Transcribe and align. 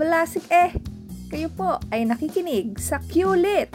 Balasik 0.00 0.48
eh! 0.48 0.72
Kayo 1.28 1.52
po 1.52 1.76
ay 1.92 2.08
nakikinig 2.08 2.80
sa 2.80 2.96
QLIT, 3.04 3.68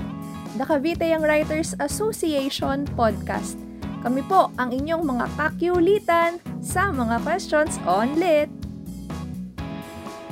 the 0.57 0.65
Cavite 0.65 1.05
Young 1.05 1.21
Writers 1.21 1.77
Association 1.77 2.89
podcast. 2.97 3.61
Kami 4.01 4.25
po 4.25 4.49
ang 4.57 4.73
inyong 4.73 5.05
mga 5.05 5.29
kakyulitan 5.37 6.41
sa 6.65 6.89
mga 6.89 7.21
questions 7.21 7.77
on 7.85 8.17
lit. 8.17 8.49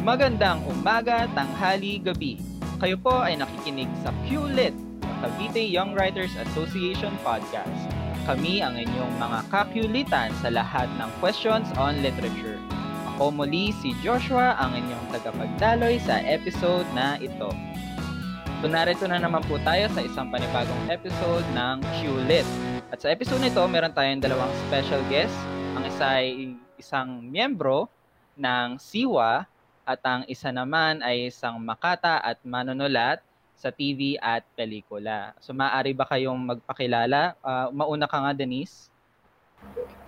Magandang 0.01 0.65
umaga, 0.65 1.29
tanghali, 1.37 2.01
gabi. 2.01 2.41
Kayo 2.81 2.97
po 2.97 3.21
ay 3.21 3.37
nakikinig 3.37 3.93
sa 4.01 4.09
QLIT, 4.25 4.73
the 4.73 5.13
Cavite 5.21 5.61
Young 5.61 5.93
Writers 5.93 6.33
Association 6.41 7.13
podcast. 7.21 7.85
Kami 8.25 8.65
ang 8.65 8.81
inyong 8.81 9.13
mga 9.21 9.45
kakyulitan 9.53 10.33
sa 10.41 10.49
lahat 10.49 10.89
ng 10.97 11.09
questions 11.21 11.69
on 11.77 12.01
literature. 12.01 12.57
Ako 13.13 13.29
muli 13.29 13.69
si 13.77 13.93
Joshua, 14.01 14.57
ang 14.57 14.73
inyong 14.73 15.13
tagapagdaloy 15.13 16.01
sa 16.01 16.17
episode 16.25 16.81
na 16.97 17.21
ito. 17.21 17.53
So 18.57 18.65
narito 18.65 19.05
na 19.05 19.21
naman 19.21 19.45
po 19.45 19.61
tayo 19.61 19.85
sa 19.93 20.01
isang 20.01 20.33
panibagong 20.33 20.89
episode 20.89 21.45
ng 21.53 21.77
QLIT. 22.01 22.47
At 22.89 23.05
sa 23.05 23.13
episode 23.13 23.37
nito, 23.45 23.61
meron 23.69 23.93
tayong 23.93 24.17
dalawang 24.17 24.49
special 24.65 24.97
guest. 25.13 25.37
Ang 25.77 25.85
isa 25.85 26.05
ay 26.09 26.57
isang 26.81 27.21
miyembro 27.21 27.85
ng 28.33 28.81
SIWA 28.81 29.45
at 29.85 30.01
ang 30.01 30.25
isa 30.25 30.49
naman 30.49 31.05
ay 31.05 31.29
isang 31.29 31.61
makata 31.61 32.17
at 32.17 32.41
manonulat 32.41 33.21
sa 33.53 33.69
TV 33.69 34.17
at 34.17 34.41
pelikula. 34.57 35.37
So 35.37 35.53
maaari 35.53 35.93
ba 35.93 36.09
kayong 36.09 36.49
magpakilala? 36.49 37.37
Uh, 37.45 37.69
mauna 37.77 38.09
ka 38.09 38.25
nga, 38.25 38.33
Denise. 38.33 38.89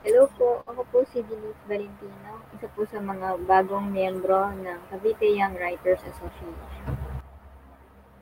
Hello 0.05 0.29
po, 0.37 0.61
ako 0.69 0.81
po 0.93 0.97
si 1.09 1.23
Denise 1.25 1.57
Valentino, 1.65 2.44
isa 2.65 2.73
po 2.73 2.81
sa 2.89 2.97
mga 2.97 3.45
bagong 3.45 3.93
miyembro 3.93 4.49
ng 4.57 4.89
Cavite 4.89 5.37
Young 5.37 5.53
Writers 5.53 6.01
Association. 6.01 6.97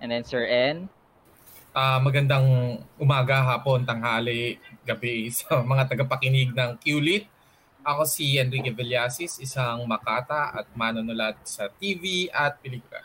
And 0.04 0.12
then 0.12 0.28
Sir 0.28 0.44
N? 0.44 0.92
Uh, 1.72 2.04
magandang 2.04 2.44
umaga, 3.00 3.40
hapon, 3.40 3.88
tanghali, 3.88 4.60
gabi 4.84 5.32
sa 5.40 5.64
mga 5.64 5.96
tagapakinig 5.96 6.52
ng 6.52 6.76
QLIT. 6.76 7.24
Ako 7.88 8.04
si 8.04 8.36
Enrique 8.36 8.76
Villasis, 8.76 9.40
isang 9.40 9.88
makata 9.88 10.52
at 10.60 10.68
manonulat 10.76 11.40
sa 11.48 11.72
TV 11.80 12.28
at 12.28 12.60
pelikula. 12.60 13.00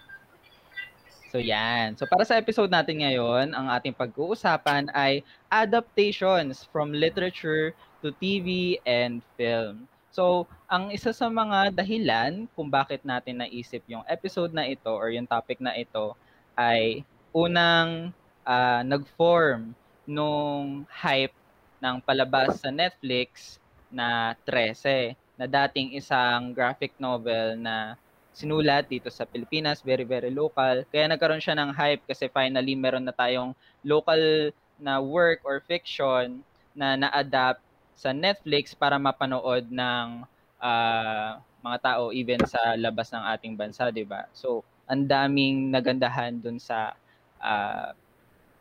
So 1.31 1.39
yan. 1.39 1.95
So 1.95 2.11
para 2.11 2.27
sa 2.27 2.35
episode 2.35 2.75
natin 2.75 3.07
ngayon, 3.07 3.55
ang 3.55 3.71
ating 3.71 3.95
pag-uusapan 3.95 4.91
ay 4.91 5.23
adaptations 5.55 6.67
from 6.75 6.91
literature 6.91 7.79
to 8.03 8.11
TV 8.19 8.83
and 8.83 9.23
film. 9.39 9.87
So, 10.09 10.49
ang 10.69 10.89
isa 10.89 11.13
sa 11.13 11.29
mga 11.29 11.73
dahilan 11.77 12.49
kung 12.57 12.69
bakit 12.73 13.05
natin 13.05 13.45
naisip 13.45 13.85
yung 13.89 14.05
episode 14.09 14.53
na 14.57 14.65
ito 14.65 14.89
or 14.89 15.13
yung 15.13 15.29
topic 15.29 15.61
na 15.61 15.77
ito 15.77 16.17
ay 16.57 17.05
unang 17.33 18.11
uh, 18.49 18.81
nag-form 18.83 19.77
nung 20.09 20.89
hype 20.89 21.37
ng 21.79 22.01
palabas 22.01 22.65
sa 22.65 22.73
Netflix 22.73 23.61
na 23.93 24.33
13 24.49 25.15
na 25.39 25.47
dating 25.47 25.95
isang 25.95 26.51
graphic 26.57 26.97
novel 26.99 27.55
na 27.61 27.95
sinulat 28.35 28.87
dito 28.87 29.11
sa 29.11 29.27
Pilipinas, 29.27 29.85
very 29.85 30.07
very 30.07 30.33
local. 30.33 30.83
Kaya 30.91 31.07
nagkaroon 31.11 31.43
siya 31.43 31.59
ng 31.59 31.71
hype 31.75 32.03
kasi 32.07 32.27
finally 32.33 32.75
meron 32.75 33.07
na 33.07 33.15
tayong 33.15 33.55
local 33.85 34.51
na 34.79 35.03
work 35.03 35.43
or 35.43 35.59
fiction 35.67 36.43
na 36.75 36.95
na-adapt 36.95 37.63
sa 37.99 38.15
Netflix 38.15 38.79
para 38.79 38.95
mapanood 38.95 39.67
ng 39.67 40.23
uh, 40.63 41.31
mga 41.59 41.79
tao 41.83 42.15
even 42.15 42.39
sa 42.47 42.79
labas 42.79 43.11
ng 43.11 43.25
ating 43.35 43.59
bansa, 43.59 43.91
'di 43.91 44.07
ba? 44.07 44.31
So, 44.31 44.63
ang 44.87 45.11
daming 45.11 45.75
nagandahan 45.75 46.39
dun 46.39 46.63
sa 46.63 46.95
uh, 47.43 47.91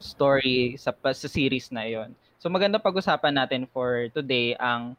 story 0.01 0.73
sa 0.81 0.89
sa 0.93 1.29
series 1.29 1.69
na 1.69 1.85
'yon. 1.85 2.17
So 2.37 2.53
maganda 2.53 2.77
pag-usapan 2.77 3.33
natin 3.33 3.65
for 3.65 4.13
today 4.13 4.53
ang 4.61 4.93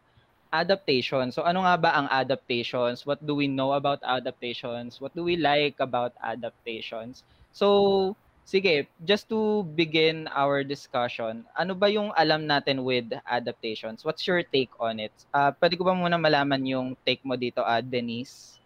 adaptation. 0.51 1.31
So 1.31 1.47
ano 1.47 1.63
nga 1.63 1.77
ba 1.79 1.91
ang 1.95 2.07
adaptations? 2.11 3.07
What 3.07 3.23
do 3.23 3.39
we 3.39 3.47
know 3.47 3.79
about 3.79 4.03
adaptations? 4.03 4.99
What 4.99 5.15
do 5.15 5.23
we 5.23 5.39
like 5.39 5.79
about 5.79 6.19
adaptations? 6.19 7.23
So 7.55 8.19
Sige, 8.49 8.89
just 9.05 9.29
to 9.29 9.61
begin 9.77 10.25
our 10.33 10.65
discussion, 10.65 11.45
ano 11.53 11.77
ba 11.77 11.93
yung 11.93 12.17
alam 12.17 12.49
natin 12.49 12.81
with 12.81 13.05
adaptations? 13.29 14.09
What's 14.09 14.25
your 14.25 14.41
take 14.41 14.73
on 14.81 15.05
it? 15.05 15.13
Uh, 15.37 15.53
pwede 15.61 15.77
ko 15.77 15.85
ba 15.85 15.93
muna 15.93 16.17
malaman 16.17 16.65
yung 16.65 16.97
take 17.05 17.21
mo 17.29 17.37
dito, 17.37 17.61
uh, 17.61 17.85
Denise? 17.85 18.57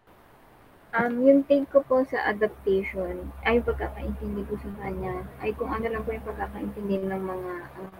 Um, 0.95 1.27
yung 1.27 1.43
take 1.51 1.67
ko 1.67 1.83
po 1.83 1.99
sa 2.07 2.31
adaptation, 2.31 3.27
ay 3.43 3.59
pagkakaintindi 3.59 4.47
ko 4.47 4.55
sa 4.55 4.71
kanya, 4.87 5.27
ay 5.43 5.51
kung 5.51 5.67
ano 5.67 5.83
lang 5.91 6.07
po 6.07 6.15
yung 6.15 6.27
pagkakaintindi 6.31 7.03
ng 7.03 7.23
mga 7.27 7.53
uh, 7.75 7.91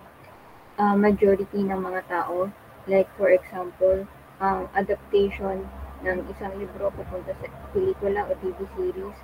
uh, 0.79 0.95
majority 0.95 1.67
ng 1.67 1.83
mga 1.83 2.07
tao. 2.07 2.47
Like 2.87 3.11
for 3.19 3.27
example, 3.27 4.07
um, 4.39 4.71
adaptation 4.71 5.67
ng 5.99 6.19
isang 6.31 6.55
libro 6.55 6.95
papunta 6.95 7.35
sa 7.43 7.47
pelikula 7.75 8.23
o 8.23 8.31
TV 8.39 8.55
series 8.71 9.19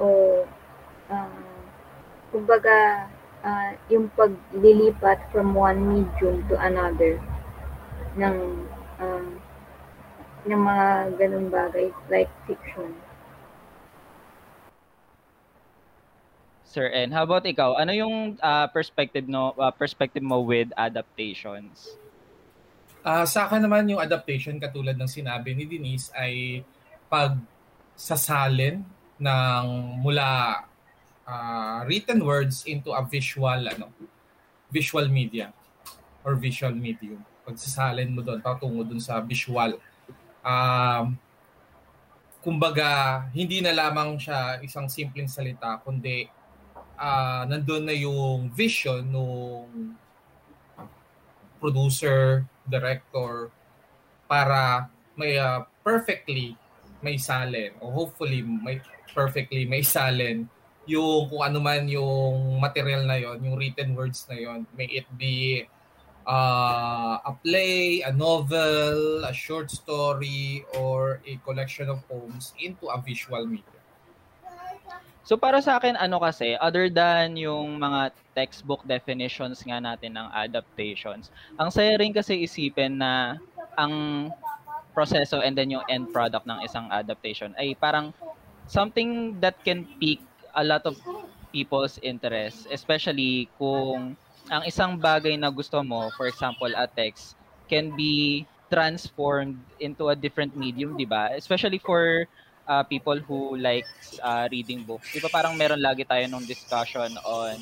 o 0.00 0.08
uh, 1.12 1.51
kumbaga, 2.32 3.06
uh, 3.44 3.70
yung 3.92 4.08
paglilipat 4.16 5.20
from 5.30 5.52
one 5.52 5.78
medium 5.84 6.40
to 6.48 6.56
another 6.56 7.20
ng 8.16 8.66
um, 8.98 9.26
ng 10.42 10.58
mga 10.58 10.86
ganung 11.20 11.48
bagay 11.52 11.94
like 12.10 12.30
fiction. 12.48 12.96
Sir 16.72 16.88
N, 16.88 17.12
how 17.12 17.28
about 17.28 17.44
ikaw? 17.44 17.76
Ano 17.76 17.92
yung 17.92 18.40
uh, 18.40 18.66
perspective 18.72 19.28
no 19.28 19.52
uh, 19.60 19.68
perspective 19.68 20.24
mo 20.24 20.40
with 20.40 20.72
adaptations? 20.72 22.00
Uh, 23.04 23.28
sa 23.28 23.44
akin 23.44 23.60
naman 23.60 23.84
yung 23.92 24.00
adaptation 24.00 24.56
katulad 24.56 24.96
ng 24.96 25.10
sinabi 25.10 25.52
ni 25.52 25.68
Denise 25.68 26.08
ay 26.16 26.64
pag 27.12 27.36
sasalin 27.92 28.80
ng 29.20 29.64
mula 30.00 30.64
uh, 31.26 31.84
written 31.86 32.24
words 32.24 32.64
into 32.66 32.90
a 32.92 33.02
visual 33.04 33.60
ano 33.68 33.90
visual 34.72 35.06
media 35.08 35.52
or 36.24 36.34
visual 36.38 36.72
medium. 36.72 37.20
Pagsasalin 37.42 38.14
mo 38.14 38.22
doon 38.22 38.38
patungo 38.40 38.86
doon 38.86 39.02
sa 39.02 39.20
visual. 39.20 39.76
Um 40.42 41.18
kumbaga 42.42 43.22
hindi 43.30 43.62
na 43.62 43.70
lamang 43.70 44.18
siya 44.18 44.58
isang 44.66 44.90
simpleng 44.90 45.30
salita 45.30 45.78
kundi 45.78 46.26
uh, 46.98 47.46
nandun 47.46 47.86
na 47.86 47.94
yung 47.94 48.50
vision 48.50 49.06
nung 49.06 49.94
producer 51.62 52.42
director 52.66 53.54
para 54.26 54.90
may 55.14 55.38
uh, 55.38 55.62
perfectly 55.86 56.58
may 56.98 57.14
salin 57.14 57.70
o 57.78 57.94
hopefully 57.94 58.42
may 58.42 58.82
perfectly 59.14 59.62
may 59.62 59.86
salin 59.86 60.50
yung 60.86 61.30
kung 61.30 61.42
ano 61.42 61.58
man 61.62 61.86
yung 61.86 62.58
material 62.58 63.06
na 63.06 63.18
yon, 63.18 63.38
yung 63.42 63.54
written 63.54 63.94
words 63.94 64.26
na 64.26 64.36
yon, 64.38 64.66
may 64.74 64.90
it 64.90 65.06
be 65.14 65.66
uh, 66.26 67.22
a 67.22 67.32
play, 67.42 68.02
a 68.02 68.12
novel, 68.12 69.22
a 69.24 69.34
short 69.34 69.70
story, 69.70 70.66
or 70.78 71.22
a 71.26 71.38
collection 71.46 71.90
of 71.90 72.02
poems 72.08 72.54
into 72.58 72.86
a 72.90 72.98
visual 72.98 73.46
media. 73.46 73.82
So 75.22 75.38
para 75.38 75.62
sa 75.62 75.78
akin, 75.78 75.94
ano 75.94 76.18
kasi, 76.18 76.58
other 76.58 76.90
than 76.90 77.38
yung 77.38 77.78
mga 77.78 78.10
textbook 78.34 78.82
definitions 78.82 79.62
nga 79.62 79.78
natin 79.78 80.18
ng 80.18 80.28
adaptations, 80.34 81.30
ang 81.54 81.70
saya 81.70 81.94
rin 81.94 82.10
kasi 82.10 82.42
isipin 82.42 82.98
na 82.98 83.38
ang 83.78 84.28
proseso 84.92 85.40
and 85.40 85.54
then 85.56 85.70
yung 85.70 85.86
end 85.86 86.10
product 86.10 86.44
ng 86.44 86.58
isang 86.66 86.90
adaptation 86.92 87.54
ay 87.56 87.72
parang 87.78 88.12
something 88.68 89.38
that 89.40 89.56
can 89.64 89.86
pique 89.96 90.26
a 90.54 90.64
lot 90.64 90.84
of 90.84 90.96
people's 91.52 92.00
interest, 92.00 92.66
especially 92.72 93.48
kung 93.60 94.16
ang 94.48 94.62
isang 94.66 94.98
bagay 94.98 95.36
na 95.38 95.52
gusto 95.52 95.80
mo, 95.84 96.10
for 96.16 96.26
example, 96.26 96.72
a 96.74 96.88
text, 96.88 97.36
can 97.68 97.92
be 97.94 98.44
transformed 98.72 99.60
into 99.78 100.08
a 100.08 100.16
different 100.16 100.56
medium, 100.56 100.96
di 100.96 101.04
ba? 101.04 101.32
Especially 101.36 101.78
for 101.78 102.24
uh, 102.66 102.82
people 102.82 103.20
who 103.20 103.56
likes 103.60 104.16
uh, 104.24 104.48
reading 104.48 104.82
books. 104.82 105.12
Di 105.12 105.20
ba 105.20 105.28
parang 105.28 105.54
meron 105.54 105.78
lagi 105.78 106.08
tayo 106.08 106.24
nung 106.28 106.48
discussion 106.48 107.12
on 107.22 107.60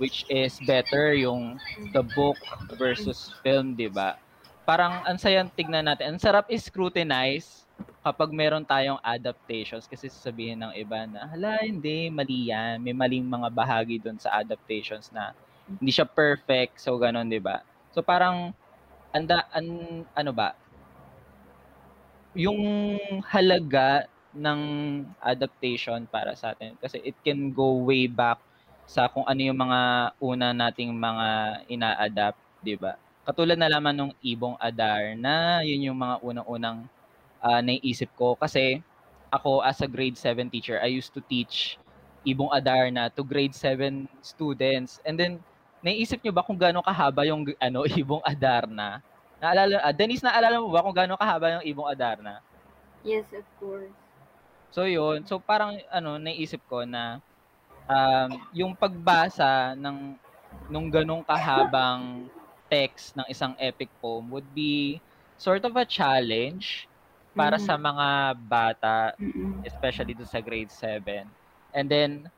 which 0.00 0.26
is 0.28 0.58
better, 0.66 1.14
yung 1.14 1.60
the 1.94 2.02
book 2.16 2.36
versus 2.74 3.32
film, 3.40 3.78
di 3.78 3.88
ba? 3.88 4.18
Parang 4.66 5.02
ang 5.06 5.18
sayang 5.18 5.50
tignan 5.52 5.86
natin. 5.86 6.16
Ang 6.16 6.20
sarap 6.20 6.46
is-scrutinize 6.50 7.61
kapag 8.02 8.34
meron 8.34 8.66
tayong 8.66 8.98
adaptations, 9.00 9.86
kasi 9.86 10.10
sasabihin 10.10 10.58
ng 10.58 10.74
iba 10.74 11.06
na, 11.06 11.30
hala, 11.30 11.62
hindi, 11.62 12.10
mali 12.10 12.50
yan. 12.50 12.82
May 12.82 12.92
maling 12.92 13.24
mga 13.24 13.48
bahagi 13.54 14.02
doon 14.02 14.18
sa 14.18 14.42
adaptations 14.42 15.14
na 15.14 15.30
hindi 15.66 15.94
siya 15.94 16.04
perfect, 16.04 16.82
so 16.82 16.98
ganun, 16.98 17.30
di 17.30 17.38
ba? 17.38 17.62
So 17.94 18.02
parang, 18.02 18.50
anda, 19.14 19.46
an, 19.54 20.02
ano 20.18 20.32
ba, 20.34 20.58
yung 22.34 22.58
halaga 23.28 24.08
ng 24.32 24.60
adaptation 25.20 26.08
para 26.08 26.32
sa 26.32 26.56
atin 26.56 26.72
kasi 26.80 26.96
it 27.04 27.12
can 27.20 27.52
go 27.52 27.84
way 27.84 28.08
back 28.08 28.40
sa 28.88 29.04
kung 29.12 29.28
ano 29.28 29.40
yung 29.44 29.60
mga 29.60 29.80
una 30.16 30.56
nating 30.56 30.96
mga 30.96 31.28
ina-adapt, 31.68 32.40
'di 32.64 32.80
ba? 32.80 32.96
Katulad 33.28 33.60
na 33.60 33.68
lamang 33.68 33.94
nung 33.94 34.12
Ibong 34.24 34.56
Adar 34.58 35.14
na 35.14 35.60
yun 35.60 35.92
yung 35.92 35.98
mga 36.00 36.24
unang-unang 36.24 36.88
uh, 37.42 37.60
naiisip 37.60 38.08
ko 38.14 38.38
kasi 38.38 38.80
ako 39.32 39.60
as 39.64 39.80
a 39.82 39.88
grade 39.88 40.16
7 40.16 40.48
teacher, 40.52 40.78
I 40.78 40.92
used 40.92 41.10
to 41.16 41.22
teach 41.24 41.76
Ibong 42.22 42.54
Adar 42.54 42.86
na 42.94 43.10
to 43.10 43.26
grade 43.26 43.56
7 43.56 44.06
students. 44.22 45.02
And 45.02 45.18
then 45.18 45.42
naiisip 45.82 46.22
niyo 46.22 46.30
ba 46.30 46.46
kung 46.46 46.56
gaano 46.56 46.80
kahaba 46.80 47.26
yung 47.26 47.42
ano 47.66 47.82
Ibong 47.82 48.22
Adar 48.22 48.70
na? 48.70 49.02
Naalala, 49.42 49.82
uh, 49.82 49.90
Denise, 49.90 50.22
naalala 50.22 50.62
mo 50.62 50.70
ba 50.70 50.86
kung 50.86 50.94
gaano 50.94 51.18
kahaba 51.18 51.58
yung 51.58 51.66
Ibong 51.66 51.88
Adar 51.90 52.22
na? 52.22 52.38
Yes, 53.02 53.26
of 53.34 53.42
course. 53.58 53.90
So 54.70 54.86
yun, 54.86 55.26
so 55.26 55.42
parang 55.42 55.76
ano, 55.90 56.16
naisip 56.16 56.62
ko 56.70 56.86
na 56.86 57.18
um, 57.90 58.30
yung 58.54 58.72
pagbasa 58.78 59.74
ng 59.74 60.14
nung 60.70 60.88
ganong 60.88 61.26
kahabang 61.26 62.30
text 62.70 63.12
ng 63.18 63.26
isang 63.28 63.52
epic 63.60 63.92
poem 64.00 64.24
would 64.32 64.46
be 64.56 64.96
sort 65.36 65.60
of 65.66 65.76
a 65.76 65.84
challenge 65.84 66.88
para 67.32 67.56
mm-hmm. 67.56 67.68
sa 67.68 67.74
mga 67.80 68.08
bata, 68.48 68.96
mm-hmm. 69.16 69.64
especially 69.64 70.12
do 70.12 70.24
sa 70.24 70.40
grade 70.40 70.70
7. 70.70 71.24
And 71.72 71.86
then 71.88 72.28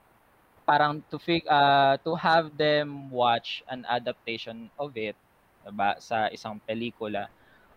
parang 0.64 1.04
to 1.12 1.20
fig 1.20 1.44
uh, 1.44 2.00
to 2.00 2.16
have 2.16 2.56
them 2.56 3.12
watch 3.12 3.60
an 3.68 3.84
adaptation 3.84 4.72
of 4.80 4.96
it 4.96 5.12
diba, 5.60 6.00
sa 6.00 6.32
isang 6.32 6.56
pelikula 6.64 7.28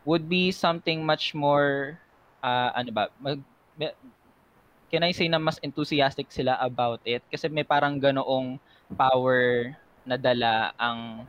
would 0.08 0.32
be 0.32 0.56
something 0.56 1.04
much 1.04 1.36
more 1.36 2.00
uh, 2.40 2.72
ano 2.72 2.90
ba 2.96 3.12
mag, 3.20 3.44
can 4.88 5.04
I 5.04 5.12
say 5.12 5.28
na 5.28 5.36
mas 5.36 5.60
enthusiastic 5.60 6.32
sila 6.32 6.56
about 6.64 7.04
it 7.04 7.20
kasi 7.28 7.52
may 7.52 7.68
parang 7.68 8.00
ganoong 8.00 8.56
power 8.96 9.76
na 10.08 10.16
dala 10.16 10.72
ang 10.80 11.28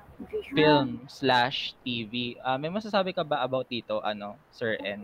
film 0.55 1.03
slash 1.11 1.75
TV. 1.83 2.39
Uh, 2.39 2.55
ah, 2.55 2.59
may 2.63 2.71
masasabi 2.71 3.11
ka 3.11 3.27
ba 3.27 3.43
about 3.43 3.67
dito, 3.67 3.99
ano, 3.99 4.39
Sir 4.55 4.79
N? 4.79 5.03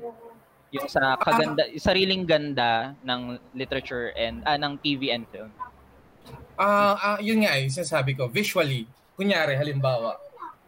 Yung 0.74 0.90
sa 0.90 1.14
kaganda, 1.22 1.70
uh, 1.70 1.78
sariling 1.78 2.26
ganda 2.26 2.98
ng 3.06 3.38
literature 3.54 4.10
and 4.18 4.42
uh, 4.42 4.58
ng 4.58 4.74
TV 4.82 5.14
and 5.14 5.22
film. 5.30 5.50
Ah, 6.58 6.66
uh, 6.66 6.94
uh, 6.98 7.18
yun 7.22 7.46
nga 7.46 7.54
eh, 7.54 7.70
sinasabi 7.70 8.18
ko, 8.18 8.26
visually, 8.26 8.90
kunyari 9.14 9.54
halimbawa, 9.54 10.18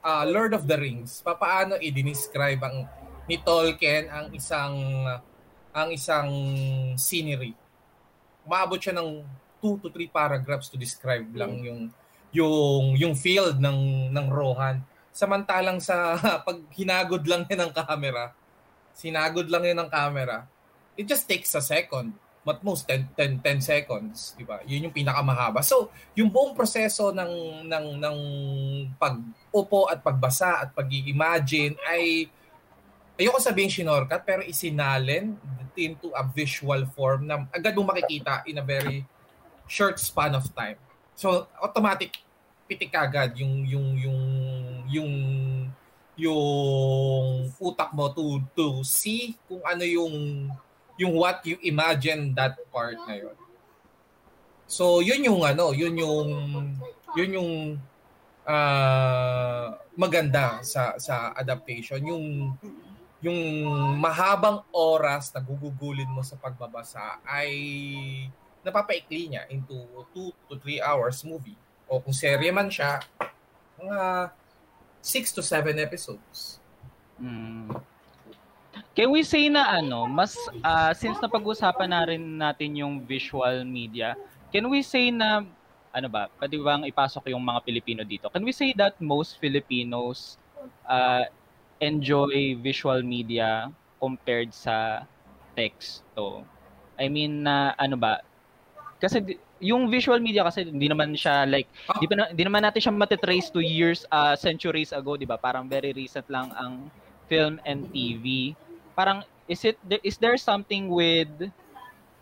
uh, 0.06 0.24
Lord 0.30 0.54
of 0.54 0.70
the 0.70 0.78
Rings, 0.78 1.22
papaano 1.26 1.78
i-describe 1.82 2.62
ang 2.62 2.86
ni 3.26 3.42
Tolkien 3.42 4.06
ang 4.06 4.30
isang 4.30 4.78
ang 5.74 5.90
isang 5.90 6.30
scenery 6.94 7.58
maabot 8.46 8.78
siya 8.78 8.94
ng 8.96 9.26
2 9.60 9.82
to 9.82 9.90
3 9.90 10.06
paragraphs 10.08 10.70
to 10.70 10.78
describe 10.78 11.26
lang 11.34 11.60
hmm. 11.60 11.66
yung 11.66 11.80
yung 12.30 12.84
yung 12.96 13.14
field 13.18 13.58
ng 13.58 14.10
ng 14.14 14.26
Rohan. 14.30 14.80
Samantalang 15.10 15.82
sa 15.82 16.16
pag 16.46 16.56
hinagod 16.72 17.26
lang 17.26 17.44
yan 17.50 17.66
ng 17.66 17.72
camera, 17.74 18.32
sinagod 18.96 19.52
lang 19.52 19.68
yan 19.68 19.76
ng 19.84 19.90
camera, 19.92 20.48
it 20.96 21.04
just 21.04 21.28
takes 21.28 21.52
a 21.52 21.60
second. 21.60 22.16
At 22.46 22.62
most 22.62 22.86
10 22.86 23.10
10 23.18 23.42
10 23.42 23.58
seconds, 23.58 24.38
di 24.38 24.46
ba? 24.46 24.62
Yun 24.62 24.86
yung 24.86 24.94
pinakamahaba. 24.94 25.66
So, 25.66 25.90
yung 26.14 26.30
buong 26.30 26.54
proseso 26.54 27.10
ng 27.10 27.66
ng 27.66 27.86
ng 27.98 28.18
pag-upo 29.02 29.90
at 29.90 29.98
pagbasa 29.98 30.62
at 30.62 30.70
pag-imagine 30.70 31.74
ay 31.90 32.30
ayoko 33.18 33.42
sabihin 33.42 33.66
shinorkat 33.66 34.22
pero 34.22 34.46
isinalin 34.46 35.34
into 35.74 36.14
a 36.14 36.22
visual 36.22 36.86
form 36.94 37.28
na 37.28 37.44
agad 37.50 37.74
mo 37.74 37.82
makikita 37.84 38.46
in 38.46 38.62
a 38.62 38.64
very 38.64 39.02
short 39.66 39.98
span 39.98 40.38
of 40.38 40.46
time. 40.54 40.78
So 41.18 41.50
automatic 41.58 42.14
pitik 42.70 42.94
agad 42.94 43.34
yung 43.38 43.66
yung 43.66 43.86
yung 43.98 44.20
yung 44.86 45.12
yung 46.16 47.52
utak 47.60 47.92
mo 47.92 48.08
to 48.08 48.40
to 48.56 48.80
see 48.80 49.36
kung 49.44 49.60
ano 49.62 49.84
yung 49.84 50.48
yung 50.96 51.12
what 51.12 51.44
you 51.44 51.60
imagine 51.60 52.32
that 52.32 52.56
part 52.72 52.96
na 53.04 53.20
yun. 53.20 53.36
So 54.66 55.04
yun 55.04 55.22
yung 55.22 55.44
ano, 55.44 55.76
yun 55.76 55.94
yung 55.94 56.28
yun 57.12 57.30
yung 57.36 57.52
uh, 58.48 59.76
maganda 59.92 60.64
sa 60.64 60.96
sa 60.96 61.36
adaptation, 61.36 62.00
yung 62.00 62.56
yung 63.20 63.40
mahabang 64.00 64.64
oras 64.72 65.32
na 65.32 65.40
gugugulin 65.40 66.08
mo 66.08 66.20
sa 66.24 66.36
pagbabasa 66.36 67.20
ay 67.24 67.52
napapaikli 68.64 69.30
niya 69.30 69.44
into 69.52 69.76
2 70.12 70.32
to 70.48 70.54
3 70.58 70.80
hours 70.80 71.20
movie. 71.22 71.56
O 71.86 72.02
kung 72.02 72.12
serye 72.12 72.50
man 72.50 72.66
siya, 72.66 72.98
mga 73.78 74.30
6 75.06 75.38
to 75.38 75.42
7 75.46 75.78
episodes. 75.78 76.58
Mm. 77.22 77.70
Can 78.96 79.08
we 79.14 79.22
say 79.22 79.46
na 79.46 79.78
ano, 79.78 80.10
mas 80.10 80.34
uh, 80.66 80.90
since 80.96 81.22
napag-usapan 81.22 81.88
na 81.94 82.02
rin 82.02 82.24
natin 82.42 82.74
yung 82.74 82.94
visual 83.06 83.62
media, 83.62 84.18
can 84.50 84.66
we 84.66 84.82
say 84.82 85.14
na 85.14 85.46
ano 85.94 86.08
ba, 86.10 86.28
pwede 86.42 86.58
bang 86.60 86.82
ipasok 86.90 87.30
yung 87.30 87.40
mga 87.40 87.60
Pilipino 87.64 88.02
dito? 88.04 88.28
Can 88.28 88.44
we 88.44 88.52
say 88.52 88.74
that 88.74 88.98
most 89.00 89.38
Filipinos 89.40 90.36
uh, 90.84 91.24
enjoy 91.80 92.56
visual 92.60 93.00
media 93.00 93.68
compared 94.00 94.52
sa 94.52 95.04
texto. 95.56 96.44
I 96.96 97.08
mean 97.08 97.44
na 97.44 97.72
ano 97.76 97.96
ba? 97.96 98.20
Kasi 99.00 99.40
yung 99.60 99.88
visual 99.88 100.20
media 100.20 100.44
kasi 100.44 100.68
hindi 100.68 100.88
naman 100.88 101.16
siya 101.16 101.48
like 101.48 101.68
hindi 101.96 102.06
pa 102.12 102.28
hindi 102.28 102.44
naman 102.44 102.62
natin 102.64 102.80
siya 102.82 102.92
matitrace 102.92 103.48
to 103.48 103.64
years 103.64 104.04
uh, 104.12 104.36
centuries 104.36 104.92
ago, 104.92 105.16
'di 105.16 105.24
ba? 105.24 105.40
Parang 105.40 105.64
very 105.64 105.96
recent 105.96 106.28
lang 106.28 106.52
ang 106.56 106.92
film 107.26 107.56
and 107.64 107.88
TV. 107.90 108.52
Parang 108.92 109.24
is 109.48 109.64
it 109.64 109.80
is 110.04 110.20
there 110.20 110.36
something 110.36 110.92
with 110.92 111.30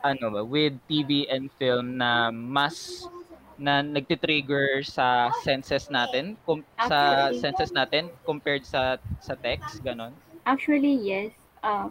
ano 0.04 0.26
ba, 0.30 0.42
with 0.44 0.76
TV 0.86 1.26
and 1.32 1.48
film 1.58 1.96
na 1.98 2.28
mas 2.30 3.08
na 3.54 3.80
nagti-trigger 3.82 4.82
sa 4.82 5.30
senses 5.46 5.86
natin 5.86 6.34
kum- 6.42 6.66
sa 6.90 7.30
senses 7.30 7.70
natin 7.70 8.10
compared 8.26 8.66
sa 8.66 8.98
sa 9.22 9.38
text 9.38 9.78
ganon 9.86 10.10
Actually 10.42 10.98
yes 10.98 11.30
uh, 11.62 11.86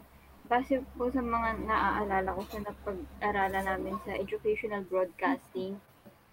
base 0.49 0.83
po 0.99 1.07
sa 1.09 1.23
mga 1.23 1.63
naaalala 1.63 2.35
ko 2.35 2.41
sa 2.51 2.59
napag-aralan 2.61 3.65
namin 3.65 3.95
sa 4.03 4.11
educational 4.17 4.83
broadcasting 4.87 5.79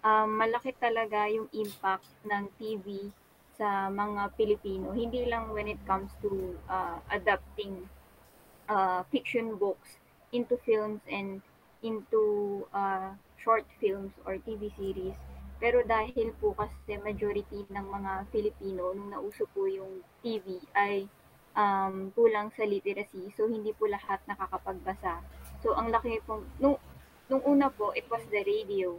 um, 0.03 0.29
malaki 0.35 0.75
talaga 0.77 1.31
yung 1.31 1.47
impact 1.55 2.07
ng 2.27 2.45
TV 2.59 3.11
sa 3.55 3.87
mga 3.87 4.35
Pilipino 4.35 4.91
hindi 4.91 5.23
lang 5.27 5.49
when 5.55 5.71
it 5.71 5.79
comes 5.87 6.11
to 6.19 6.57
uh, 6.67 6.99
adapting 7.13 7.87
uh, 8.67 9.03
fiction 9.11 9.55
books 9.55 9.99
into 10.31 10.55
films 10.63 10.99
and 11.11 11.43
into 11.83 12.63
uh, 12.73 13.11
short 13.43 13.65
films 13.81 14.13
or 14.25 14.37
TV 14.41 14.71
series. 14.77 15.17
Pero 15.61 15.85
dahil 15.85 16.33
po 16.41 16.57
kasi 16.57 16.97
majority 16.97 17.65
ng 17.69 17.85
mga 17.85 18.25
Filipino 18.33 18.93
nung 18.97 19.13
nauso 19.13 19.45
po 19.53 19.69
yung 19.69 20.01
TV 20.25 20.57
ay 20.73 21.05
um, 21.55 22.11
kulang 22.15 22.51
sa 22.55 22.63
literacy. 22.63 23.31
So 23.35 23.47
hindi 23.47 23.75
po 23.75 23.87
lahat 23.87 24.23
nakakapagbasa. 24.27 25.23
So 25.61 25.75
ang 25.75 25.91
laki 25.91 26.23
po 26.23 26.43
nung 26.57 26.77
nung 27.31 27.43
una 27.47 27.71
po 27.71 27.95
it 27.95 28.07
was 28.11 28.23
the 28.31 28.43
radio. 28.43 28.97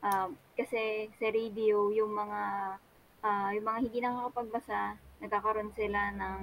Um, 0.00 0.36
kasi 0.56 1.12
sa 1.20 1.28
radio 1.28 1.92
yung 1.92 2.12
mga 2.16 2.40
uh, 3.24 3.50
yung 3.52 3.66
mga 3.66 3.78
hindi 3.88 3.98
nakakapagbasa, 4.00 4.96
nagkakaroon 5.20 5.72
sila 5.76 6.12
ng 6.16 6.38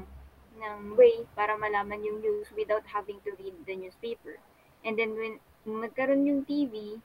ng 0.58 0.98
way 0.98 1.22
para 1.38 1.54
malaman 1.54 2.02
yung 2.02 2.18
news 2.22 2.50
without 2.58 2.86
having 2.90 3.22
to 3.22 3.34
read 3.38 3.54
the 3.70 3.76
newspaper. 3.78 4.42
And 4.82 4.98
then 4.98 5.14
when 5.14 5.38
nagkaroon 5.68 6.26
yung 6.26 6.42
TV, 6.46 6.98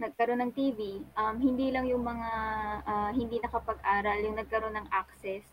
nagkaroon 0.00 0.42
ng 0.42 0.52
TV, 0.54 1.04
um, 1.14 1.38
hindi 1.38 1.70
lang 1.70 1.86
yung 1.86 2.02
mga 2.02 2.30
uh, 2.82 3.10
hindi 3.14 3.38
nakapag-aral 3.38 4.18
yung 4.24 4.34
nagkaroon 4.38 4.74
ng 4.74 4.88
access 4.90 5.46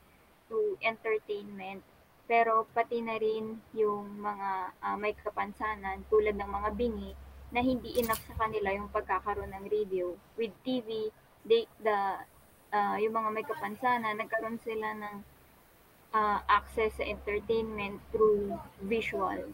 to 0.49 0.75
entertainment, 0.81 1.85
pero 2.25 2.65
pati 2.73 2.99
na 3.01 3.15
rin 3.17 3.57
yung 3.73 4.19
mga 4.19 4.75
uh, 4.81 4.97
may 4.97 5.13
kapansanan 5.17 6.05
tulad 6.09 6.35
ng 6.37 6.49
mga 6.49 6.69
bingi 6.75 7.13
na 7.49 7.61
hindi 7.65 7.97
enough 7.97 8.21
sa 8.29 8.37
kanila 8.45 8.69
yung 8.69 8.89
pagkakaroon 8.93 9.49
ng 9.49 9.65
radio. 9.69 10.13
With 10.37 10.53
TV, 10.61 11.09
they, 11.45 11.65
the, 11.81 12.21
uh, 12.69 12.95
yung 13.01 13.17
mga 13.17 13.29
may 13.33 13.45
kapansanan, 13.45 14.21
nagkaroon 14.21 14.61
sila 14.61 14.93
ng 14.93 15.15
uh, 16.13 16.39
access 16.45 16.93
sa 16.97 17.05
entertainment 17.05 17.97
through 18.13 18.53
visual. 18.85 19.49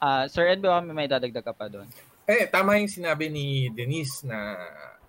Uh, 0.00 0.24
Sir 0.28 0.48
Ed, 0.52 0.60
may 0.60 1.04
may 1.04 1.08
dadagdag 1.08 1.44
ka 1.44 1.52
pa 1.56 1.68
doon? 1.68 1.88
Eh, 2.28 2.48
tama 2.48 2.76
yung 2.80 2.90
sinabi 2.90 3.28
ni 3.32 3.68
Denise 3.72 4.24
na 4.24 4.56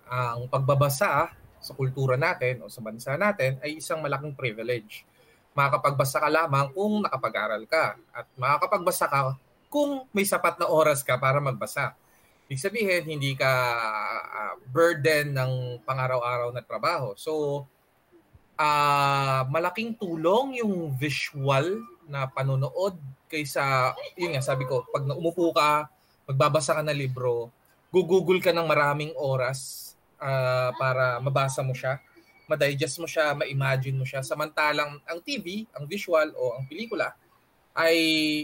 ang 0.08 0.48
pagbabasa 0.48 1.32
sa 1.58 1.74
kultura 1.74 2.14
natin 2.14 2.62
o 2.62 2.70
sa 2.70 2.80
bansa 2.82 3.14
natin 3.18 3.58
ay 3.62 3.78
isang 3.82 3.98
malaking 4.02 4.34
privilege. 4.34 5.02
Makakapagbasa 5.52 6.22
ka 6.22 6.30
lamang 6.30 6.70
kung 6.70 7.02
nakapag-aral 7.02 7.62
ka. 7.66 7.98
At 8.14 8.26
makakapagbasa 8.38 9.06
ka 9.10 9.20
kung 9.68 10.06
may 10.14 10.24
sapat 10.24 10.56
na 10.56 10.70
oras 10.70 11.02
ka 11.04 11.18
para 11.18 11.42
magbasa. 11.42 11.92
Ibig 12.48 12.62
sabihin, 12.64 13.04
hindi 13.04 13.36
ka 13.36 13.52
uh, 14.24 14.54
burden 14.72 15.36
ng 15.36 15.52
pang-araw-araw 15.84 16.48
na 16.48 16.64
trabaho. 16.64 17.12
So, 17.12 17.64
uh, 18.56 19.42
malaking 19.52 20.00
tulong 20.00 20.56
yung 20.64 20.96
visual 20.96 21.84
na 22.08 22.24
panonood 22.24 22.96
kaysa, 23.28 23.92
yun 24.16 24.32
nga, 24.32 24.40
sabi 24.40 24.64
ko, 24.64 24.88
pag 24.88 25.04
umupo 25.04 25.52
ka, 25.52 25.92
magbabasa 26.24 26.80
ka 26.80 26.82
ng 26.84 26.96
libro, 26.96 27.52
gugugol 27.92 28.40
ka 28.40 28.52
ng 28.52 28.64
maraming 28.64 29.12
oras 29.16 29.87
uh, 30.18 30.70
para 30.76 31.22
mabasa 31.22 31.62
mo 31.62 31.72
siya, 31.72 31.98
ma-digest 32.48 32.98
mo 32.98 33.06
siya, 33.06 33.36
ma-imagine 33.36 33.96
mo 33.96 34.04
siya. 34.06 34.24
Samantalang 34.24 34.98
ang 35.04 35.18
TV, 35.22 35.68
ang 35.76 35.84
visual 35.84 36.32
o 36.34 36.58
ang 36.58 36.64
pelikula 36.66 37.14
ay 37.78 37.94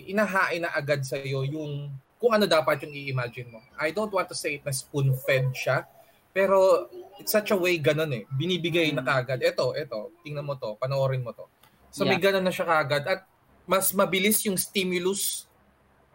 inahain 0.07 0.63
na 0.63 0.71
agad 0.71 1.03
sa 1.03 1.19
iyo 1.19 1.43
yung 1.43 1.91
kung 2.21 2.33
ano 2.33 2.47
dapat 2.47 2.87
yung 2.87 2.95
i-imagine 2.95 3.51
mo. 3.51 3.61
I 3.77 3.91
don't 3.91 4.13
want 4.13 4.31
to 4.31 4.37
say 4.37 4.57
it 4.57 4.65
na 4.65 4.73
spoon-fed 4.73 5.53
siya, 5.53 5.85
pero 6.31 6.89
it's 7.19 7.35
such 7.35 7.51
a 7.51 7.59
way 7.59 7.77
ganun 7.77 8.11
eh. 8.15 8.25
Binibigay 8.33 8.95
na 8.95 9.05
kagad. 9.05 9.43
Ito, 9.43 9.75
ito, 9.77 10.15
tingnan 10.25 10.47
mo 10.47 10.57
to, 10.57 10.79
panoorin 10.79 11.21
mo 11.21 11.35
to. 11.35 11.45
So 11.91 12.03
yeah. 12.03 12.15
may 12.15 12.19
ganun 12.23 12.45
na 12.47 12.55
siya 12.55 12.67
kagad 12.67 13.05
at 13.05 13.21
mas 13.65 13.93
mabilis 13.97 14.45
yung 14.45 14.57
stimulus 14.57 15.49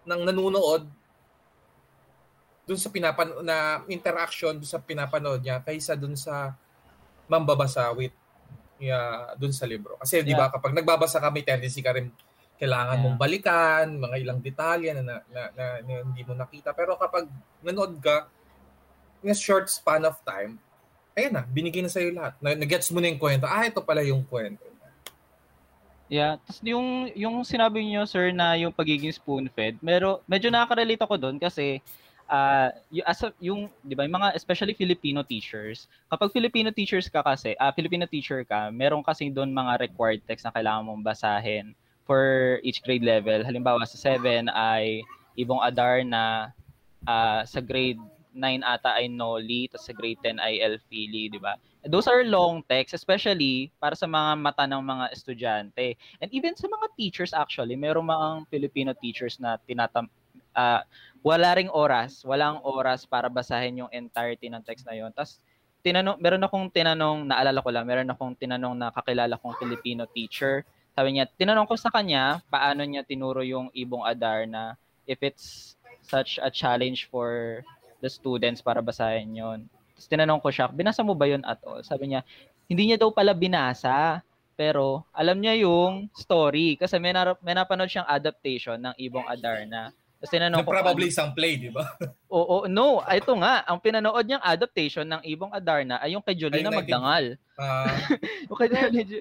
ng 0.06 0.22
nanunood 0.26 0.86
dun 2.70 2.78
sa 2.78 2.94
pinapan 2.94 3.42
na 3.42 3.82
interaction 3.90 4.54
dun 4.54 4.70
sa 4.70 4.78
pinapanood 4.78 5.42
niya 5.42 5.58
kaysa 5.66 5.98
dun 5.98 6.14
sa 6.14 6.54
mambabasa 7.26 7.90
with 7.98 8.14
yeah, 8.78 9.34
dun 9.42 9.50
sa 9.50 9.66
libro. 9.66 9.98
Kasi 9.98 10.22
yeah. 10.22 10.28
di 10.30 10.34
ba 10.38 10.54
kapag 10.54 10.78
nagbabasa 10.78 11.18
ka 11.18 11.34
may 11.34 11.42
tendency 11.42 11.82
ka 11.82 11.98
rin 11.98 12.14
kailangan 12.62 13.02
yeah. 13.02 13.04
mong 13.10 13.18
balikan, 13.18 13.86
mga 13.98 14.16
ilang 14.22 14.40
detalye 14.46 14.94
na, 14.94 15.02
na, 15.02 15.16
na, 15.34 15.42
na, 15.58 15.66
na 15.82 15.94
hindi 16.06 16.22
mo 16.22 16.38
nakita. 16.38 16.78
Pero 16.78 16.94
kapag 16.94 17.26
nanood 17.66 17.98
ka 17.98 18.30
in 19.26 19.34
a 19.34 19.38
short 19.38 19.66
span 19.66 20.06
of 20.06 20.22
time, 20.22 20.62
ayun 21.18 21.34
na, 21.34 21.44
binigay 21.50 21.82
na 21.82 21.90
sa'yo 21.90 22.14
lahat. 22.14 22.38
Nag-gets 22.38 22.94
mo 22.94 23.02
na 23.02 23.10
yung 23.10 23.20
kwento. 23.20 23.50
Ah, 23.50 23.66
ito 23.66 23.82
pala 23.82 24.06
yung 24.06 24.22
kwento. 24.22 24.70
Yeah, 26.10 26.42
tapos 26.42 26.58
yung 26.66 27.14
yung 27.14 27.46
sinabi 27.46 27.86
niyo 27.86 28.02
sir 28.10 28.34
na 28.34 28.58
yung 28.58 28.74
pagiging 28.74 29.14
spoon-fed, 29.14 29.78
mero 29.78 30.26
medyo 30.26 30.50
nakaka-relate 30.50 31.06
ako 31.06 31.16
doon 31.22 31.38
kasi 31.38 31.86
uh, 32.30 32.70
yung, 32.94 33.06
as 33.10 33.20
a, 33.26 33.34
yung, 33.42 33.62
di 33.84 33.98
ba, 33.98 34.06
yung 34.06 34.16
mga 34.16 34.38
especially 34.38 34.78
Filipino 34.78 35.26
teachers, 35.26 35.90
kapag 36.08 36.32
Filipino 36.32 36.70
teachers 36.70 37.10
ka 37.10 37.26
kasi, 37.26 37.58
uh, 37.58 37.74
Filipino 37.74 38.06
teacher 38.06 38.46
ka, 38.46 38.70
meron 38.70 39.04
kasi 39.04 39.34
doon 39.34 39.52
mga 39.52 39.82
required 39.82 40.22
text 40.30 40.46
na 40.46 40.54
kailangan 40.54 40.86
mong 40.86 41.04
basahin 41.04 41.74
for 42.06 42.58
each 42.64 42.82
grade 42.86 43.04
level. 43.04 43.42
Halimbawa 43.42 43.84
sa 43.86 44.18
7 44.18 44.48
ay 44.50 45.04
Ibong 45.38 45.62
Adar 45.62 46.06
na 46.06 46.54
uh, 47.06 47.42
sa 47.44 47.60
grade 47.60 48.00
9 48.34 48.62
ata 48.62 48.96
ay 48.96 49.10
Noli, 49.10 49.68
tapos 49.68 49.90
sa 49.90 49.94
grade 49.98 50.22
10 50.22 50.38
ay 50.38 50.62
Elfili, 50.62 51.34
di 51.34 51.42
ba? 51.42 51.58
Those 51.88 52.12
are 52.12 52.28
long 52.28 52.62
texts, 52.68 52.94
especially 52.94 53.72
para 53.80 53.96
sa 53.96 54.06
mga 54.06 54.36
mata 54.38 54.68
ng 54.68 54.84
mga 54.84 55.06
estudyante. 55.16 55.96
And 56.20 56.30
even 56.36 56.54
sa 56.54 56.68
mga 56.68 56.92
teachers 57.00 57.32
actually, 57.32 57.80
meron 57.80 58.06
mga 58.06 58.52
Filipino 58.52 58.92
teachers 59.00 59.40
na 59.40 59.56
tinatam 59.64 60.12
uh, 60.56 60.82
wala 61.20 61.50
ring 61.56 61.72
oras, 61.72 62.24
walang 62.24 62.64
oras 62.64 63.04
para 63.04 63.28
basahin 63.28 63.84
yung 63.86 63.92
entirety 63.92 64.48
ng 64.48 64.64
text 64.64 64.88
na 64.88 64.96
yon. 64.96 65.12
Tapos 65.12 65.44
tinanong, 65.84 66.18
meron 66.20 66.44
akong 66.44 66.68
tinanong, 66.72 67.28
naalala 67.28 67.60
ko 67.60 67.70
lang, 67.72 67.86
meron 67.88 68.10
akong 68.12 68.36
tinanong 68.36 68.76
na 68.76 68.88
kakilala 68.92 69.36
kong 69.40 69.56
Filipino 69.60 70.08
teacher. 70.08 70.64
Sabi 70.96 71.16
niya, 71.16 71.28
tinanong 71.28 71.68
ko 71.68 71.76
sa 71.76 71.92
kanya, 71.92 72.44
paano 72.48 72.84
niya 72.84 73.04
tinuro 73.04 73.44
yung 73.44 73.72
Ibong 73.72 74.04
Adar 74.04 74.48
na 74.48 74.76
if 75.08 75.20
it's 75.24 75.76
such 76.04 76.40
a 76.40 76.52
challenge 76.52 77.08
for 77.12 77.62
the 78.00 78.08
students 78.08 78.64
para 78.64 78.80
basahin 78.80 79.36
yon. 79.36 79.60
Tapos 79.96 80.08
tinanong 80.08 80.40
ko 80.40 80.50
siya, 80.52 80.72
binasa 80.72 81.04
mo 81.04 81.16
ba 81.16 81.28
yon 81.28 81.44
at 81.44 81.60
all? 81.68 81.84
Sabi 81.84 82.16
niya, 82.16 82.24
hindi 82.72 82.92
niya 82.92 82.98
daw 83.00 83.12
pala 83.12 83.36
binasa, 83.36 84.24
pero 84.60 85.08
alam 85.16 85.40
niya 85.40 85.56
yung 85.64 86.12
story 86.16 86.76
kasi 86.76 87.00
may, 87.00 87.16
na, 87.16 87.36
may 87.40 87.56
napanood 87.56 87.88
siyang 87.88 88.08
adaptation 88.08 88.76
ng 88.80 88.96
Ibong 89.00 89.28
Adar 89.28 89.64
na 89.68 89.96
tapos 90.20 90.36
tinanong 90.36 90.68
ko, 90.68 90.76
probably 90.76 91.08
ano, 91.08 91.16
isang 91.16 91.32
play, 91.32 91.56
di 91.56 91.72
ba? 91.72 91.96
Oo, 92.28 92.68
no. 92.68 93.00
Ito 93.08 93.40
nga, 93.40 93.64
ang 93.64 93.80
pinanood 93.80 94.28
niyang 94.28 94.44
adaptation 94.44 95.08
ng 95.08 95.24
Ibong 95.24 95.56
Adarna 95.56 95.96
ay 96.04 96.12
yung 96.12 96.20
kay 96.20 96.36
Jolina 96.36 96.70
Magdangal. 96.70 97.36
Uh, 97.60 97.92
yung 98.48 98.56
kay 98.56 98.72
Jolina. 98.72 99.20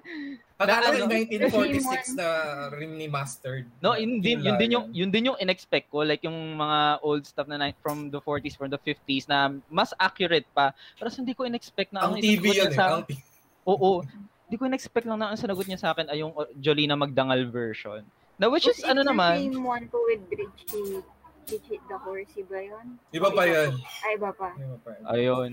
Akala 0.62 0.94
ko 0.94 1.10
1946 1.10 2.14
na 2.14 2.26
remastered. 2.70 3.66
No, 3.82 3.98
yun 3.98 4.22
din, 4.22 4.38
yun 4.46 4.54
din 4.54 4.70
yung 4.78 4.86
yun 4.94 5.10
din 5.10 5.26
yung 5.26 5.38
inexpect 5.42 5.90
ko 5.90 6.06
like 6.06 6.22
yung 6.22 6.54
mga 6.54 7.02
old 7.02 7.26
stuff 7.26 7.50
na 7.50 7.58
from 7.82 8.14
the 8.14 8.22
40s 8.22 8.54
from 8.54 8.70
the 8.70 8.78
50s 8.78 9.26
na 9.26 9.50
mas 9.66 9.90
accurate 9.98 10.46
pa. 10.54 10.70
Pero 10.94 11.10
hindi 11.10 11.34
ko 11.34 11.50
inexpect 11.50 11.90
na 11.90 12.06
ang, 12.06 12.14
ang 12.14 12.22
TV 12.22 12.62
yun 12.62 12.70
sa, 12.70 13.02
eh. 13.02 13.18
Oo, 13.66 14.06
hindi 14.46 14.54
ko 14.54 14.70
inexpect 14.70 15.06
lang 15.10 15.18
na 15.18 15.34
ang 15.34 15.38
sinagot 15.38 15.66
niya 15.66 15.82
sa 15.82 15.90
akin 15.90 16.06
ay 16.06 16.22
yung 16.22 16.30
Jolina 16.62 16.94
Magdangal 16.94 17.42
version. 17.50 18.06
Na 18.38 18.46
which 18.46 18.70
is 18.70 18.78
ano 18.86 19.02
naman? 19.02 19.50
Yung 19.50 19.66
one 19.66 19.90
po 19.90 19.98
with 20.06 20.22
Bridget, 20.30 21.02
Bridget 21.50 21.82
the 21.90 21.98
Horsey 21.98 22.46
ba 22.46 22.62
yun? 22.62 22.94
Iba 23.10 23.34
pa 23.34 23.42
yun. 23.50 23.74
Ay, 24.06 24.14
iba 24.14 24.30
pa. 24.30 24.54
Iba 24.54 24.78
pa 24.78 24.90
yun. 24.94 25.04
Ayun. 25.10 25.50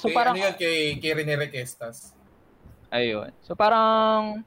So 0.00 0.08
kay, 0.08 0.16
parang... 0.16 0.34
Ano 0.40 0.48
yun 0.48 0.56
kay, 0.56 0.96
kay 0.96 1.12
Rene 1.12 1.36
Requestas? 1.36 2.16
Ayun. 2.88 3.28
So 3.44 3.52
parang 3.52 4.40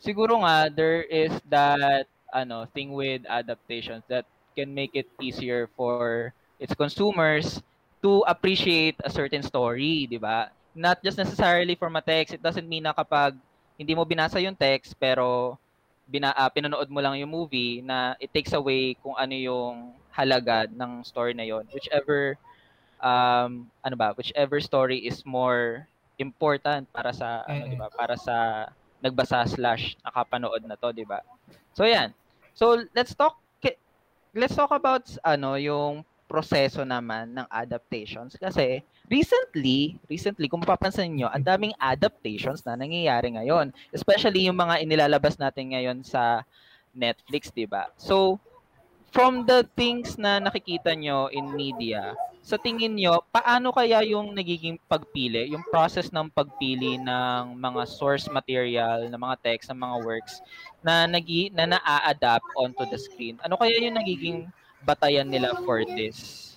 siguro 0.00 0.40
nga 0.40 0.72
there 0.72 1.04
is 1.04 1.36
that 1.52 2.08
ano 2.32 2.64
thing 2.72 2.96
with 2.96 3.28
adaptations 3.28 4.00
that 4.08 4.24
can 4.56 4.72
make 4.72 4.96
it 4.96 5.10
easier 5.20 5.68
for 5.76 6.32
its 6.56 6.72
consumers 6.72 7.60
to 8.00 8.24
appreciate 8.24 8.96
a 9.04 9.12
certain 9.12 9.44
story, 9.44 10.08
di 10.08 10.16
ba? 10.16 10.48
Not 10.72 11.04
just 11.04 11.20
necessarily 11.20 11.76
from 11.76 12.00
a 12.00 12.02
text. 12.02 12.32
It 12.32 12.40
doesn't 12.40 12.64
mean 12.64 12.88
na 12.88 12.96
kapag 12.96 13.36
hindi 13.76 13.92
mo 13.92 14.08
binasa 14.08 14.40
yung 14.40 14.56
text 14.56 14.96
pero 14.96 15.58
bina, 16.10 16.34
uh, 16.34 16.50
pinanood 16.50 16.90
mo 16.90 16.98
lang 16.98 17.16
yung 17.22 17.30
movie 17.30 17.80
na 17.86 18.18
it 18.18 18.34
takes 18.34 18.52
away 18.52 18.98
kung 18.98 19.14
ano 19.14 19.32
yung 19.32 19.94
halaga 20.10 20.66
ng 20.66 21.06
story 21.06 21.32
na 21.32 21.46
yon 21.46 21.62
whichever 21.70 22.34
um 23.00 23.70
ano 23.86 23.94
ba 23.94 24.12
whichever 24.18 24.58
story 24.58 25.06
is 25.06 25.22
more 25.22 25.86
important 26.18 26.84
para 26.90 27.14
sa 27.14 27.46
mm-hmm. 27.46 27.54
ano 27.54 27.64
di 27.70 27.78
ba 27.78 27.88
para 27.88 28.18
sa 28.18 28.68
nagbasa 29.00 29.46
slash 29.48 29.96
nakapanood 30.04 30.60
na 30.66 30.76
to 30.76 30.92
di 30.92 31.06
ba? 31.06 31.24
So 31.72 31.88
yan. 31.88 32.12
So 32.52 32.84
let's 32.92 33.14
talk 33.16 33.40
let's 34.34 34.54
talk 34.54 34.70
about 34.70 35.06
ano 35.26 35.58
yung 35.58 36.06
proseso 36.30 36.86
naman 36.86 37.34
ng 37.34 37.46
adaptations. 37.50 38.38
Kasi 38.38 38.82
recently, 39.10 39.98
recently 40.06 40.46
kung 40.46 40.62
mapapansin 40.62 41.10
niyo, 41.10 41.26
ang 41.28 41.42
daming 41.42 41.74
adaptations 41.82 42.62
na 42.62 42.78
nangyayari 42.78 43.34
ngayon, 43.34 43.74
especially 43.90 44.46
yung 44.46 44.56
mga 44.56 44.86
inilalabas 44.86 45.34
natin 45.36 45.74
ngayon 45.74 46.06
sa 46.06 46.46
Netflix, 46.94 47.50
'di 47.50 47.66
ba? 47.66 47.90
So 47.98 48.38
from 49.10 49.42
the 49.42 49.66
things 49.74 50.14
na 50.14 50.38
nakikita 50.38 50.94
nyo 50.94 51.26
in 51.34 51.50
media, 51.50 52.14
sa 52.40 52.54
tingin 52.54 52.94
nyo, 52.94 53.26
paano 53.34 53.74
kaya 53.74 54.06
yung 54.06 54.32
nagiging 54.32 54.78
pagpili, 54.86 55.50
yung 55.50 55.66
process 55.66 56.14
ng 56.14 56.30
pagpili 56.30 56.96
ng 56.96 57.58
mga 57.58 57.82
source 57.90 58.30
material, 58.30 59.10
ng 59.10 59.20
mga 59.20 59.36
text, 59.42 59.68
ng 59.74 59.76
mga 59.82 59.96
works 60.06 60.38
na 60.80 61.04
nagi, 61.10 61.50
na 61.50 61.66
na-adapt 61.66 62.46
onto 62.54 62.86
the 62.86 62.96
screen? 62.96 63.36
Ano 63.42 63.58
kaya 63.58 63.76
yung 63.82 63.98
nagiging 63.98 64.46
batayan 64.86 65.26
nila 65.26 65.58
for 65.66 65.82
this? 65.82 66.54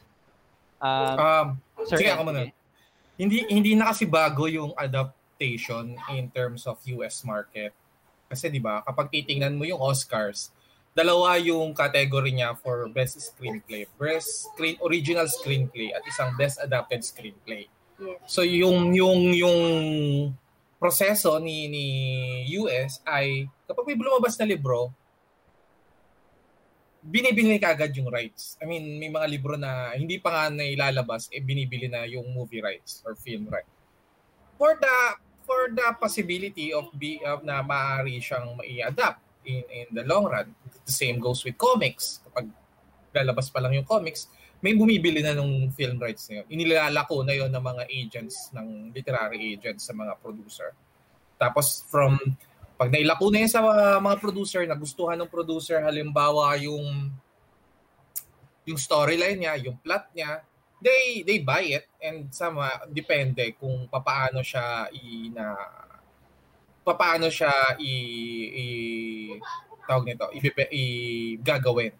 Um, 0.79 1.17
um 1.17 1.47
Sir 1.87 1.97
sige 1.99 2.09
ako 2.11 2.23
muna. 2.29 2.49
Hindi 3.19 3.45
hindi 3.47 3.71
na 3.77 3.93
kasi 3.93 4.09
bago 4.09 4.49
yung 4.49 4.73
adaptation 4.73 5.93
in 6.15 6.29
terms 6.33 6.65
of 6.65 6.81
US 6.97 7.21
market. 7.27 7.71
Kasi 8.27 8.49
'di 8.49 8.61
ba, 8.63 8.81
kapag 8.81 9.13
titingnan 9.13 9.53
mo 9.53 9.67
yung 9.67 9.81
Oscars, 9.81 10.49
dalawa 10.93 11.37
yung 11.41 11.73
category 11.73 12.33
niya 12.33 12.53
for 12.57 12.85
best 12.89 13.17
screenplay, 13.21 13.85
best 13.97 14.53
screen 14.53 14.77
original 14.81 15.25
screenplay 15.25 15.93
at 15.93 16.01
isang 16.05 16.33
best 16.37 16.61
adapted 16.61 17.01
screenplay. 17.01 17.69
So 18.25 18.41
yung 18.41 18.93
yung 18.93 19.33
yung 19.33 19.59
proseso 20.81 21.37
ni 21.39 21.69
ni 21.69 21.85
US 22.59 22.99
ay 23.07 23.47
kapag 23.69 23.85
may 23.87 23.95
lumabas 23.97 24.35
na 24.37 24.49
libro, 24.49 24.91
binibili 27.03 27.59
ka 27.59 27.75
agad 27.75 27.91
yung 27.99 28.07
rights. 28.07 28.55
I 28.63 28.65
mean, 28.65 28.95
may 28.95 29.11
mga 29.11 29.27
libro 29.27 29.59
na 29.59 29.91
hindi 29.91 30.17
pa 30.23 30.31
nga 30.31 30.43
nailalabas, 30.47 31.27
eh 31.35 31.43
binibili 31.43 31.91
na 31.91 32.07
yung 32.07 32.31
movie 32.31 32.63
rights 32.63 33.03
or 33.03 33.19
film 33.19 33.51
rights. 33.51 33.69
For 34.55 34.79
the 34.79 34.95
for 35.43 35.67
the 35.75 35.91
possibility 35.99 36.71
of 36.71 36.87
be 36.95 37.19
of 37.27 37.43
na 37.43 37.59
maaari 37.59 38.23
siyang 38.23 38.55
mai-adapt 38.55 39.19
in 39.43 39.63
in 39.67 39.87
the 39.91 40.07
long 40.07 40.31
run. 40.31 40.47
The 40.87 40.95
same 40.95 41.19
goes 41.19 41.43
with 41.43 41.59
comics. 41.59 42.23
Kapag 42.23 42.47
lalabas 43.11 43.51
pa 43.51 43.59
lang 43.59 43.75
yung 43.75 43.87
comics, 43.87 44.31
may 44.63 44.71
bumibili 44.71 45.19
na 45.19 45.35
ng 45.35 45.75
film 45.75 45.99
rights 45.99 46.31
na 46.31 46.41
yun. 46.41 46.45
Inilalako 46.47 47.27
na 47.27 47.35
yon 47.35 47.51
ng 47.51 47.59
mga 47.59 47.83
agents, 47.91 48.47
ng 48.55 48.95
literary 48.95 49.59
agents 49.59 49.91
sa 49.91 49.93
mga 49.93 50.15
producer. 50.23 50.71
Tapos 51.35 51.83
from 51.91 52.15
pag 52.83 52.91
nailako 52.91 53.31
na 53.31 53.47
yan 53.47 53.51
sa 53.55 53.63
mga 54.03 54.19
producer, 54.19 54.67
nagustuhan 54.67 55.15
ng 55.15 55.31
producer, 55.31 55.79
halimbawa 55.79 56.51
yung 56.59 57.15
yung 58.67 58.75
storyline 58.75 59.39
niya, 59.39 59.55
yung 59.63 59.79
plot 59.79 60.11
niya, 60.11 60.43
they 60.83 61.23
they 61.23 61.39
buy 61.39 61.63
it 61.63 61.87
and 62.03 62.27
sama 62.35 62.67
depende 62.91 63.55
kung 63.55 63.87
papaano 63.87 64.43
siya 64.43 64.91
i 64.91 65.31
na 65.31 65.55
papaano 66.83 67.31
siya 67.31 67.79
i, 67.79 67.93
i 68.51 68.65
tawag 69.87 70.03
nito, 70.03 70.27
i, 70.35 70.39
i 70.75 70.83
gagawin. 71.39 71.95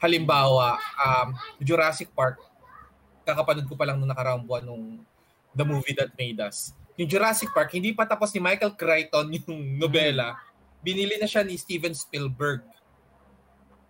Halimbawa, 0.00 0.80
um, 0.96 1.36
Jurassic 1.60 2.08
Park, 2.16 2.40
kakapanood 3.28 3.68
ko 3.68 3.76
pa 3.76 3.84
lang 3.84 4.00
nung 4.00 4.08
nakaraang 4.08 4.48
buwan 4.48 4.64
nung 4.64 5.04
The 5.52 5.64
Movie 5.68 5.92
That 5.92 6.16
Made 6.16 6.40
Us. 6.40 6.72
Yung 7.00 7.08
Jurassic 7.08 7.48
Park, 7.52 7.72
hindi 7.72 7.96
pa 7.96 8.04
tapos 8.04 8.32
ni 8.36 8.40
Michael 8.42 8.76
Crichton 8.76 9.26
yung 9.32 9.80
nobela. 9.80 10.36
Binili 10.84 11.16
na 11.16 11.28
siya 11.28 11.46
ni 11.46 11.56
Steven 11.56 11.94
Spielberg. 11.96 12.64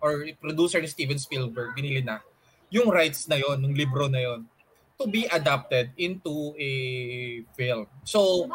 Or 0.03 0.23
producer 0.39 0.83
ni 0.83 0.87
Steven 0.91 1.19
Spielberg, 1.19 1.75
binili 1.75 2.03
na 2.03 2.19
yung 2.73 2.89
rights 2.89 3.29
na 3.29 3.37
yon, 3.37 3.61
ng 3.61 3.77
libro 3.77 4.09
na 4.09 4.17
yon 4.17 4.41
to 4.97 5.05
be 5.05 5.29
adapted 5.29 5.93
into 6.01 6.57
a 6.57 6.71
film. 7.53 7.85
So, 8.01 8.49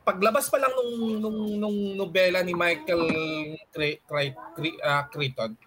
paglabas 0.00 0.48
pa 0.48 0.56
lang 0.56 0.72
nung 0.72 1.20
nung, 1.20 1.40
nung 1.60 1.78
nobela 2.00 2.40
ni 2.40 2.56
Michael 2.56 3.04
uh, 4.80 5.04
Crichton, 5.12 5.60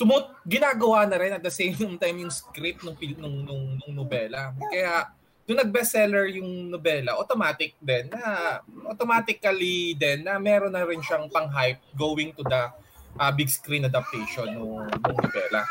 tumot 0.00 0.32
ginagawa 0.48 1.04
na 1.04 1.20
rin 1.20 1.36
at 1.36 1.44
the 1.44 1.52
same 1.52 1.76
time 2.00 2.24
yung 2.24 2.32
script 2.32 2.84
ng 2.84 2.96
nung, 3.20 3.36
nung, 3.44 3.64
nung 3.84 3.94
nobela. 4.00 4.56
Kaya 4.72 5.12
nung 5.46 5.62
nag-bestseller 5.62 6.26
yung 6.34 6.74
nobela, 6.74 7.14
automatic 7.14 7.78
din 7.78 8.10
na 8.10 8.58
automatically 8.90 9.94
din 9.94 10.26
na 10.26 10.42
meron 10.42 10.74
na 10.74 10.82
rin 10.82 10.98
siyang 10.98 11.30
pang-hype 11.30 11.78
going 11.94 12.34
to 12.34 12.42
the 12.42 12.66
uh, 13.14 13.30
big 13.30 13.46
screen 13.46 13.86
adaptation 13.86 14.50
ng, 14.58 14.90
nobela. 14.90 15.62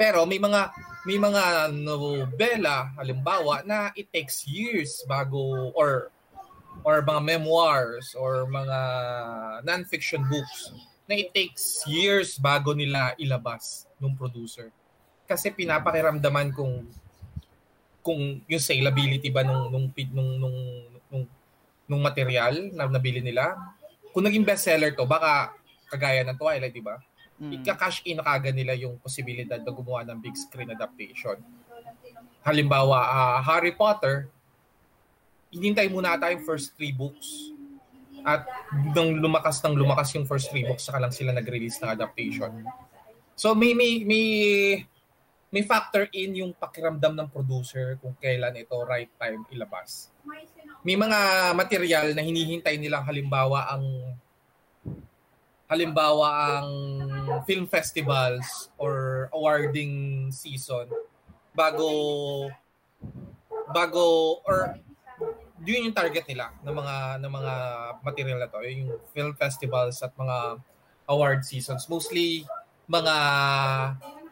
Pero 0.00 0.24
may 0.24 0.40
mga 0.40 0.72
may 1.04 1.20
mga 1.20 1.72
nobela 1.76 2.96
halimbawa 2.96 3.60
na 3.68 3.92
it 3.92 4.08
takes 4.08 4.48
years 4.48 5.04
bago 5.04 5.68
or 5.76 6.08
or 6.86 7.04
mga 7.04 7.20
memoirs 7.36 8.16
or 8.16 8.48
mga 8.48 8.78
non-fiction 9.66 10.24
books 10.30 10.72
na 11.04 11.20
it 11.20 11.34
takes 11.36 11.84
years 11.84 12.40
bago 12.40 12.72
nila 12.72 13.12
ilabas 13.20 13.84
ng 14.00 14.14
producer. 14.16 14.72
Kasi 15.28 15.52
pinapakiramdaman 15.52 16.54
kung 16.56 16.86
kung 18.08 18.40
yung 18.48 18.64
salability 18.64 19.28
ba 19.28 19.44
nung 19.44 19.68
nung 19.68 19.92
nung 19.92 20.30
nung 20.40 20.58
nung, 21.12 21.24
nung 21.84 22.00
material 22.00 22.72
na 22.72 22.88
nabili 22.88 23.20
nila. 23.20 23.52
Kung 24.16 24.24
naging 24.24 24.48
bestseller 24.48 24.96
to, 24.96 25.04
baka 25.04 25.52
kagaya 25.92 26.24
ng 26.24 26.40
Twilight, 26.40 26.72
di 26.72 26.80
ba? 26.80 26.96
mm. 27.38 27.52
ika-cash 27.62 28.02
in 28.04 28.18
na 28.18 28.26
kagad 28.26 28.54
nila 28.54 28.74
yung 28.74 28.98
posibilidad 28.98 29.62
na 29.62 29.72
gumawa 29.72 30.02
ng 30.04 30.18
big 30.18 30.34
screen 30.34 30.70
adaptation. 30.74 31.38
Halimbawa, 32.42 32.98
uh, 32.98 33.38
Harry 33.46 33.74
Potter, 33.74 34.26
hinintay 35.54 35.88
muna 35.88 36.18
ata 36.18 36.34
yung 36.34 36.42
first 36.42 36.74
three 36.74 36.92
books. 36.92 37.54
At 38.26 38.44
nung 38.92 39.22
lumakas 39.22 39.62
ng 39.62 39.78
lumakas 39.78 40.12
yung 40.18 40.26
first 40.26 40.50
three 40.50 40.66
books, 40.66 40.90
saka 40.90 40.98
lang 40.98 41.14
sila 41.14 41.30
nag-release 41.32 41.78
ng 41.80 41.90
adaptation. 41.94 42.66
So 43.38 43.54
may 43.54 43.72
may 43.72 44.02
may 44.02 44.24
may 45.48 45.64
factor 45.64 46.04
in 46.12 46.36
yung 46.36 46.52
pakiramdam 46.52 47.16
ng 47.16 47.28
producer 47.32 47.96
kung 48.04 48.12
kailan 48.20 48.52
ito 48.56 48.76
right 48.84 49.08
time 49.16 49.48
ilabas. 49.48 50.12
May 50.84 50.96
mga 50.96 51.52
material 51.56 52.06
na 52.12 52.20
hinihintay 52.20 52.76
nilang 52.76 53.04
halimbawa 53.08 53.72
ang 53.72 53.84
halimbawa 55.68 56.28
ang 56.60 56.70
film 57.44 57.68
festivals 57.68 58.72
or 58.80 59.28
awarding 59.36 60.28
season 60.32 60.88
bago 61.52 62.48
bago 63.68 64.40
or 64.48 64.80
yun 65.60 65.92
yung 65.92 65.96
target 65.96 66.24
nila 66.24 66.56
ng 66.64 66.72
mga 66.72 66.96
ng 67.20 67.32
mga 67.32 67.54
material 68.00 68.38
na 68.40 68.48
to 68.48 68.64
yung 68.64 68.96
film 69.12 69.36
festivals 69.36 70.00
at 70.00 70.12
mga 70.16 70.56
award 71.04 71.44
seasons 71.44 71.84
mostly 71.92 72.48
mga 72.88 73.14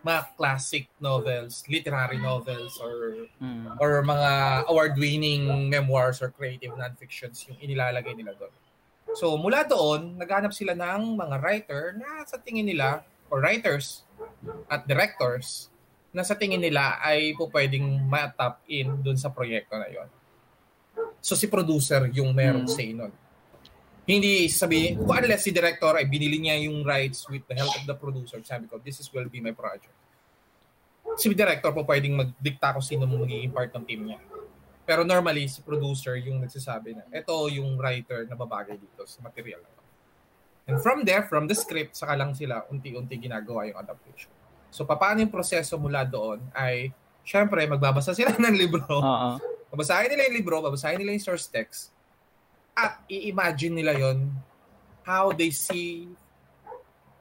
mga 0.07 0.39
classic 0.39 0.87
novels 1.03 1.67
literary 1.67 2.23
novels 2.23 2.79
or 2.79 3.27
mm. 3.43 3.75
or 3.83 3.99
mga 4.07 4.63
award 4.71 4.95
winning 4.95 5.67
memoirs 5.67 6.23
or 6.23 6.31
creative 6.31 6.71
non-fictions 6.79 7.43
yung 7.51 7.59
inilalagay 7.59 8.15
nila 8.15 8.39
doon 8.39 8.55
So 9.17 9.33
mula 9.41 9.65
doon, 9.65 10.21
naghanap 10.21 10.53
sila 10.53 10.77
ng 10.77 11.17
mga 11.17 11.37
writer 11.41 11.97
na 11.97 12.21
sa 12.29 12.37
tingin 12.37 12.69
nila, 12.69 13.01
or 13.33 13.41
writers 13.41 14.05
at 14.69 14.85
directors, 14.85 15.73
na 16.13 16.21
sa 16.21 16.37
tingin 16.37 16.61
nila 16.61 17.01
ay 17.01 17.33
po 17.33 17.49
pwedeng 17.49 18.05
ma-tap 18.09 18.61
in 18.69 19.01
doon 19.01 19.17
sa 19.17 19.33
proyekto 19.33 19.81
na 19.81 19.89
yon. 19.89 20.09
So 21.25 21.33
si 21.33 21.49
producer 21.49 22.09
yung 22.13 22.37
merong 22.37 22.69
hmm. 22.69 22.77
say 22.77 22.93
nun. 22.93 23.13
Hindi 24.07 24.47
sabi, 24.47 24.95
unless 24.95 25.43
si 25.43 25.51
director 25.51 25.99
ay 25.99 26.07
binili 26.07 26.39
niya 26.39 26.63
yung 26.63 26.87
rights 26.87 27.27
with 27.27 27.43
the 27.51 27.59
help 27.59 27.75
of 27.75 27.83
the 27.91 27.97
producer, 27.99 28.39
sabi 28.47 28.71
ko, 28.71 28.79
this 28.79 29.03
is 29.03 29.11
will 29.11 29.27
be 29.27 29.43
my 29.43 29.51
project. 29.51 29.91
Si 31.19 31.27
director 31.35 31.75
po 31.75 31.83
pwedeng 31.83 32.15
magdikta 32.15 32.71
kung 32.71 32.87
sino 32.87 33.03
magiging 33.03 33.51
part 33.51 33.75
ng 33.75 33.83
team 33.83 34.07
niya. 34.07 34.23
Pero 34.87 35.03
normally, 35.03 35.51
si 35.51 35.59
producer 35.67 36.15
yung 36.23 36.39
nagsasabi 36.39 36.95
na, 36.95 37.03
ito 37.11 37.35
yung 37.51 37.75
writer 37.75 38.23
na 38.31 38.39
babagay 38.39 38.79
dito 38.79 39.03
sa 39.11 39.19
material 39.27 39.59
na 39.59 39.71
to. 39.75 39.83
And 40.71 40.79
from 40.79 41.03
there, 41.03 41.27
from 41.27 41.51
the 41.51 41.59
script, 41.59 41.99
saka 41.99 42.15
lang 42.15 42.31
sila 42.39 42.63
unti-unti 42.71 43.19
ginagawa 43.19 43.67
yung 43.67 43.83
adaptation. 43.83 44.31
So, 44.71 44.87
paano 44.87 45.19
yung 45.19 45.35
proseso 45.35 45.75
mula 45.83 46.07
doon 46.07 46.39
ay, 46.55 46.95
syempre, 47.27 47.67
magbabasa 47.67 48.15
sila 48.15 48.31
ng 48.39 48.55
libro. 48.55 48.87
Uh-huh. 48.87 49.43
Babasahin 49.75 50.15
nila 50.15 50.31
yung 50.31 50.37
libro, 50.39 50.63
babasahin 50.63 51.03
nila 51.03 51.19
yung 51.19 51.27
source 51.27 51.51
text, 51.51 51.91
at 52.77 53.01
i-imagine 53.09 53.73
nila 53.73 53.97
yon 53.97 54.29
how 55.03 55.33
they 55.33 55.49
see 55.49 56.05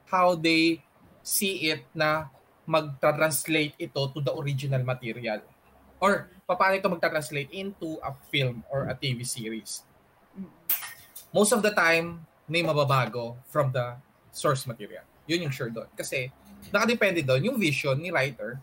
how 0.06 0.36
they 0.36 0.78
see 1.24 1.72
it 1.72 1.82
na 1.96 2.28
mag-translate 2.68 3.74
ito 3.80 4.10
to 4.12 4.20
the 4.20 4.30
original 4.36 4.84
material 4.84 5.40
or 5.98 6.28
paano 6.46 6.76
ito 6.78 6.86
magta-translate 6.92 7.50
into 7.56 7.98
a 8.04 8.12
film 8.30 8.62
or 8.70 8.86
a 8.86 8.94
TV 8.94 9.26
series. 9.26 9.82
Most 11.34 11.50
of 11.50 11.64
the 11.64 11.74
time, 11.74 12.22
may 12.46 12.62
mababago 12.62 13.34
from 13.50 13.74
the 13.74 13.98
source 14.30 14.62
material. 14.68 15.02
Yun 15.26 15.48
yung 15.48 15.54
sure 15.54 15.72
doon. 15.72 15.90
Kasi 15.98 16.30
nakadepende 16.70 17.26
doon 17.26 17.50
yung 17.50 17.58
vision 17.58 17.98
ni 17.98 18.14
writer 18.14 18.60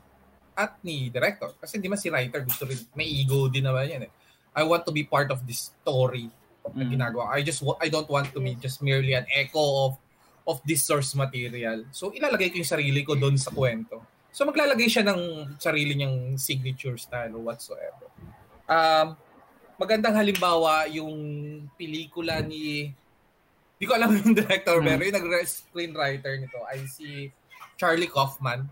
at 0.56 0.80
ni 0.86 1.12
director. 1.12 1.52
Kasi 1.60 1.82
di 1.82 1.92
man 1.92 2.00
si 2.00 2.08
writer 2.08 2.40
gusto 2.46 2.64
rin, 2.64 2.80
may 2.96 3.04
ego 3.10 3.52
din 3.52 3.68
naman 3.68 3.90
yan 3.90 4.04
eh. 4.08 4.12
I 4.56 4.64
want 4.64 4.86
to 4.88 4.94
be 4.94 5.04
part 5.04 5.34
of 5.34 5.44
this 5.44 5.74
story 5.74 6.30
mm. 6.72 6.88
ginagawa. 6.96 7.36
I 7.36 7.44
just 7.44 7.60
I 7.84 7.92
don't 7.92 8.08
want 8.08 8.32
to 8.32 8.40
be 8.40 8.56
just 8.56 8.80
merely 8.80 9.12
an 9.12 9.28
echo 9.28 9.92
of 9.92 9.94
of 10.48 10.64
this 10.64 10.88
source 10.88 11.12
material. 11.16 11.84
So 11.92 12.12
ilalagay 12.16 12.52
ko 12.52 12.64
yung 12.64 12.72
sarili 12.72 13.02
ko 13.04 13.20
doon 13.20 13.36
sa 13.36 13.52
kwento. 13.52 14.00
So 14.32 14.48
maglalagay 14.48 14.88
siya 14.88 15.04
ng 15.04 15.56
sarili 15.60 15.94
niyang 15.94 16.40
signature 16.40 16.98
style 16.98 17.36
or 17.36 17.44
whatsoever. 17.54 18.08
Um, 18.66 19.20
magandang 19.78 20.16
halimbawa 20.16 20.88
yung 20.90 21.14
pelikula 21.76 22.40
ni 22.40 22.96
hindi 23.78 23.86
ko 23.86 23.94
alam 24.00 24.16
yung 24.20 24.32
director 24.32 24.80
hmm. 24.80 24.88
pero 24.88 25.02
yung 25.04 25.18
nag-screenwriter 25.20 26.34
nito 26.40 26.60
ay 26.72 26.80
si 26.88 27.28
Charlie 27.76 28.08
Kaufman. 28.08 28.64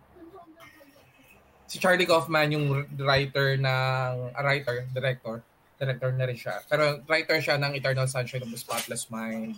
Si 1.67 1.79
Charlie 1.79 2.07
Kaufman 2.07 2.51
yung 2.51 2.87
writer 2.99 3.59
ng 3.59 4.15
uh, 4.31 4.41
writer, 4.43 4.87
director, 4.91 5.43
director 5.81 6.13
na 6.13 6.29
rin 6.29 6.37
siya. 6.37 6.61
Pero 6.69 7.01
writer 7.09 7.41
siya 7.41 7.57
ng 7.57 7.73
Eternal 7.73 8.05
Sunshine 8.05 8.45
of 8.45 8.53
the 8.53 8.61
Spotless 8.61 9.09
Mind, 9.09 9.57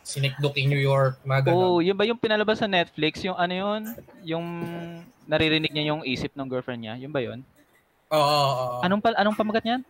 Sinikduki 0.00 0.64
New 0.64 0.80
York, 0.80 1.20
mga 1.28 1.52
ganun. 1.52 1.60
Oh, 1.60 1.78
yun 1.84 1.92
ba 1.92 2.08
yung 2.08 2.16
pinalabas 2.16 2.64
sa 2.64 2.68
Netflix? 2.68 3.20
Yung 3.20 3.36
ano 3.36 3.52
yun? 3.52 3.80
Yung 4.24 4.46
naririnig 5.28 5.68
niya 5.68 5.92
yung 5.92 6.00
isip 6.08 6.32
ng 6.32 6.48
girlfriend 6.48 6.80
niya? 6.80 6.96
Yun 6.96 7.12
ba 7.12 7.20
yun? 7.20 7.44
Oo. 8.08 8.16
Oh, 8.16 8.24
oh, 8.24 8.80
oh. 8.80 8.86
Anong, 8.88 9.04
anong 9.04 9.36
pamagat 9.36 9.68
niyan? 9.68 9.84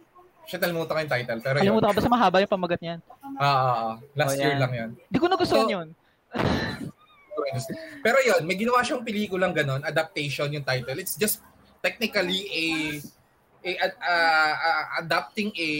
Siya 0.51 0.59
talimutan 0.59 0.99
ko 0.99 1.01
yung 1.07 1.13
title. 1.15 1.39
Pero 1.39 1.57
Kalimutan 1.63 1.89
ko. 1.95 1.97
Basta 2.03 2.11
mahaba 2.11 2.43
yung 2.43 2.51
pamagat 2.51 2.81
niyan. 2.83 2.99
Oo. 3.23 3.39
Uh, 3.39 3.47
uh, 3.47 3.93
last 4.19 4.35
oh, 4.35 4.43
year 4.43 4.59
lang 4.59 4.73
yun. 4.75 4.91
Hindi 4.99 5.19
ko 5.23 5.27
nagustuhan 5.31 5.69
so, 5.71 5.75
yun. 5.79 5.89
pero 8.05 8.19
yun, 8.27 8.43
may 8.45 8.59
ginawa 8.59 8.83
siyang 8.83 9.07
pelikulang 9.07 9.55
ganon, 9.55 9.81
adaptation 9.87 10.51
yung 10.51 10.67
title. 10.67 10.99
It's 10.99 11.15
just 11.15 11.41
technically 11.81 12.51
a 12.51 12.65
a, 13.77 13.87
a, 13.93 14.15
a 14.55 14.71
adapting 15.05 15.53
a 15.53 15.71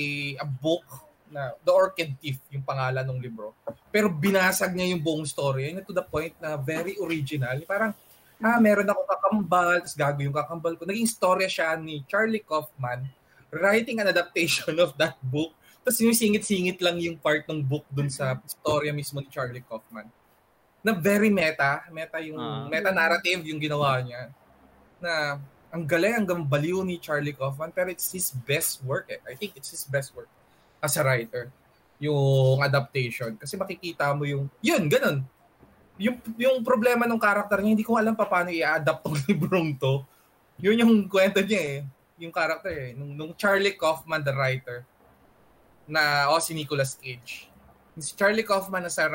a 0.43 0.47
book 0.47 0.85
na 1.29 1.53
The 1.61 1.73
Orchid 1.73 2.17
Thief 2.21 2.41
yung 2.53 2.65
pangalan 2.65 3.05
ng 3.05 3.21
libro. 3.21 3.53
Pero 3.93 4.09
binasag 4.09 4.73
niya 4.73 4.97
yung 4.97 5.03
buong 5.05 5.25
story. 5.29 5.73
Yun 5.73 5.85
to 5.85 5.97
the 5.97 6.05
point 6.05 6.33
na 6.41 6.57
very 6.57 6.97
original. 7.01 7.57
Parang, 7.69 7.93
ah, 8.41 8.59
meron 8.61 8.89
ako 8.89 9.01
kakambal, 9.05 9.77
tapos 9.85 9.97
gago 9.97 10.21
yung 10.25 10.37
kakambal 10.37 10.75
ko. 10.77 10.89
Naging 10.89 11.09
storya 11.09 11.49
siya 11.49 11.77
ni 11.77 12.05
Charlie 12.09 12.45
Kaufman 12.45 13.05
writing 13.53 14.01
an 14.01 14.09
adaptation 14.09 14.77
of 14.81 14.97
that 14.97 15.17
book. 15.21 15.53
Tapos 15.85 16.01
yung 16.05 16.17
singit-singit 16.17 16.81
lang 16.85 17.01
yung 17.01 17.17
part 17.17 17.49
ng 17.49 17.61
book 17.65 17.85
dun 17.93 18.09
sa 18.13 18.37
storya 18.45 18.93
mismo 18.93 19.21
ni 19.21 19.29
Charlie 19.29 19.65
Kaufman. 19.65 20.09
Na 20.85 20.97
very 20.97 21.29
meta. 21.29 21.85
Meta 21.93 22.21
yung, 22.25 22.41
uh, 22.41 22.69
meta-narrative 22.69 23.45
yung 23.45 23.61
ginawa 23.61 24.01
niya. 24.01 24.33
na 24.99 25.39
ang 25.69 25.85
galing, 25.85 26.25
ang 26.25 26.45
baliw 26.49 26.81
ni 26.81 26.97
Charlie 26.97 27.37
Kaufman, 27.37 27.69
pero 27.69 27.93
it's 27.93 28.09
his 28.09 28.33
best 28.33 28.81
work. 28.85 29.13
Eh. 29.13 29.21
I 29.29 29.37
think 29.37 29.53
it's 29.53 29.69
his 29.69 29.85
best 29.85 30.17
work 30.17 30.29
as 30.81 30.97
a 30.97 31.05
writer. 31.05 31.53
Yung 32.01 32.65
adaptation. 32.65 33.37
Kasi 33.37 33.61
makikita 33.61 34.17
mo 34.17 34.25
yung, 34.25 34.49
yun, 34.65 34.89
ganun. 34.89 35.21
Yung, 36.01 36.17
yung 36.41 36.65
problema 36.65 37.05
ng 37.05 37.21
character 37.21 37.61
niya, 37.61 37.75
hindi 37.77 37.85
ko 37.85 38.01
alam 38.01 38.17
pa 38.17 38.25
paano 38.25 38.49
i-adapt 38.49 39.05
tong 39.05 39.19
librong 39.29 39.77
to. 39.77 40.01
Yun 40.57 40.81
yung 40.81 40.95
kwento 41.05 41.45
niya 41.45 41.61
eh. 41.61 41.79
Yung 42.17 42.33
character 42.33 42.73
eh. 42.73 42.91
Nung, 42.97 43.13
nung 43.13 43.33
Charlie 43.37 43.77
Kaufman, 43.77 44.25
the 44.25 44.33
writer, 44.33 44.89
na, 45.85 46.33
oh, 46.33 46.41
si 46.41 46.57
Nicolas 46.57 46.97
Cage. 46.97 47.53
Si 47.99 48.15
Charlie 48.17 48.47
Kaufman 48.47 48.87
na 48.87 48.93
sa 48.93 49.11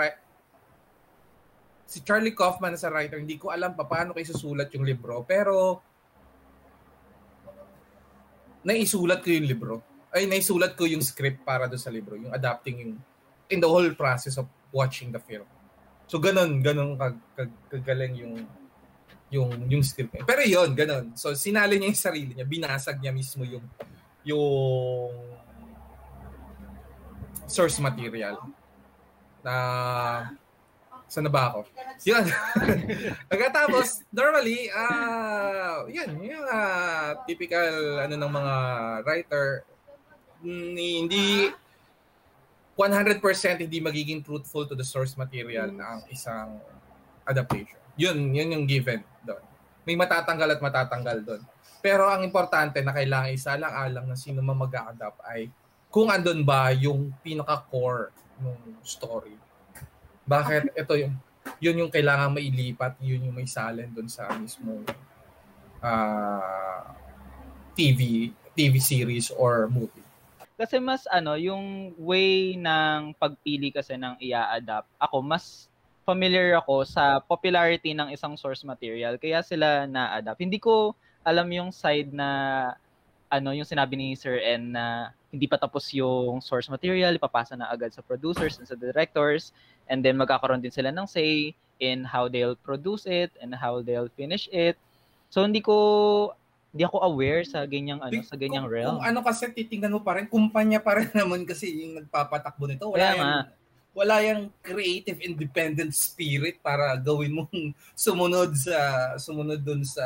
si 1.87 2.01
Charlie 2.01 2.33
Kaufman 2.33 2.73
na 2.73 2.79
sa 2.81 2.89
writer, 2.89 3.21
hindi 3.21 3.37
ko 3.37 3.49
alam 3.53 3.73
pa 3.77 3.85
paano 3.85 4.13
kayo 4.13 4.25
susulat 4.33 4.69
yung 4.73 4.85
libro. 4.85 5.21
Pero, 5.25 5.81
naisulat 8.63 9.19
ko 9.23 9.29
yung 9.29 9.47
libro. 9.47 9.73
Ay, 10.13 10.25
naisulat 10.25 10.75
ko 10.75 10.87
yung 10.87 11.03
script 11.03 11.43
para 11.43 11.67
do 11.67 11.77
sa 11.77 11.91
libro. 11.91 12.15
Yung 12.15 12.31
adapting 12.31 12.75
yung, 12.79 12.93
in 13.51 13.59
the 13.59 13.69
whole 13.69 13.91
process 13.93 14.39
of 14.39 14.47
watching 14.71 15.11
the 15.11 15.19
film. 15.21 15.45
So, 16.07 16.19
ganun, 16.19 16.63
ganun 16.63 16.95
kag, 16.99 17.15
kag, 17.35 17.51
kagaling 17.69 18.15
yung 18.19 18.35
yung 19.33 19.49
yung 19.65 19.81
script. 19.81 20.13
Pero 20.29 20.45
yon 20.45 20.77
ganun. 20.77 21.17
So 21.17 21.33
sinali 21.33 21.81
niya 21.81 21.89
yung 21.89 21.97
sarili 22.05 22.31
niya, 22.37 22.45
binasag 22.45 23.01
niya 23.01 23.09
mismo 23.09 23.41
yung 23.41 23.65
yung 24.21 25.09
source 27.49 27.81
material 27.81 28.37
na 29.41 29.55
Saan 31.13 31.29
na 31.29 31.33
ba 31.33 31.53
ako? 31.53 31.69
Yun. 32.09 32.25
Pagkatapos, 33.29 34.01
normally, 34.09 34.65
uh, 34.73 35.85
yan, 35.85 36.17
yung 36.17 36.41
uh, 36.49 37.21
typical 37.29 38.01
ano 38.01 38.17
ng 38.17 38.33
mga 38.33 38.55
writer, 39.05 39.61
hindi 40.41 41.53
100% 42.73 43.21
hindi 43.61 43.77
magiging 43.77 44.25
truthful 44.25 44.65
to 44.65 44.73
the 44.73 44.81
source 44.81 45.13
material 45.13 45.69
ng 45.69 46.09
isang 46.09 46.57
adaptation. 47.29 47.77
Yun, 47.93 48.33
yun 48.33 48.57
yung 48.57 48.65
given 48.65 49.05
doon. 49.21 49.45
May 49.85 49.93
matatanggal 49.93 50.57
at 50.57 50.61
matatanggal 50.65 51.17
doon. 51.21 51.41
Pero 51.85 52.09
ang 52.09 52.25
importante 52.25 52.81
na 52.81 52.89
kailangan 52.89 53.29
isa 53.29 53.53
lang 53.53 53.69
alang 53.69 54.09
na 54.09 54.17
sino 54.17 54.41
man 54.41 54.57
mag-adapt 54.57 55.21
ay 55.29 55.53
kung 55.93 56.09
andun 56.09 56.41
ba 56.41 56.73
yung 56.73 57.13
pinaka-core 57.21 58.09
ng 58.41 58.81
story 58.81 59.42
bakit 60.23 60.71
ito 60.73 60.93
yung 60.95 61.13
yun 61.59 61.79
yung 61.85 61.91
kailangan 61.91 62.31
mailipat, 62.31 62.95
yun 63.03 63.27
yung 63.27 63.35
may 63.35 63.47
salin 63.47 63.91
doon 63.91 64.07
sa 64.07 64.31
mismo 64.35 64.83
uh, 65.83 65.83
ah, 65.83 66.95
TV 67.75 68.31
TV 68.53 68.79
series 68.79 69.33
or 69.33 69.67
movie. 69.67 70.05
Kasi 70.53 70.77
mas 70.77 71.03
ano, 71.09 71.33
yung 71.35 71.91
way 71.97 72.55
ng 72.55 73.17
pagpili 73.17 73.73
kasi 73.73 73.97
ng 73.97 74.21
ia-adapt, 74.21 74.87
ako 75.01 75.25
mas 75.25 75.67
familiar 76.05 76.53
ako 76.59 76.83
sa 76.83 77.23
popularity 77.23 77.95
ng 77.95 78.11
isang 78.11 78.35
source 78.35 78.61
material 78.67 79.17
kaya 79.17 79.41
sila 79.41 79.87
na-adapt. 79.89 80.39
Hindi 80.39 80.59
ko 80.61 80.93
alam 81.23 81.47
yung 81.49 81.71
side 81.71 82.11
na 82.11 82.29
ano 83.33 83.49
yung 83.55 83.65
sinabi 83.65 83.97
ni 83.97 84.13
Sir 84.13 84.37
N 84.37 84.77
na 84.77 85.09
hindi 85.33 85.49
pa 85.49 85.57
tapos 85.57 85.89
yung 85.89 86.37
source 86.45 86.69
material, 86.69 87.17
ipapasa 87.17 87.57
na 87.57 87.73
agad 87.73 87.89
sa 87.89 88.05
producers 88.05 88.61
and 88.61 88.69
sa 88.69 88.77
directors, 88.77 89.49
and 89.87 90.05
then 90.05 90.19
magkakaroon 90.19 90.63
din 90.63 90.73
sila 90.73 90.91
ng 90.91 91.07
say 91.07 91.55
in 91.83 92.07
how 92.07 92.31
they'll 92.31 92.55
produce 92.55 93.03
it 93.09 93.33
and 93.43 93.51
how 93.55 93.83
they'll 93.83 94.11
finish 94.15 94.47
it. 94.53 94.79
So 95.33 95.43
hindi 95.43 95.59
ko 95.59 96.31
hindi 96.73 96.89
ako 96.89 97.05
aware 97.05 97.45
sa 97.45 97.69
ganyang 97.69 98.01
ano 98.01 98.21
sa 98.25 98.33
ganyang 98.33 98.65
kung, 98.65 98.73
realm. 98.73 98.95
Kung 98.97 99.05
ano 99.05 99.19
kasi 99.21 99.45
titingnan 99.53 99.93
mo 99.93 100.01
pa 100.01 100.17
rin, 100.17 100.25
kumpanya 100.25 100.81
pa 100.81 100.97
rin 100.97 101.09
naman 101.17 101.45
kasi 101.45 101.69
yung 101.69 102.01
nagpapatakbo 102.01 102.65
nito. 102.65 102.89
Wala 102.89 102.97
Kaya 102.97 103.13
yung, 103.13 103.33
wala 103.93 104.15
yung 104.25 104.41
creative 104.65 105.21
independent 105.21 105.93
spirit 105.93 106.57
para 106.65 106.97
gawin 106.97 107.37
mong 107.37 107.77
sumunod 108.05 108.57
sa 108.57 108.77
sumunod 109.21 109.61
dun 109.61 109.85
sa 109.85 110.05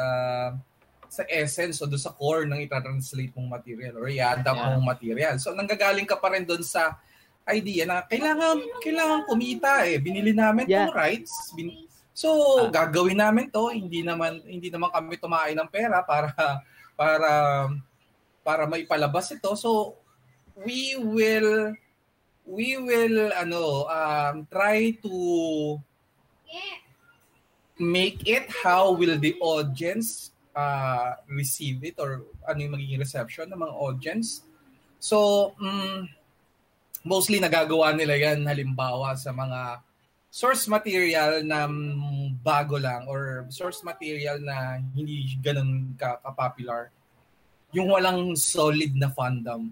sa 1.07 1.23
essence 1.31 1.79
o 1.79 1.87
doon 1.87 2.03
sa 2.03 2.11
core 2.11 2.43
ng 2.43 2.67
i-translate 2.67 3.31
mong 3.31 3.47
material 3.47 3.95
or 3.95 4.11
i-adapt 4.11 4.59
yeah. 4.59 4.75
mong 4.75 4.83
material. 4.83 5.35
So 5.39 5.55
nanggagaling 5.55 6.03
ka 6.03 6.19
pa 6.19 6.35
rin 6.35 6.43
doon 6.43 6.67
sa 6.67 6.99
idea 7.47 7.83
na 7.87 8.03
kailangan 8.03 8.59
kailangan 8.83 9.25
kumita 9.27 9.87
eh. 9.87 9.97
Binili 9.99 10.35
namin 10.35 10.67
yeah. 10.67 10.87
tong 10.87 10.95
rights. 10.95 11.33
Bin- 11.55 11.87
so 12.11 12.29
ah. 12.65 12.71
gagawin 12.71 13.19
namin 13.19 13.47
to, 13.51 13.71
hindi 13.71 14.03
naman 14.03 14.43
hindi 14.43 14.67
naman 14.67 14.91
kami 14.91 15.15
tumaay 15.17 15.53
ng 15.55 15.69
pera 15.71 16.03
para 16.03 16.33
para 16.99 17.31
para 18.43 18.63
maipalabas 18.67 19.31
ito. 19.31 19.53
So 19.55 19.99
we 20.55 20.97
will 20.97 21.75
we 22.47 22.79
will 22.79 23.31
ano 23.35 23.85
um, 23.91 24.47
try 24.47 24.95
to 25.03 25.15
make 27.77 28.25
it 28.25 28.49
how 28.63 28.91
will 28.91 29.19
the 29.21 29.37
audience 29.37 30.31
uh, 30.57 31.13
receive 31.29 31.83
it 31.85 31.95
or 32.01 32.25
ano 32.49 32.57
yung 32.65 32.73
magiging 32.73 32.99
reception 32.99 33.45
ng 33.53 33.61
mga 33.61 33.75
audience. 33.77 34.41
So, 34.97 35.53
um, 35.61 36.09
mostly 37.07 37.39
nagagawa 37.39 37.95
nila 37.95 38.19
yan 38.19 38.43
halimbawa 38.43 39.15
sa 39.15 39.31
mga 39.31 39.81
source 40.27 40.67
material 40.67 41.41
na 41.41 41.65
bago 42.43 42.75
lang 42.77 43.07
or 43.07 43.47
source 43.47 43.81
material 43.81 44.37
na 44.43 44.77
hindi 44.93 45.39
ganun 45.39 45.95
ka, 45.95 46.19
ka-popular. 46.21 46.91
Yung 47.71 47.89
walang 47.89 48.35
solid 48.35 48.93
na 48.93 49.07
fandom. 49.09 49.71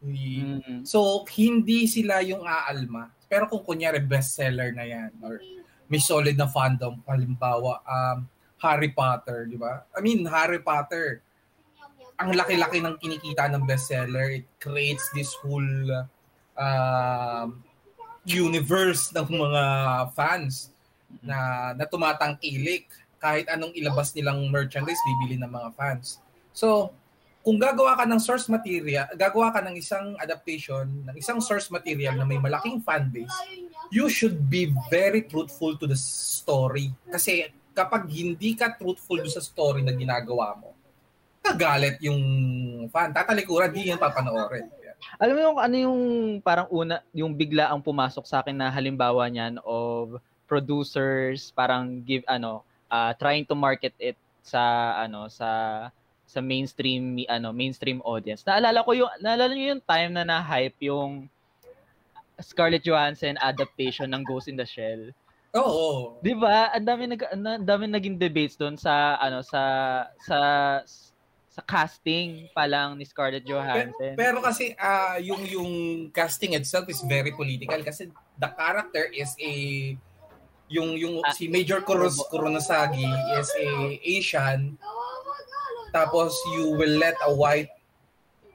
Mm-hmm. 0.00 0.88
So, 0.88 1.28
hindi 1.36 1.84
sila 1.84 2.24
yung 2.24 2.44
aalma. 2.48 3.12
Pero 3.28 3.46
kung 3.46 3.62
kunyari 3.62 4.00
bestseller 4.00 4.72
na 4.72 4.88
yan 4.88 5.12
or 5.20 5.38
may 5.86 6.00
solid 6.00 6.34
na 6.34 6.48
fandom, 6.48 6.98
halimbawa, 7.04 7.84
um, 7.84 8.24
Harry 8.60 8.92
Potter, 8.92 9.48
di 9.48 9.56
ba? 9.56 9.84
I 9.96 10.00
mean, 10.04 10.24
Harry 10.28 10.60
Potter, 10.60 11.24
ang 12.20 12.36
laki-laki 12.36 12.84
ng 12.84 13.00
kinikita 13.00 13.48
ng 13.48 13.64
bestseller. 13.64 14.44
It 14.44 14.46
creates 14.60 15.08
this 15.16 15.32
whole 15.40 15.64
uh, 15.88 16.04
universe 18.24 19.10
ng 19.14 19.26
mga 19.26 19.62
fans 20.12 20.70
na, 21.22 21.72
na 21.74 21.84
tumatangkilik. 21.88 22.86
Kahit 23.20 23.52
anong 23.52 23.76
ilabas 23.76 24.16
nilang 24.16 24.48
merchandise, 24.48 25.00
bibili 25.04 25.36
ng 25.36 25.50
mga 25.50 25.70
fans. 25.76 26.20
So, 26.56 26.92
kung 27.40 27.56
gagawa 27.56 27.96
ka 27.96 28.04
ng 28.04 28.20
source 28.20 28.48
material, 28.52 29.08
gagawa 29.16 29.52
ka 29.52 29.60
ng 29.64 29.76
isang 29.76 30.16
adaptation, 30.20 30.88
ng 31.08 31.16
isang 31.16 31.40
source 31.40 31.72
material 31.72 32.16
na 32.16 32.28
may 32.28 32.36
malaking 32.36 32.80
fan 32.84 33.08
base, 33.08 33.32
you 33.92 34.08
should 34.12 34.48
be 34.48 34.72
very 34.92 35.24
truthful 35.24 35.76
to 35.76 35.88
the 35.88 35.96
story. 35.96 36.92
Kasi 37.08 37.48
kapag 37.72 38.08
hindi 38.12 38.52
ka 38.52 38.76
truthful 38.76 39.20
sa 39.28 39.40
story 39.40 39.80
na 39.80 39.96
ginagawa 39.96 40.56
mo, 40.56 40.76
nagalit 41.40 41.96
yung 42.04 42.20
fan. 42.92 43.12
Tatalikuran, 43.16 43.72
hindi 43.72 43.88
yan 43.92 44.00
papanoorin. 44.00 44.68
Alam 45.18 45.34
mo 45.36 45.40
yung 45.40 45.58
ano 45.58 45.76
yung 45.76 46.00
parang 46.44 46.68
una, 46.70 47.00
yung 47.12 47.32
bigla 47.32 47.68
ang 47.70 47.80
pumasok 47.80 48.24
sa 48.24 48.40
akin 48.44 48.56
na 48.56 48.68
halimbawa 48.72 49.26
niyan 49.28 49.58
of 49.64 50.20
producers 50.50 51.54
parang 51.54 52.02
give 52.02 52.26
ano 52.26 52.66
uh, 52.90 53.14
trying 53.14 53.46
to 53.46 53.54
market 53.54 53.94
it 54.02 54.18
sa 54.42 54.94
ano 54.98 55.30
sa 55.30 55.50
sa 56.26 56.38
mainstream 56.38 57.22
ano 57.26 57.50
mainstream 57.50 57.98
audience. 58.02 58.42
Naalala 58.46 58.86
ko 58.86 58.94
yung 58.94 59.12
naalala 59.22 59.52
niyo 59.54 59.78
yung 59.78 59.84
time 59.86 60.10
na 60.14 60.26
na-hype 60.26 60.78
yung 60.86 61.26
Scarlett 62.40 62.86
Johansson 62.86 63.36
adaptation 63.38 64.08
ng 64.10 64.24
Ghost 64.24 64.48
in 64.48 64.56
the 64.56 64.64
Shell. 64.64 65.12
Oo. 65.54 66.18
'Di 66.22 66.34
ba? 66.38 66.70
Ang 66.70 66.86
dami 66.86 67.04
nag 67.10 67.22
ang 67.26 67.66
dami 67.66 67.84
naging 67.90 68.16
debates 68.16 68.54
doon 68.54 68.78
sa 68.78 69.18
ano 69.18 69.42
sa 69.42 69.62
sa 70.22 70.38
sa 71.60 71.68
casting 71.68 72.48
pa 72.56 72.64
lang 72.64 72.96
ni 72.96 73.04
Scarlett 73.04 73.44
Johansson. 73.44 74.16
Pero, 74.16 74.16
pero 74.16 74.38
kasi 74.40 74.72
uh, 74.80 75.20
yung 75.20 75.44
yung 75.44 75.72
casting 76.08 76.56
itself 76.56 76.88
is 76.88 77.04
very 77.04 77.36
political 77.36 77.76
kasi 77.84 78.08
the 78.40 78.48
character 78.56 79.12
is 79.12 79.36
a 79.36 79.52
yung 80.72 80.96
yung 80.96 81.20
ah, 81.20 81.36
si 81.36 81.52
Major 81.52 81.84
Kuros, 81.84 82.16
Kuronosagi 82.32 83.04
is 83.36 83.52
a 83.60 83.68
Asian 84.00 84.80
tapos 85.92 86.32
you 86.56 86.72
will 86.80 86.96
let 86.96 87.18
a 87.28 87.32
white 87.34 87.68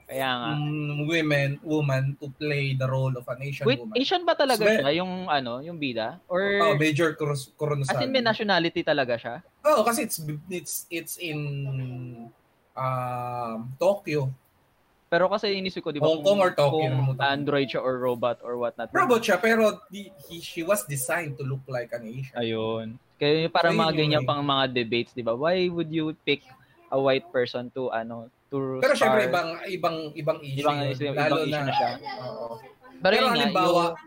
kaya 0.06 0.30
nga. 0.38 0.50
Um, 0.54 1.10
women, 1.10 1.58
woman 1.66 2.14
to 2.22 2.30
play 2.38 2.78
the 2.78 2.86
role 2.86 3.10
of 3.10 3.26
an 3.26 3.42
Asian 3.42 3.66
Wait, 3.66 3.82
woman. 3.82 3.98
Asian 3.98 4.22
ba 4.22 4.38
talaga 4.38 4.62
so, 4.62 4.70
siya? 4.70 5.02
Yung 5.02 5.26
ano, 5.26 5.58
yung 5.58 5.82
bida? 5.82 6.22
Or 6.30 6.46
oh, 6.62 6.78
Major 6.78 7.18
Kuronosagi. 7.18 7.90
As 7.90 8.06
in 8.06 8.14
may 8.14 8.22
nationality 8.22 8.86
talaga 8.86 9.18
siya? 9.18 9.42
Oh, 9.66 9.82
kasi 9.82 10.06
it's 10.06 10.22
it's 10.46 10.74
it's 10.94 11.14
in 11.18 12.30
um, 12.76 13.72
Tokyo. 13.80 14.30
Pero 15.06 15.30
kasi 15.30 15.54
inisip 15.54 15.86
ko, 15.86 15.94
di 15.94 16.02
ba? 16.02 16.06
Hong 16.10 16.22
Kong 16.22 16.40
or 16.42 16.52
Tokyo. 16.52 16.90
Kung 16.92 17.18
Android 17.22 17.70
siya 17.70 17.80
or 17.80 17.96
robot 17.98 18.42
or 18.42 18.58
what 18.58 18.74
not. 18.76 18.90
Robot 18.92 19.22
siya, 19.22 19.38
pero 19.40 19.80
he, 19.88 20.10
she 20.42 20.66
was 20.66 20.82
designed 20.84 21.38
to 21.38 21.46
look 21.46 21.62
like 21.70 21.90
an 21.94 22.04
Asian. 22.04 22.34
Ayun. 22.36 22.86
Kaya 23.16 23.48
parang 23.48 23.78
so, 23.78 23.80
mga 23.80 23.92
ganyan 23.96 24.22
pang 24.28 24.44
mga 24.44 24.76
debates, 24.76 25.16
di 25.16 25.24
ba? 25.24 25.32
Why 25.32 25.72
would 25.72 25.88
you 25.88 26.12
pick 26.26 26.44
a 26.92 26.98
white 27.00 27.26
person 27.32 27.72
to 27.72 27.88
ano 27.90 28.28
to 28.52 28.78
Pero 28.78 28.94
star. 28.94 29.08
syempre 29.08 29.26
ibang 29.26 29.48
ibang 29.66 29.96
ibang 30.14 30.38
issue. 30.42 30.62
Ibang 30.62 30.76
yun. 30.84 31.14
lalo 31.16 31.34
ibang 31.42 31.48
issue 31.48 31.54
na, 31.54 31.66
na 31.66 31.74
siya. 31.74 31.90
Oo. 32.22 32.46
Pero, 32.96 33.14
Pero, 33.16 33.26
halimbawa, 33.30 33.82
yung- 33.82 33.98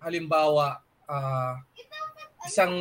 halimbawa, 0.00 0.66
ah, 1.06 1.54
isang 2.50 2.74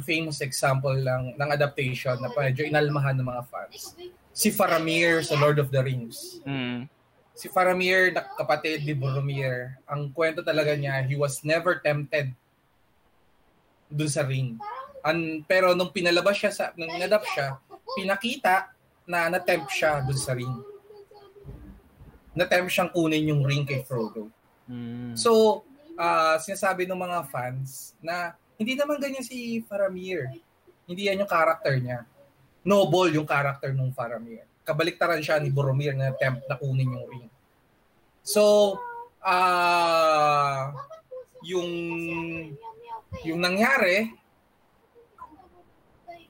famous 0.00 0.40
example 0.40 0.96
lang 0.96 1.36
ng 1.36 1.50
adaptation 1.52 2.16
na 2.16 2.32
medyo 2.32 2.64
inalmahan 2.64 3.12
ng 3.12 3.28
mga 3.28 3.44
fans. 3.52 3.92
Si 4.32 4.48
Faramir 4.48 5.20
sa 5.20 5.36
Lord 5.36 5.60
of 5.60 5.68
the 5.68 5.80
Rings. 5.84 6.40
Mm. 6.48 6.88
Si 7.36 7.52
Faramir, 7.52 8.16
na 8.16 8.24
kapatid 8.24 8.88
ni 8.88 8.96
Boromir, 8.96 9.76
ang 9.84 10.08
kwento 10.08 10.40
talaga 10.40 10.72
niya, 10.72 11.04
he 11.04 11.20
was 11.20 11.44
never 11.44 11.76
tempted 11.84 12.32
dun 13.92 14.08
sa 14.08 14.24
ring. 14.24 14.56
An, 15.04 15.44
pero 15.44 15.76
nung 15.76 15.92
pinalabas 15.92 16.40
siya, 16.40 16.50
sa, 16.50 16.64
nung 16.72 16.88
inadapt 16.88 17.28
siya, 17.36 17.60
pinakita 17.92 18.72
na 19.04 19.28
na-tempt 19.28 19.68
siya 19.68 20.00
dun 20.00 20.16
sa 20.16 20.32
ring. 20.32 20.50
Na-tempt 22.32 22.72
siyang 22.72 22.90
kunin 22.90 23.28
yung 23.28 23.44
ring 23.44 23.68
kay 23.68 23.84
Frodo. 23.84 24.32
Mm. 24.64 25.12
So, 25.12 25.62
ah 25.96 26.36
sinasabi 26.36 26.84
ng 26.84 26.96
mga 26.96 27.18
fans 27.32 27.96
na 28.04 28.36
hindi 28.56 28.72
naman 28.76 28.96
ganyan 29.00 29.24
si 29.24 29.60
Faramir. 29.64 30.32
Hindi 30.88 31.08
yan 31.08 31.24
yung 31.24 31.30
character 31.30 31.76
niya. 31.76 32.04
Noble 32.66 33.14
yung 33.14 33.28
character 33.28 33.70
ng 33.70 33.92
Faramir. 33.92 34.44
Kabaliktaran 34.66 35.22
siya 35.22 35.38
ni 35.38 35.54
Boromir 35.54 35.94
na 35.94 36.10
attempt 36.10 36.42
na 36.50 36.58
kunin 36.58 36.90
yung 36.90 37.06
ring. 37.06 37.28
So, 38.26 38.74
ah 39.22 40.74
yung 41.46 41.70
yung 43.22 43.38
nangyari 43.38 44.10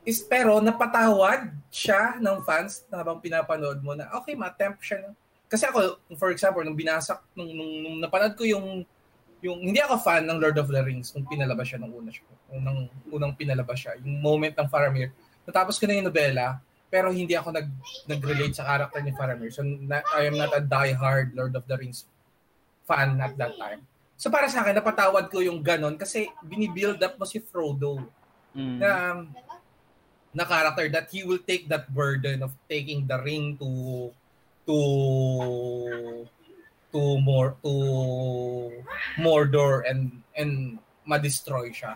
is 0.06 0.22
pero 0.22 0.60
napatawad 0.60 1.50
siya 1.72 2.20
ng 2.20 2.44
fans 2.46 2.86
habang 2.92 3.18
pinapanood 3.18 3.82
mo 3.82 3.96
na 3.96 4.06
okay, 4.14 4.38
ma-tempt 4.38 4.78
siya. 4.84 5.10
Kasi 5.50 5.66
ako, 5.66 5.98
for 6.14 6.30
example, 6.30 6.62
nung 6.62 6.78
binasak, 6.78 7.22
nung, 7.34 7.50
nung, 7.50 7.72
nung 7.82 7.98
napanood 7.98 8.38
ko 8.38 8.46
yung 8.46 8.86
yung 9.46 9.62
hindi 9.62 9.78
ako 9.78 10.02
fan 10.02 10.26
ng 10.26 10.38
Lord 10.42 10.58
of 10.58 10.66
the 10.66 10.82
Rings 10.82 11.14
nung 11.14 11.24
pinalabas 11.30 11.70
siya 11.70 11.78
nung 11.78 11.94
una 11.94 12.10
siya. 12.10 12.26
Unang 12.50 12.90
unang 13.14 13.32
pinalabas 13.38 13.78
siya, 13.78 13.94
yung 14.02 14.18
moment 14.18 14.54
ng 14.58 14.66
Faramir. 14.66 15.14
Natapos 15.46 15.78
ko 15.78 15.86
na 15.86 15.94
yung 15.94 16.10
nobela, 16.10 16.58
pero 16.90 17.14
hindi 17.14 17.38
ako 17.38 17.54
nag 17.54 17.68
nag-relate 18.10 18.58
sa 18.58 18.66
character 18.66 19.00
ni 19.00 19.14
Faramir. 19.14 19.54
So 19.54 19.62
na, 19.62 20.02
I 20.18 20.26
am 20.26 20.34
not 20.34 20.50
a 20.50 20.62
die-hard 20.62 21.38
Lord 21.38 21.54
of 21.54 21.62
the 21.70 21.78
Rings 21.78 22.04
fan 22.82 23.22
at 23.22 23.38
that 23.38 23.54
time. 23.54 23.86
So 24.18 24.32
para 24.32 24.50
sa 24.50 24.66
akin, 24.66 24.74
napatawad 24.74 25.30
ko 25.30 25.38
yung 25.44 25.62
ganon 25.62 25.94
kasi 25.94 26.26
binibuild 26.42 26.98
up 27.06 27.14
mo 27.14 27.24
si 27.28 27.38
Frodo 27.38 28.02
Mm. 28.56 28.80
na 28.80 28.90
na 30.32 30.44
character 30.48 30.88
that 30.88 31.12
he 31.12 31.20
will 31.28 31.40
take 31.44 31.68
that 31.68 31.84
burden 31.92 32.40
of 32.40 32.56
taking 32.64 33.04
the 33.04 33.20
ring 33.20 33.52
to 33.60 33.68
to 34.64 34.76
to 36.92 37.18
more 37.20 37.56
to 37.60 37.72
Mordor 39.18 39.82
and 39.86 40.22
and 40.36 40.78
ma-destroy 41.06 41.70
siya 41.70 41.94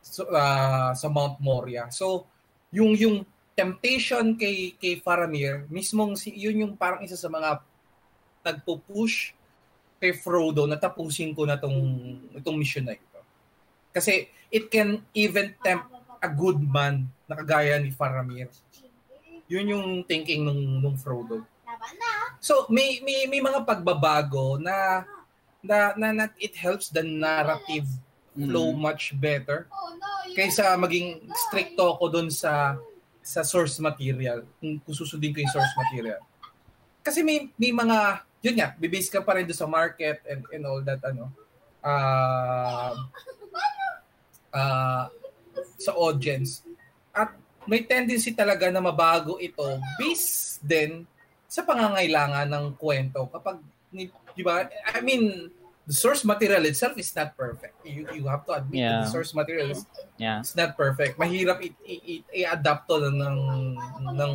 so, 0.00 0.26
ah, 0.34 0.90
sa 0.96 1.06
Mount 1.06 1.38
Moria. 1.38 1.86
So 1.92 2.26
yung 2.74 2.96
yung 2.98 3.22
temptation 3.54 4.38
kay 4.38 4.74
kay 4.78 4.98
Faramir 5.02 5.66
mismong 5.68 6.16
si 6.16 6.32
yun 6.32 6.64
yung 6.64 6.74
parang 6.78 7.02
isa 7.04 7.18
sa 7.18 7.28
mga 7.28 7.60
nagpo-push 8.40 9.36
kay 10.00 10.16
Frodo 10.16 10.64
na 10.64 10.80
tapusin 10.80 11.36
ko 11.36 11.44
na 11.44 11.60
tong 11.60 11.76
itong 12.32 12.56
mission 12.56 12.88
na 12.88 12.96
ito. 12.96 13.20
Kasi 13.92 14.32
it 14.48 14.72
can 14.72 15.04
even 15.12 15.52
tempt 15.60 15.92
a 16.24 16.28
good 16.28 16.56
man 16.56 17.04
na 17.28 17.36
kagaya 17.36 17.76
ni 17.76 17.92
Faramir. 17.92 18.48
Yun 19.50 19.66
yung 19.76 19.88
thinking 20.08 20.46
nung, 20.46 20.80
nung 20.80 20.96
Frodo. 20.96 21.44
So 22.40 22.64
may 22.72 23.04
may 23.04 23.28
may 23.28 23.38
mga 23.44 23.68
pagbabago 23.68 24.56
na 24.56 25.04
na, 25.60 25.92
na, 25.92 26.08
na 26.10 26.24
it 26.40 26.56
helps 26.56 26.88
the 26.88 27.04
narrative 27.04 27.86
flow 28.32 28.72
Mm. 28.72 28.80
much 28.80 29.12
better 29.20 29.68
kaysa 30.32 30.72
maging 30.80 31.20
stricto 31.34 31.98
ako 31.98 32.08
doon 32.08 32.28
sa 32.32 32.78
sa 33.20 33.44
source 33.44 33.76
material 33.76 34.46
kung, 34.62 34.80
susundin 34.96 35.34
ko 35.36 35.44
yung 35.44 35.52
source 35.52 35.74
material. 35.76 36.22
Kasi 37.04 37.20
may 37.20 37.52
may 37.60 37.74
mga 37.74 38.24
yun 38.40 38.56
nga, 38.56 38.72
bibase 38.80 39.12
ka 39.12 39.20
pa 39.20 39.36
rin 39.36 39.44
doon 39.44 39.60
sa 39.60 39.68
market 39.68 40.24
and 40.24 40.46
and 40.48 40.62
all 40.64 40.80
that 40.80 41.02
ano. 41.04 41.28
Ah 41.84 42.96
ah, 44.54 45.06
sa 45.76 45.92
audience. 45.94 46.64
At 47.12 47.34
may 47.68 47.84
tendency 47.84 48.32
talaga 48.32 48.72
na 48.72 48.80
mabago 48.80 49.36
ito 49.36 49.62
based 50.00 50.62
din 50.64 51.04
sa 51.50 51.66
pangangailangan 51.66 52.46
ng 52.46 52.66
kwento 52.78 53.26
kapag 53.26 53.58
ni- 53.90 54.06
di 54.38 54.42
ba 54.46 54.70
I 54.86 55.02
mean 55.02 55.50
the 55.82 55.90
source 55.90 56.22
material 56.22 56.62
itself 56.62 56.94
is 56.94 57.10
not 57.10 57.34
perfect 57.34 57.74
you 57.82 58.06
you 58.14 58.30
have 58.30 58.46
to 58.46 58.54
admit 58.54 58.78
that 58.78 58.86
Yeah. 58.86 59.02
the 59.02 59.10
source 59.10 59.34
material 59.34 59.74
is, 59.74 59.82
Yeah. 60.14 60.38
is 60.46 60.54
not 60.54 60.78
perfect 60.78 61.18
mahirap 61.18 61.58
i-adapt 62.30 62.86
to 62.86 63.02
ng 63.02 63.30
ng 64.14 64.34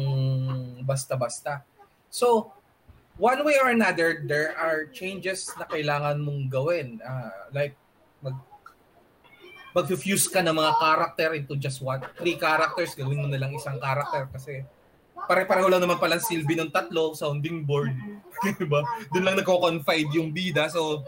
basta-basta 0.84 1.63
so 2.12 2.51
one 3.15 3.39
way 3.47 3.56
or 3.63 3.71
another 3.71 4.19
there 4.28 4.51
are 4.60 4.91
changes 4.91 5.47
na 5.56 5.63
kailangan 5.63 6.19
mong 6.19 6.51
gawin 6.51 6.99
Ah, 6.99 7.32
like 7.56 7.80
mag 8.19 8.36
mag-fuse 9.71 10.28
ka 10.28 10.39
ng 10.39 10.56
mga 10.56 10.71
character 10.80 11.30
into 11.36 11.60
just 11.60 11.84
one. 11.84 11.99
Three 12.15 12.39
characters, 12.39 12.95
gawin 12.95 13.19
mo 13.19 13.28
na 13.28 13.36
lang 13.36 13.51
isang 13.51 13.75
character 13.75 14.23
kasi 14.32 14.63
pare-pareho 15.23 15.71
lang 15.71 15.80
naman 15.80 15.95
palang 15.95 16.19
silbi 16.19 16.60
ng 16.60 16.67
tatlo, 16.69 17.15
sounding 17.15 17.63
board. 17.63 17.95
diba? 18.60 18.84
Doon 19.15 19.23
lang 19.23 19.36
nagko-confide 19.39 20.12
yung 20.12 20.36
bida. 20.36 20.67
So, 20.67 21.08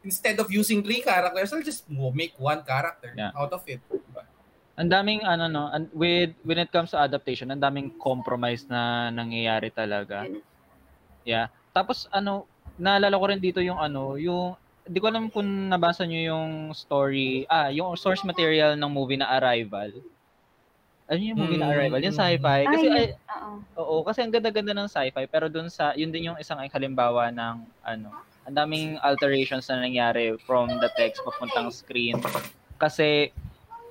instead 0.00 0.40
of 0.40 0.48
using 0.48 0.80
three 0.80 1.04
characters, 1.04 1.52
I'll 1.52 1.64
just 1.64 1.84
make 2.16 2.32
one 2.40 2.64
character 2.64 3.12
Yeah. 3.12 3.36
out 3.36 3.52
of 3.52 3.62
it. 3.68 3.80
Diba? 3.88 4.24
Ang 4.74 4.90
daming 4.90 5.22
ano 5.22 5.46
no, 5.46 5.70
and 5.70 5.86
with 5.94 6.34
when 6.42 6.58
it 6.58 6.66
comes 6.74 6.90
to 6.90 6.98
adaptation, 6.98 7.46
ang 7.54 7.62
daming 7.62 7.94
compromise 7.94 8.66
na 8.66 9.06
nangyayari 9.14 9.70
talaga. 9.70 10.26
Yeah. 11.22 11.46
Tapos 11.70 12.10
ano, 12.10 12.50
naalala 12.74 13.14
ko 13.14 13.24
rin 13.30 13.38
dito 13.38 13.62
yung 13.62 13.78
ano, 13.78 14.18
yung 14.18 14.58
di 14.84 14.98
ko 15.00 15.08
alam 15.08 15.30
kung 15.30 15.70
nabasa 15.70 16.02
niyo 16.04 16.34
yung 16.34 16.74
story, 16.74 17.46
ah, 17.48 17.70
yung 17.70 17.94
source 17.94 18.26
material 18.26 18.74
ng 18.74 18.90
movie 18.90 19.16
na 19.16 19.30
Arrival. 19.38 19.94
Ano 21.04 21.20
yung 21.20 21.36
movie 21.36 21.60
na 21.60 21.68
Mm. 21.68 21.74
Arrival? 21.76 22.00
Yung 22.00 22.16
sci-fi. 22.16 22.60
Kasi 22.64 22.86
Ay, 22.88 22.96
ay, 22.96 23.06
oo. 23.12 23.52
Oo, 23.74 23.96
kasi 24.06 24.24
ang 24.24 24.32
ganda-ganda 24.32 24.72
ng 24.72 24.88
sci-fi 24.88 25.24
pero 25.28 25.52
dun 25.52 25.68
sa 25.68 25.92
yun 25.92 26.08
din 26.08 26.32
yung 26.32 26.38
isang 26.40 26.56
halimbawa 26.56 27.28
ng 27.28 27.56
ano, 27.84 28.08
ang 28.44 28.54
daming 28.54 28.96
alterations 29.00 29.68
na 29.68 29.84
nangyari 29.84 30.32
from 30.44 30.68
the 30.80 30.88
text 30.96 31.20
papuntang 31.20 31.68
screen. 31.68 32.16
Kasi 32.80 33.28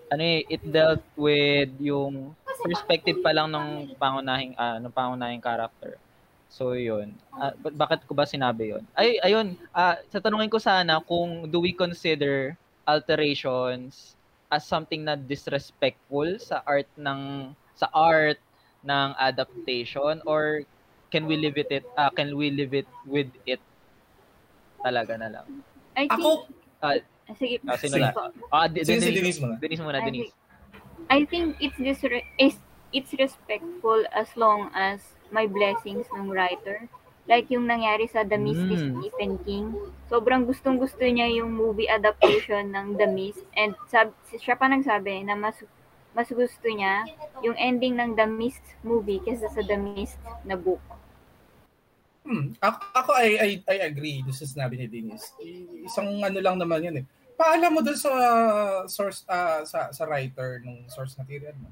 ano 0.10 0.22
eh, 0.22 0.46
it 0.48 0.62
dealt 0.66 1.02
with 1.14 1.70
yung 1.78 2.34
perspective 2.62 3.22
pa 3.22 3.34
lang 3.34 3.50
ng 3.50 3.94
pangunahing 3.98 4.54
ah, 4.58 4.78
ng 4.82 4.94
pangunahing 4.94 5.42
character. 5.42 5.98
So 6.50 6.74
yun. 6.74 7.14
Ah, 7.34 7.54
ba- 7.54 7.74
bakit 7.74 8.06
ko 8.06 8.14
ba 8.14 8.26
sinabi 8.26 8.74
yun? 8.74 8.84
Ay 8.94 9.22
ayun, 9.22 9.54
ah 9.70 10.02
sa 10.10 10.18
tanungin 10.18 10.50
ko 10.50 10.58
sana 10.58 10.98
kung 10.98 11.46
do 11.46 11.62
we 11.62 11.74
consider 11.74 12.58
alterations 12.86 14.18
as 14.54 14.70
something 14.70 15.02
na 15.02 15.18
disrespectful 15.18 16.38
sa 16.38 16.62
art 16.70 16.86
ng 16.94 17.50
sa 17.74 17.90
art 17.90 18.38
ng 18.86 19.10
adaptation 19.18 20.22
or 20.30 20.62
can 21.10 21.26
we 21.26 21.34
live 21.34 21.58
it, 21.58 21.70
it 21.74 21.86
ah, 21.98 22.14
can 22.14 22.38
we 22.38 22.54
live 22.54 22.78
it 22.78 22.90
with 23.10 23.30
it 23.50 23.62
talaga 24.86 25.18
na 25.18 25.30
lang. 25.34 25.48
I 25.98 26.06
think, 26.06 26.22
Ako, 26.22 26.30
ah, 26.86 26.98
sige, 27.34 27.56
Ah, 27.66 27.78
sino 27.80 27.96
sige 27.98 28.06
na? 28.06 28.12
Ah, 28.52 28.68
sige 28.70 28.86
si 28.86 29.10
Denise, 29.10 29.18
Denise 29.18 29.40
mo 29.40 29.48
na. 29.50 29.56
Denise 29.58 29.82
muna, 29.82 30.00
I 30.02 30.06
Denise. 30.06 30.34
I 31.10 31.20
think 31.26 31.46
it's 31.62 31.78
disre- 31.80 32.28
is 32.38 32.58
it's 32.94 33.14
respectful 33.18 34.06
as 34.14 34.30
long 34.38 34.70
as 34.76 35.02
may 35.34 35.48
blessings 35.50 36.06
ng 36.14 36.30
writer. 36.30 36.90
Like 37.24 37.48
yung 37.50 37.64
nangyari 37.64 38.04
sa 38.06 38.28
The 38.28 38.36
Mist 38.36 38.60
ni 38.60 38.76
Mm. 38.76 38.84
Stephen 38.84 39.34
King. 39.42 39.66
Sobrang 40.12 40.44
gustong-gusto 40.44 41.00
niya 41.00 41.32
yung 41.32 41.56
movie 41.56 41.88
adaptation 41.88 42.68
ng 42.68 43.00
The 43.00 43.08
Mist 43.08 43.44
and 43.56 43.72
sab- 43.88 44.16
siya 44.28 44.60
pa 44.60 44.68
nagsabi 44.68 45.24
na 45.24 45.34
mas 45.34 45.56
mas 46.14 46.30
gusto 46.30 46.68
niya 46.68 47.08
yung 47.42 47.58
ending 47.58 47.96
ng 47.96 48.14
The 48.14 48.28
Mist 48.28 48.62
movie 48.84 49.18
kaysa 49.18 49.50
sa 49.50 49.64
The 49.64 49.80
Mist 49.80 50.20
na 50.44 50.54
book. 50.54 50.84
Hmm, 52.24 52.56
ako, 52.60 52.78
ako 52.96 53.10
I, 53.20 53.30
I, 53.36 53.50
I 53.68 53.78
agree 53.84 54.24
doon 54.24 54.36
sa 54.36 54.48
sinabi 54.48 54.80
ni 54.80 54.88
Denise. 54.88 55.36
I- 55.44 55.84
Isang 55.84 56.24
ano 56.24 56.40
lang 56.40 56.56
naman 56.56 56.80
yan 56.80 56.96
eh. 57.04 57.06
Paalam 57.36 57.74
mo 57.74 57.84
doon 57.84 58.00
sa 58.00 58.12
source 58.88 59.28
ah, 59.28 59.66
sa 59.68 59.92
sa 59.92 60.04
writer 60.08 60.64
ng 60.64 60.88
source 60.88 61.20
material 61.20 61.52
mo. 61.60 61.68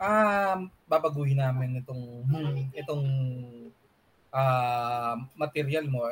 Um, 0.00 0.72
babaguhin 0.88 1.38
namin 1.38 1.78
itong 1.78 2.24
hmm, 2.24 2.72
itong 2.72 3.04
ah, 4.32 5.16
material 5.36 5.86
mo. 5.86 6.08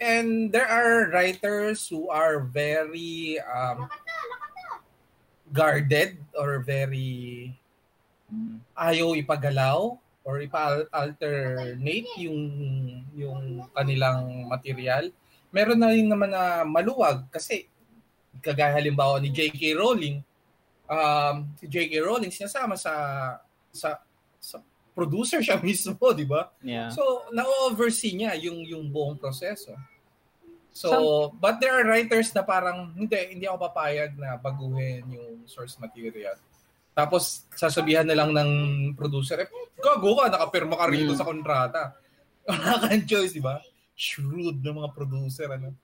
And 0.00 0.50
there 0.50 0.66
are 0.66 1.10
writers 1.10 1.86
who 1.86 2.10
are 2.10 2.42
very 2.42 3.38
um, 3.42 3.86
guarded 5.54 6.18
or 6.34 6.58
very 6.66 7.54
ayaw 8.74 9.14
ipagalaw 9.14 9.94
or 10.24 10.40
ipa-alternate 10.42 12.10
yung 12.18 12.40
yung 13.14 13.42
kanilang 13.76 14.48
material. 14.50 15.12
Meron 15.54 15.78
na 15.78 15.94
rin 15.94 16.10
naman 16.10 16.34
na 16.34 16.66
maluwag 16.66 17.28
kasi 17.30 17.70
kagaya 18.42 18.74
halimbawa 18.74 19.22
ni 19.22 19.30
J.K. 19.30 19.78
Rowling, 19.78 20.18
um, 20.90 21.46
si 21.54 21.70
J.K. 21.70 22.02
Rowling 22.02 22.34
sinasama 22.34 22.74
sa 22.74 22.92
sa 23.70 24.02
sa 24.42 24.58
producer 24.94 25.42
siya 25.42 25.58
mismo, 25.66 25.98
di 26.14 26.24
ba? 26.24 26.48
Yeah. 26.62 26.88
So, 26.94 27.26
na-oversee 27.34 28.14
niya 28.14 28.38
yung 28.38 28.62
yung 28.64 28.88
buong 28.88 29.18
proseso. 29.18 29.74
So, 30.74 30.90
Some- 30.90 31.38
but 31.38 31.58
there 31.58 31.74
are 31.74 31.86
writers 31.86 32.34
na 32.34 32.42
parang 32.42 32.94
hindi 32.94 33.14
hindi 33.30 33.46
ako 33.46 33.58
papayag 33.70 34.14
na 34.18 34.38
baguhin 34.38 35.06
yung 35.10 35.46
source 35.46 35.78
material. 35.78 36.34
Tapos 36.94 37.46
sasabihan 37.54 38.06
na 38.06 38.14
lang 38.14 38.30
ng 38.30 38.50
producer, 38.94 39.34
eh, 39.42 39.50
gago 39.82 40.14
ka, 40.14 40.30
nakapirma 40.30 40.78
ka 40.78 40.86
rito 40.86 41.10
Mm. 41.14 41.18
sa 41.18 41.26
kontrata. 41.26 41.82
Wala 42.46 42.86
kang 42.86 43.02
choice, 43.02 43.34
di 43.34 43.42
ba? 43.42 43.58
Shrewd 43.94 44.62
ng 44.62 44.78
mga 44.78 44.90
producer, 44.94 45.50
ano? 45.50 45.74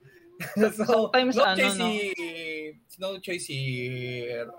so, 0.75 1.11
Sometimes, 1.11 1.35
no 1.35 1.43
ano, 1.43 1.57
choice 1.59 1.77
no? 1.77 1.85
si, 1.85 1.93
no 2.97 3.07
choice 3.19 3.43
si 3.45 3.57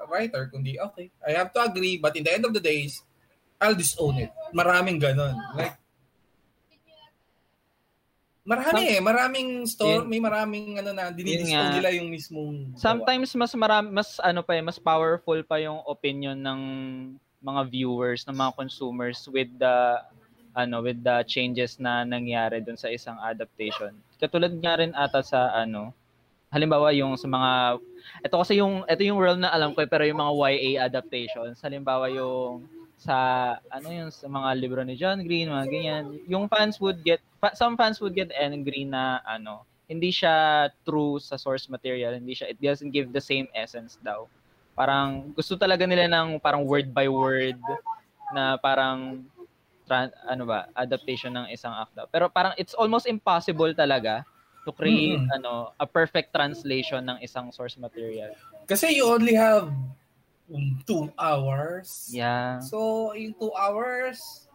writer, 0.07 0.49
kundi, 0.53 0.77
okay, 0.79 1.09
I 1.25 1.33
have 1.35 1.51
to 1.53 1.61
agree, 1.61 1.97
but 1.99 2.15
in 2.15 2.23
the 2.23 2.33
end 2.33 2.45
of 2.45 2.53
the 2.53 2.63
days, 2.63 3.03
I'll 3.63 3.79
disown 3.79 4.19
it. 4.19 4.31
Maraming 4.51 4.99
ganon. 4.99 5.39
Like, 5.55 5.79
marami 8.43 8.99
eh. 8.99 9.01
Maraming 9.01 9.49
store, 9.71 10.03
Yun- 10.03 10.09
may 10.11 10.19
maraming 10.19 10.83
ano 10.83 10.91
na, 10.91 11.15
nga. 11.15 11.71
nila 11.71 11.95
yung 11.95 12.11
mismong 12.11 12.75
gawa. 12.75 12.83
Sometimes 12.83 13.31
mas 13.39 13.55
marami, 13.55 13.89
mas 13.95 14.19
ano 14.19 14.43
pa 14.43 14.59
eh, 14.59 14.63
mas 14.63 14.83
powerful 14.83 15.39
pa 15.47 15.63
yung 15.63 15.79
opinion 15.87 16.35
ng 16.35 16.61
mga 17.39 17.63
viewers, 17.71 18.27
ng 18.27 18.35
mga 18.35 18.53
consumers 18.59 19.23
with 19.31 19.51
the 19.59 20.03
ano 20.53 20.85
with 20.85 21.01
the 21.01 21.25
changes 21.25 21.81
na 21.81 22.05
nangyari 22.05 22.61
dun 22.61 22.77
sa 22.77 22.91
isang 22.93 23.17
adaptation. 23.23 23.95
Katulad 24.21 24.53
nga 24.61 24.77
rin 24.77 24.93
ata 24.93 25.23
sa 25.25 25.55
ano 25.55 25.95
halimbawa 26.53 26.93
yung 26.93 27.17
sa 27.17 27.25
mga 27.25 27.81
ito 28.21 28.37
kasi 28.37 28.61
yung 28.61 28.85
ito 28.85 29.01
yung 29.01 29.17
realm 29.17 29.41
na 29.41 29.49
alam 29.49 29.73
ko 29.73 29.81
eh, 29.81 29.89
pero 29.89 30.05
yung 30.05 30.21
mga 30.21 30.33
YA 30.37 30.71
adaptations 30.85 31.57
halimbawa 31.65 32.13
yung 32.13 32.69
sa 33.03 33.17
ano 33.67 33.91
yung 33.91 34.11
sa 34.15 34.31
mga 34.31 34.49
libro 34.55 34.81
ni 34.87 34.95
John 34.95 35.19
Green 35.21 35.51
mga 35.51 35.67
ganyan. 35.67 36.05
Yung 36.31 36.47
fans 36.47 36.79
would 36.79 37.03
get 37.03 37.19
some 37.53 37.75
fans 37.75 37.99
would 37.99 38.15
get 38.15 38.31
angry 38.31 38.87
na 38.87 39.19
ano 39.27 39.67
hindi 39.91 40.09
siya 40.09 40.71
true 40.87 41.19
sa 41.19 41.35
source 41.35 41.67
material. 41.67 42.15
Hindi 42.15 42.33
siya 42.33 42.49
it 42.49 42.63
doesn't 42.63 42.95
give 42.95 43.11
the 43.11 43.21
same 43.21 43.51
essence 43.53 43.99
daw. 43.99 44.31
Parang 44.73 45.35
gusto 45.35 45.59
talaga 45.59 45.83
nila 45.83 46.07
ng 46.07 46.39
parang 46.39 46.63
word 46.63 46.95
by 46.95 47.11
word 47.11 47.59
na 48.31 48.57
parang 48.57 49.27
tran- 49.85 50.15
ano 50.25 50.47
ba 50.47 50.71
adaptation 50.73 51.35
ng 51.35 51.51
isang 51.51 51.75
akda 51.75 52.07
pero 52.07 52.31
parang 52.31 52.55
it's 52.55 52.73
almost 52.73 53.05
impossible 53.05 53.69
talaga 53.75 54.23
to 54.63 54.71
create 54.71 55.19
Mm. 55.19 55.37
ano 55.37 55.75
a 55.75 55.85
perfect 55.85 56.31
translation 56.31 57.03
ng 57.03 57.19
isang 57.19 57.51
source 57.51 57.75
material. 57.75 58.31
Kasi 58.65 58.95
you 58.95 59.03
only 59.05 59.35
have 59.35 59.69
um, 60.53 60.79
two 60.85 61.09
hours. 61.19 62.09
yeah 62.13 62.61
So, 62.61 63.11
yung 63.17 63.35
two 63.35 63.53
hours, 63.57 64.47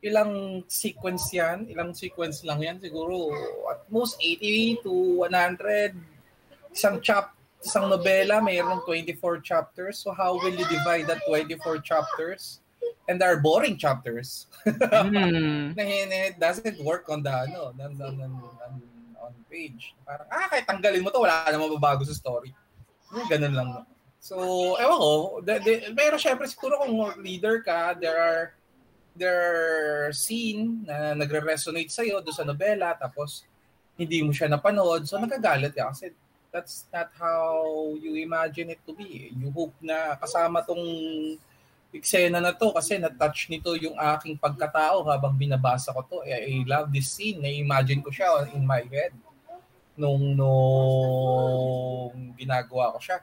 ilang 0.00 0.64
sequence 0.70 1.28
yan? 1.34 1.66
Ilang 1.68 1.92
sequence 1.92 2.40
lang 2.46 2.62
yan? 2.62 2.76
Siguro 2.80 3.28
at 3.68 3.84
most 3.90 4.16
80 4.22 4.86
to 4.86 4.92
100. 5.28 5.94
Isang 6.72 7.02
chap, 7.02 7.34
isang 7.60 7.90
nobela, 7.90 8.40
mayroong 8.40 8.80
24 8.86 9.42
chapters. 9.44 9.98
So, 9.98 10.14
how 10.14 10.38
will 10.38 10.54
you 10.54 10.64
divide 10.70 11.10
that 11.10 11.20
24 11.26 11.82
chapters? 11.82 12.62
And 13.10 13.18
there 13.18 13.28
are 13.34 13.42
boring 13.42 13.74
chapters. 13.74 14.46
Na 15.74 15.82
hin- 15.82 16.14
it 16.14 16.38
doesn't 16.38 16.78
work 16.80 17.10
on 17.10 17.26
the 17.26 17.34
ano, 17.34 17.74
on, 17.74 17.76
on, 17.82 17.92
on, 18.06 18.16
on, 18.22 18.72
on 19.18 19.32
page. 19.50 19.98
Parang, 20.06 20.30
ah, 20.30 20.46
kahit 20.46 20.62
tanggalin 20.62 21.02
mo 21.02 21.10
to, 21.10 21.26
wala 21.26 21.42
namang 21.50 21.74
mababago 21.74 22.06
sa 22.06 22.14
story. 22.14 22.54
Ganun 23.26 23.50
lang. 23.50 23.68
So, 24.20 24.36
ewan 24.76 24.98
ko, 25.00 25.12
de, 25.40 25.54
de, 25.64 25.72
pero 25.96 26.20
syempre 26.20 26.44
siguro 26.44 26.76
kung 26.84 26.92
reader 27.24 27.64
ka, 27.64 27.96
there 27.96 28.20
are 28.20 28.44
there 29.16 29.40
are 29.40 30.12
scene 30.12 30.84
na 30.84 31.16
nagre-resonate 31.16 31.88
sa'yo 31.88 32.20
doon 32.20 32.36
sa 32.36 32.44
nobela, 32.44 32.92
tapos 33.00 33.48
hindi 33.96 34.20
mo 34.20 34.30
siya 34.30 34.52
napanood, 34.52 35.08
so 35.08 35.16
nagagalit 35.16 35.72
ka 35.72 35.88
kasi 35.88 36.12
that's 36.52 36.84
not 36.92 37.08
how 37.16 37.64
you 37.96 38.20
imagine 38.20 38.68
it 38.68 38.82
to 38.84 38.92
be. 38.92 39.32
You 39.32 39.48
hope 39.56 39.72
na 39.80 40.18
kasama 40.20 40.60
tong 40.68 40.84
eksena 41.90 42.38
na 42.44 42.52
to 42.52 42.76
kasi 42.76 43.00
na-touch 43.00 43.48
nito 43.48 43.72
yung 43.78 43.96
aking 43.96 44.36
pagkatao 44.36 45.00
habang 45.08 45.34
binabasa 45.34 45.96
ko 45.96 46.04
to. 46.06 46.18
I, 46.28 46.44
I 46.44 46.54
love 46.68 46.92
this 46.92 47.10
scene. 47.10 47.40
Na-imagine 47.40 48.04
ko 48.04 48.12
siya 48.12 48.52
in 48.52 48.68
my 48.68 48.84
head 48.84 49.16
nung, 50.00 50.32
nung 50.32 52.14
ginagawa 52.40 52.96
ko 52.96 52.98
siya. 53.04 53.20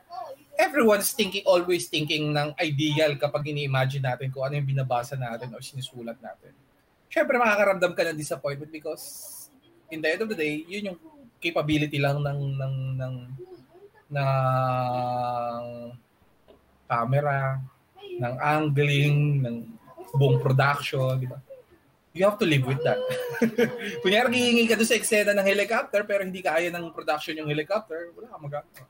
Everyone's 0.58 1.10
thinking, 1.18 1.42
always 1.50 1.90
thinking 1.90 2.30
ng 2.34 2.54
ideal 2.62 3.18
kapag 3.18 3.50
ini-imagine 3.50 4.06
natin 4.06 4.30
kung 4.30 4.46
ano 4.46 4.62
yung 4.62 4.70
binabasa 4.70 5.18
natin 5.18 5.54
o 5.54 5.62
sinusulat 5.62 6.22
natin. 6.22 6.54
Siyempre, 7.10 7.42
makakaramdam 7.42 7.98
ka 7.98 8.06
ng 8.14 8.18
disappointment 8.18 8.70
because 8.70 9.34
in 9.90 10.02
the 10.02 10.10
end 10.14 10.22
of 10.22 10.30
the 10.30 10.38
day, 10.38 10.62
yun 10.70 10.94
yung 10.94 11.00
capability 11.42 11.98
lang 11.98 12.22
ng 12.22 12.40
ng 12.58 12.76
ng 12.98 13.16
ng 14.08 15.64
camera, 16.88 17.60
ng 18.18 18.36
angling, 18.40 19.44
ng 19.44 19.58
buong 20.16 20.40
production, 20.40 21.20
di 21.20 21.28
ba? 21.28 21.38
You 22.18 22.26
have 22.26 22.42
to 22.42 22.50
live 22.50 22.66
with 22.66 22.82
that. 22.82 22.98
Kunyari, 24.02 24.34
hihingi 24.34 24.66
ka 24.66 24.74
doon 24.74 24.90
sa 24.90 24.98
eksena 24.98 25.38
ng 25.38 25.46
helicopter 25.46 26.02
pero 26.02 26.26
hindi 26.26 26.42
kaya 26.42 26.74
ng 26.74 26.90
production 26.90 27.38
yung 27.38 27.46
helicopter, 27.54 28.10
wala 28.18 28.28
ka 28.34 28.38
magagawa. 28.42 28.82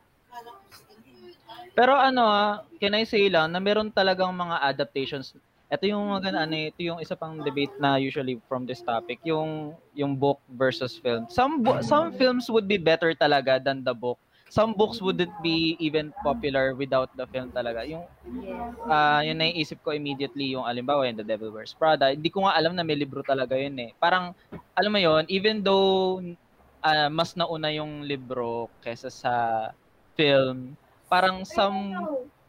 Pero 1.78 1.94
ano, 1.94 2.24
ah, 2.26 2.66
can 2.82 2.98
I 2.98 3.06
say 3.06 3.30
lang 3.30 3.54
na 3.54 3.60
meron 3.62 3.94
talagang 3.94 4.34
mga 4.34 4.64
adaptations. 4.66 5.36
Ito 5.68 5.84
yung 5.84 6.10
mga 6.10 6.34
ano, 6.34 6.56
ito 6.56 6.80
yung 6.80 7.04
isa 7.04 7.14
pang 7.14 7.44
debate 7.44 7.76
na 7.76 8.00
usually 8.00 8.40
from 8.48 8.64
this 8.64 8.80
topic, 8.80 9.20
yung 9.28 9.76
yung 9.92 10.16
book 10.16 10.40
versus 10.48 10.96
film. 10.96 11.28
Some 11.28 11.62
some 11.84 12.16
films 12.16 12.48
would 12.48 12.66
be 12.66 12.80
better 12.80 13.12
talaga 13.12 13.60
than 13.60 13.84
the 13.84 13.92
book. 13.92 14.16
Some 14.50 14.74
books 14.80 15.04
wouldn't 15.04 15.36
be 15.44 15.76
even 15.80 16.16
popular 16.24 16.72
without 16.72 17.12
the 17.16 17.28
film 17.28 17.52
talaga. 17.52 17.84
Yung 17.84 18.08
Yes. 18.28 18.76
ah 18.92 19.20
yun 19.24 19.40
naiisip 19.40 19.80
ko 19.84 19.92
immediately 19.96 20.52
yung 20.56 20.64
alimbawa 20.68 21.08
yung 21.08 21.20
The 21.20 21.28
Devil 21.28 21.52
Wears 21.52 21.76
Prada. 21.76 22.12
Hindi 22.16 22.32
ko 22.32 22.48
nga 22.48 22.56
alam 22.56 22.76
na 22.76 22.84
may 22.88 22.96
libro 22.96 23.24
talaga 23.24 23.56
yun 23.60 23.76
eh. 23.80 23.92
Parang 24.00 24.32
alam 24.76 24.92
mo 24.92 25.00
yun, 25.00 25.24
even 25.28 25.60
though 25.64 26.20
ah, 26.84 27.12
mas 27.12 27.36
nauna 27.36 27.72
yung 27.76 28.04
libro 28.08 28.72
kesa 28.80 29.12
sa 29.12 29.34
film, 30.16 30.76
parang 31.12 31.44
some 31.44 31.92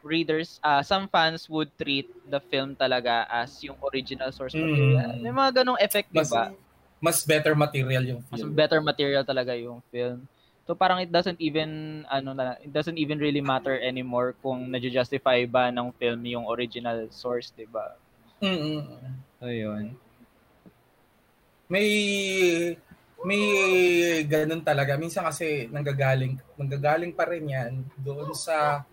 readers, 0.07 0.63
ah 0.63 0.83
some 0.87 1.11
fans 1.11 1.51
would 1.51 1.71
treat 1.79 2.07
the 2.31 2.39
film 2.51 2.79
talaga 2.79 3.27
as 3.27 3.59
yung 3.67 3.77
original 3.91 4.31
source 4.31 4.55
Mm. 4.55 4.71
material. 4.71 5.11
May 5.23 5.35
mga 5.35 5.51
ganong 5.63 5.81
effect, 5.83 6.11
di 6.15 6.23
Mas, 6.23 6.31
ba? 6.31 6.55
mas 7.03 7.19
better 7.27 7.55
material 7.59 8.03
yung 8.07 8.23
Mas 8.31 8.43
film. 8.43 8.53
better 8.55 8.81
material 8.83 9.25
talaga 9.27 9.55
yung 9.59 9.83
film. 9.91 10.27
So 10.69 10.77
parang 10.77 11.01
it 11.01 11.09
doesn't 11.09 11.41
even 11.41 12.05
ano 12.13 12.37
na 12.37 12.61
it 12.61 12.69
doesn't 12.69 13.01
even 13.01 13.17
really 13.17 13.41
matter 13.41 13.73
anymore 13.81 14.37
kung 14.45 14.69
na-justify 14.69 15.49
ba 15.49 15.73
ng 15.73 15.97
film 15.97 16.21
yung 16.29 16.45
original 16.45 17.09
source, 17.09 17.57
'di 17.57 17.65
ba? 17.73 17.97
Mm-mm. 18.45 18.85
So 19.41 19.49
yun. 19.49 19.97
May 21.73 21.89
may 23.25 23.43
ganun 24.29 24.61
talaga. 24.61 25.01
Minsan 25.01 25.25
kasi 25.25 25.73
nanggagaling 25.73 26.37
nanggagaling 26.61 27.17
pa 27.17 27.25
rin 27.25 27.49
'yan 27.49 27.73
doon 28.05 28.37
sa 28.37 28.85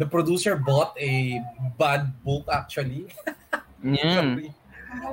the 0.00 0.08
producer 0.08 0.56
bought 0.56 0.96
a 0.96 1.44
bad 1.76 2.08
book 2.24 2.48
actually. 2.48 3.04
Mm. 3.82 4.54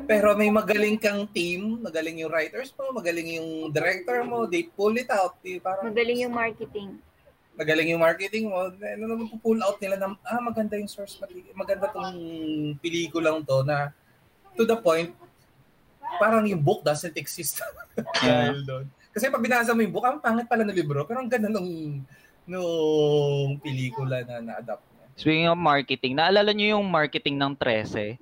Pero 0.05 0.33
may 0.33 0.49
magaling 0.49 0.97
kang 0.97 1.27
team, 1.29 1.79
magaling 1.79 2.19
yung 2.19 2.31
writers 2.31 2.73
mo, 2.73 2.91
magaling 2.91 3.39
yung 3.39 3.69
director 3.69 4.21
mo, 4.23 4.43
they 4.43 4.65
pull 4.65 4.91
it 4.93 5.07
out. 5.09 5.37
Di, 5.39 5.59
parang 5.59 5.89
Magaling 5.89 6.25
yung 6.25 6.33
marketing. 6.33 6.89
magaling 7.59 7.91
yung 7.91 7.99
marketing 7.99 8.47
mo, 8.47 8.71
ano 8.71 9.03
naman 9.03 9.27
pull 9.43 9.59
out 9.59 9.75
nila 9.83 9.99
na, 9.99 10.15
ah, 10.23 10.39
maganda 10.39 10.79
yung 10.79 10.87
source 10.87 11.19
material, 11.19 11.51
maganda 11.51 11.91
tong 11.91 12.15
pelikulang 12.79 13.43
to 13.43 13.67
na 13.67 13.91
to 14.55 14.63
the 14.63 14.79
point, 14.79 15.11
parang 16.15 16.47
yung 16.47 16.63
book 16.63 16.79
doesn't 16.81 17.15
exist. 17.15 17.59
Yeah. 18.23 18.55
Kasi 19.11 19.27
pag 19.27 19.43
binasa 19.43 19.75
mo 19.75 19.83
yung 19.83 19.91
book, 19.91 20.07
ang 20.07 20.23
pangit 20.23 20.47
pala 20.47 20.63
ng 20.63 20.71
libro, 20.71 21.03
pero 21.03 21.19
ang 21.19 21.27
ganda 21.27 21.51
nung, 21.51 21.99
nung 22.47 23.59
pelikula 23.59 24.23
na 24.23 24.39
na-adapt 24.39 24.87
niya. 24.95 25.05
Speaking 25.19 25.51
of 25.51 25.59
marketing, 25.59 26.15
naalala 26.15 26.55
niyo 26.55 26.79
yung 26.79 26.87
marketing 26.87 27.35
ng 27.35 27.59
13? 27.59 28.15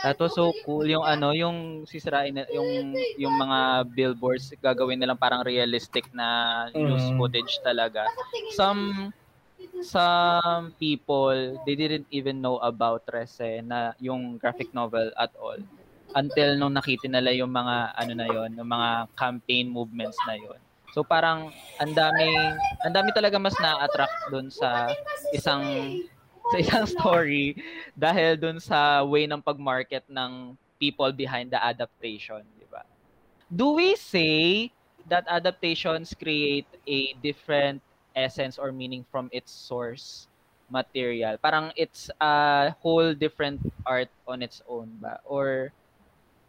That 0.00 0.16
was 0.16 0.32
so 0.32 0.52
cool 0.64 0.86
yung 0.88 1.04
ano, 1.04 1.36
yung 1.36 1.84
sisirain 1.84 2.32
na, 2.32 2.48
yung 2.48 2.96
yung 3.20 3.34
mga 3.36 3.84
billboards 3.92 4.48
gagawin 4.58 4.96
nilang 4.96 5.20
parang 5.20 5.44
realistic 5.44 6.08
na 6.14 6.68
news 6.72 7.04
Mm. 7.12 7.16
footage 7.20 7.54
talaga. 7.60 8.08
Some 8.56 9.12
some 9.84 10.72
people, 10.80 11.60
they 11.68 11.76
didn't 11.76 12.08
even 12.08 12.40
know 12.40 12.56
about 12.64 13.04
Rese 13.08 13.60
na 13.64 13.92
yung 14.00 14.36
graphic 14.40 14.72
novel 14.72 15.12
at 15.16 15.32
all 15.36 15.60
until 16.16 16.58
nung 16.58 16.74
nakita 16.74 17.06
nila 17.06 17.30
yung 17.30 17.52
mga 17.54 17.94
ano 17.94 18.12
na 18.16 18.26
yon, 18.26 18.50
yung 18.56 18.66
mga 18.66 18.90
campaign 19.14 19.70
movements 19.70 20.16
na 20.26 20.34
yon. 20.34 20.58
So 20.90 21.06
parang 21.06 21.54
ang 21.78 21.92
dami 21.94 22.26
ang 22.82 22.92
dami 22.92 23.14
talaga 23.14 23.38
mas 23.38 23.54
na-attract 23.62 24.32
doon 24.32 24.50
sa 24.50 24.90
isang 25.30 25.62
sa 26.50 26.58
isang 26.58 26.86
story 26.86 27.54
dahil 27.94 28.34
doon 28.34 28.58
sa 28.58 29.06
way 29.06 29.24
ng 29.30 29.38
pag-market 29.38 30.02
ng 30.10 30.58
people 30.82 31.12
behind 31.14 31.52
the 31.54 31.60
adaptation, 31.60 32.42
di 32.58 32.66
ba? 32.66 32.82
Do 33.46 33.78
we 33.78 33.94
say 33.94 34.70
that 35.06 35.26
adaptations 35.30 36.14
create 36.14 36.66
a 36.86 37.14
different 37.22 37.82
essence 38.14 38.58
or 38.58 38.74
meaning 38.74 39.06
from 39.10 39.30
its 39.30 39.52
source 39.54 40.26
material? 40.72 41.38
Parang 41.38 41.70
it's 41.78 42.10
a 42.18 42.70
whole 42.82 43.14
different 43.14 43.60
art 43.86 44.10
on 44.26 44.42
its 44.42 44.62
own 44.66 44.90
ba? 44.98 45.22
Or 45.28 45.70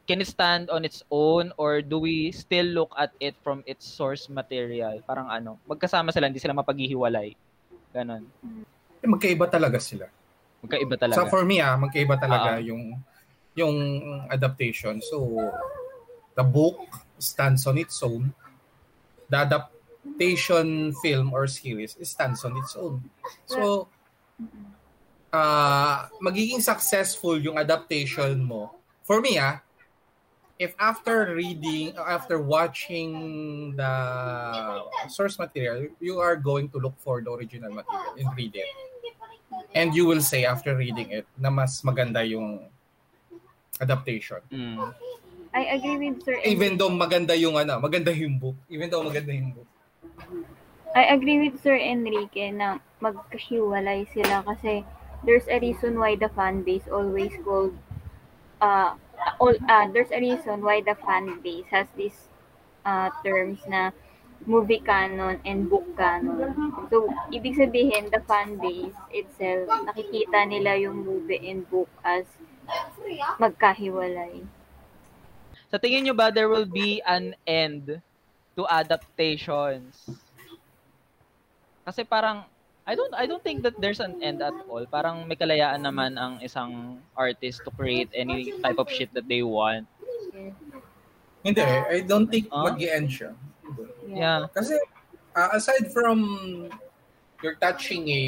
can 0.09 0.21
it 0.21 0.29
stand 0.29 0.69
on 0.73 0.85
its 0.85 1.05
own 1.13 1.53
or 1.57 1.81
do 1.81 2.01
we 2.01 2.31
still 2.33 2.65
look 2.65 2.93
at 2.97 3.13
it 3.21 3.35
from 3.45 3.61
its 3.69 3.85
source 3.85 4.29
material? 4.29 4.97
Parang 5.05 5.29
ano, 5.29 5.61
magkasama 5.69 6.09
sila, 6.09 6.25
hindi 6.29 6.41
sila 6.41 6.57
mapaghihiwalay. 6.57 7.37
Ganon. 7.93 8.25
Eh, 9.01 9.09
magkaiba 9.09 9.49
talaga 9.49 9.81
sila. 9.81 10.05
Magkaiba 10.61 10.95
talaga. 10.95 11.17
So 11.17 11.29
for 11.29 11.41
me 11.41 11.57
ah, 11.57 11.73
magkaiba 11.75 12.21
talaga 12.21 12.61
uh-huh. 12.61 12.69
yung 12.69 12.83
yung 13.57 13.77
adaptation. 14.29 15.01
So 15.01 15.49
the 16.37 16.45
book 16.45 16.85
stands 17.17 17.65
on 17.65 17.81
its 17.81 17.97
own. 18.05 18.29
The 19.27 19.49
adaptation 19.49 20.93
film 21.01 21.33
or 21.33 21.49
series 21.49 21.97
stands 22.05 22.45
on 22.45 22.55
its 22.61 22.77
own. 22.77 23.01
So 23.49 23.89
uh, 25.33 26.07
magiging 26.21 26.61
successful 26.61 27.41
yung 27.41 27.57
adaptation 27.57 28.45
mo. 28.45 28.77
For 29.01 29.17
me 29.17 29.41
ah, 29.41 29.65
if 30.61 30.77
after 30.77 31.33
reading, 31.33 31.97
after 31.97 32.37
watching 32.37 33.73
the 33.73 33.93
source 35.09 35.41
material, 35.41 35.89
you 35.97 36.21
are 36.21 36.37
going 36.37 36.69
to 36.69 36.77
look 36.77 36.93
for 37.01 37.17
the 37.25 37.33
original 37.33 37.73
material 37.73 38.13
and 38.13 38.29
read 38.37 38.53
it. 38.53 38.69
And 39.75 39.95
you 39.95 40.05
will 40.05 40.21
say 40.21 40.43
after 40.43 40.75
reading 40.75 41.11
it 41.11 41.27
na 41.39 41.49
mas 41.49 41.81
maganda 41.81 42.23
yung 42.23 42.67
adaptation. 43.79 44.39
Mm. 44.51 44.93
I 45.51 45.63
agree 45.75 45.97
with 45.99 46.23
Sir 46.23 46.39
Even 46.47 46.79
though 46.79 46.91
maganda 46.91 47.35
yung 47.35 47.59
ano, 47.59 47.79
maganda 47.79 48.15
yung 48.15 48.39
book. 48.39 48.55
Even 48.71 48.87
though 48.87 49.03
maganda 49.03 49.35
yung 49.35 49.51
book. 49.51 49.67
I 50.95 51.11
agree 51.11 51.39
with 51.39 51.59
Sir 51.59 51.75
Enrique 51.75 52.51
na 52.51 52.79
magkahiwalay 52.99 54.07
sila 54.11 54.43
kasi 54.43 54.83
there's 55.23 55.47
a 55.47 55.59
reason 55.59 55.95
why 55.99 56.15
the 56.15 56.27
fan 56.35 56.63
base 56.63 56.87
always 56.91 57.31
called 57.43 57.75
uh, 58.59 58.95
all 59.39 59.55
uh, 59.69 59.85
there's 59.91 60.11
a 60.11 60.19
reason 60.19 60.61
why 60.61 60.81
the 60.83 60.95
fan 61.03 61.39
base 61.41 61.67
has 61.71 61.87
these 61.95 62.27
uh, 62.85 63.09
terms 63.23 63.59
na 63.67 63.91
movie 64.45 64.81
canon 64.81 65.37
and 65.45 65.69
book 65.69 65.85
canon. 65.97 66.53
So, 66.89 67.09
ibig 67.29 67.57
sabihin, 67.57 68.09
the 68.09 68.21
fan 68.25 68.57
base 68.57 68.95
itself, 69.13 69.69
nakikita 69.85 70.49
nila 70.49 70.77
yung 70.81 71.05
movie 71.05 71.41
and 71.45 71.65
book 71.69 71.89
as 72.01 72.25
magkahiwalay. 73.37 74.45
Sa 75.71 75.79
tingin 75.79 76.03
nyo 76.03 76.15
ba 76.15 76.27
there 76.31 76.51
will 76.51 76.67
be 76.67 76.99
an 77.07 77.31
end 77.47 78.03
to 78.59 78.61
adaptations? 78.67 80.03
Kasi 81.87 82.03
parang 82.03 82.43
I 82.83 82.97
don't 82.97 83.13
I 83.15 83.23
don't 83.29 83.39
think 83.39 83.63
that 83.63 83.79
there's 83.79 84.03
an 84.03 84.19
end 84.19 84.43
at 84.43 84.55
all. 84.67 84.83
Parang 84.89 85.23
may 85.23 85.39
kalayaan 85.39 85.85
naman 85.85 86.19
ang 86.19 86.43
isang 86.43 86.99
artist 87.15 87.63
to 87.63 87.71
create 87.71 88.11
any 88.11 88.51
type 88.59 88.81
of 88.81 88.91
shit 88.91 89.13
that 89.15 89.29
they 89.31 89.45
want. 89.45 89.87
Hindi, 91.41 91.61
I 91.63 92.03
don't 92.05 92.27
think 92.29 92.51
huh? 92.51 92.67
mag-end 92.67 93.09
siya. 93.09 93.31
Yeah. 94.07 94.47
Kasi 94.53 94.77
uh, 95.35 95.49
aside 95.53 95.91
from 95.91 96.69
you're 97.41 97.57
touching 97.57 98.07
a, 98.07 98.23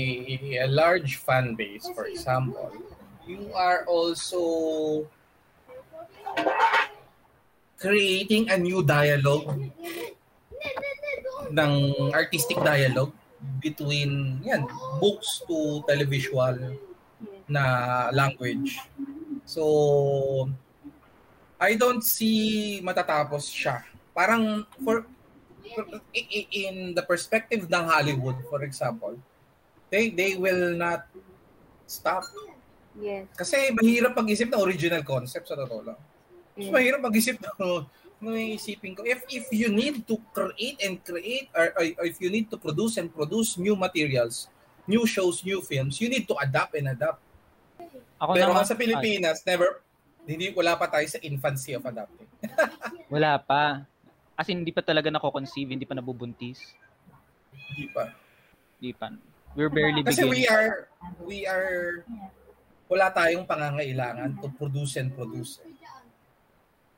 a 0.66 0.68
large 0.68 1.22
fan 1.22 1.56
base, 1.56 1.88
for 1.94 2.06
example, 2.06 2.72
you 3.28 3.52
are 3.54 3.86
also 3.86 5.06
creating 7.78 8.50
a 8.50 8.58
new 8.58 8.82
dialogue 8.82 9.60
ng 11.52 11.72
artistic 12.16 12.58
dialogue 12.64 13.12
between 13.60 14.40
yan 14.42 14.64
books 15.04 15.44
to 15.46 15.84
televisual 15.84 16.56
na 17.48 18.08
language. 18.16 18.80
So 19.44 20.48
I 21.60 21.76
don't 21.76 22.04
see 22.04 22.80
matatapos 22.84 23.48
siya. 23.52 23.84
Parang 24.16 24.64
for, 24.84 25.04
for 25.04 25.08
in 26.52 26.94
the 26.94 27.04
perspective 27.04 27.66
ng 27.68 27.86
Hollywood 27.88 28.38
for 28.52 28.64
example, 28.64 29.16
they 29.90 30.12
they 30.12 30.36
will 30.36 30.76
not 30.76 31.08
stop. 31.88 32.24
Yes. 32.94 33.26
Kasi 33.34 33.74
mahirap 33.74 34.14
pag-isip 34.14 34.54
ng 34.54 34.62
original 34.62 35.02
concept 35.02 35.50
sa 35.50 35.58
totoo 35.58 35.94
lang. 35.94 36.00
Yes. 36.54 36.70
Mahirap 36.70 37.02
mag-isip 37.02 37.42
ng 37.42 37.88
may 38.24 38.56
isipin 38.56 38.96
ko, 38.96 39.04
if 39.04 39.28
if 39.28 39.52
you 39.52 39.68
need 39.68 40.08
to 40.08 40.16
create 40.32 40.80
and 40.80 41.04
create, 41.04 41.52
or, 41.52 41.76
or, 41.76 41.84
or 42.00 42.06
if 42.08 42.24
you 42.24 42.32
need 42.32 42.48
to 42.48 42.56
produce 42.56 42.96
and 42.96 43.12
produce 43.12 43.60
new 43.60 43.76
materials, 43.76 44.48
new 44.88 45.04
shows, 45.04 45.44
new 45.44 45.60
films, 45.60 46.00
you 46.00 46.08
need 46.08 46.24
to 46.24 46.36
adapt 46.40 46.72
and 46.80 46.88
adapt. 46.88 47.20
Ako 48.24 48.32
Pero 48.40 48.56
naman, 48.56 48.64
sa 48.64 48.80
Pilipinas, 48.80 49.44
ay. 49.44 49.48
never, 49.52 49.84
hindi, 50.24 50.56
wala 50.56 50.80
pa 50.80 50.88
tayo 50.88 51.04
sa 51.04 51.20
infancy 51.20 51.76
of 51.76 51.84
adapting. 51.84 52.32
wala 53.14 53.36
pa. 53.44 53.84
As 54.34 54.50
in, 54.50 54.66
hindi 54.66 54.74
pa 54.74 54.82
talaga 54.82 55.14
nako-conceive, 55.14 55.70
hindi 55.70 55.86
pa 55.86 55.94
nabubuntis. 55.94 56.60
Hindi 57.54 57.86
pa. 57.94 58.10
Hindi 58.82 58.92
pa. 58.98 59.08
We're 59.54 59.70
barely 59.70 60.02
Kasi 60.02 60.26
beginning. 60.26 60.34
we 60.34 60.42
are, 60.50 60.70
we 61.22 61.38
are, 61.46 62.02
wala 62.90 63.14
tayong 63.14 63.46
pangangailangan 63.46 64.42
to 64.42 64.50
produce 64.58 64.98
and 64.98 65.14
produce. 65.14 65.62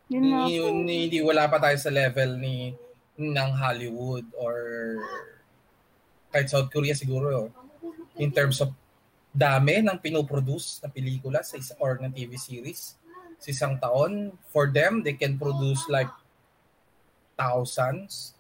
Yun 0.07 0.47
yun, 0.47 0.75
hindi 0.87 1.19
wala 1.19 1.49
pa 1.51 1.59
tayo 1.59 1.75
sa 1.75 1.91
level 1.91 2.37
ni 2.39 2.71
ng 3.19 3.51
Hollywood 3.57 4.27
or 4.37 4.55
kahit 6.29 6.51
South 6.51 6.67
Korea 6.67 6.91
siguro 6.91 7.47
in 8.19 8.29
terms 8.31 8.59
of 8.59 8.75
dami 9.35 9.83
ng 9.83 9.99
pinoproduce 9.99 10.79
na 10.83 10.87
pelikula 10.87 11.43
sa 11.43 11.59
isa 11.59 11.75
or 11.79 11.99
ng 11.99 12.11
TV 12.11 12.39
series 12.39 12.95
sa 13.39 13.47
isang 13.51 13.75
taon. 13.79 14.31
For 14.51 14.71
them, 14.71 15.03
they 15.03 15.19
can 15.19 15.35
produce 15.35 15.83
like 15.91 16.11
thousands. 17.35 18.35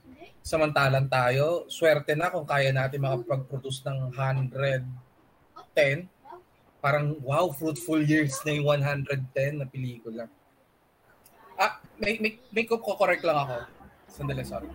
Samantalang 0.45 1.09
tayo, 1.09 1.65
swerte 1.69 2.13
na 2.13 2.29
kung 2.29 2.45
kaya 2.45 2.71
natin 2.71 3.01
makapag-produce 3.01 3.81
ng 3.87 4.13
110. 4.13 6.07
Parang, 6.79 7.17
wow, 7.21 7.49
fruitful 7.49 8.01
years 8.01 8.37
na 8.45 8.53
yung 8.55 8.67
110 8.69 9.61
na 9.61 9.65
pelikula. 9.65 10.29
Ah, 11.57 11.81
may, 11.97 12.19
may, 12.19 12.37
may 12.51 12.65
correct 12.67 13.23
lang 13.23 13.37
ako. 13.41 13.55
Sandali, 14.11 14.45
sorry. 14.45 14.69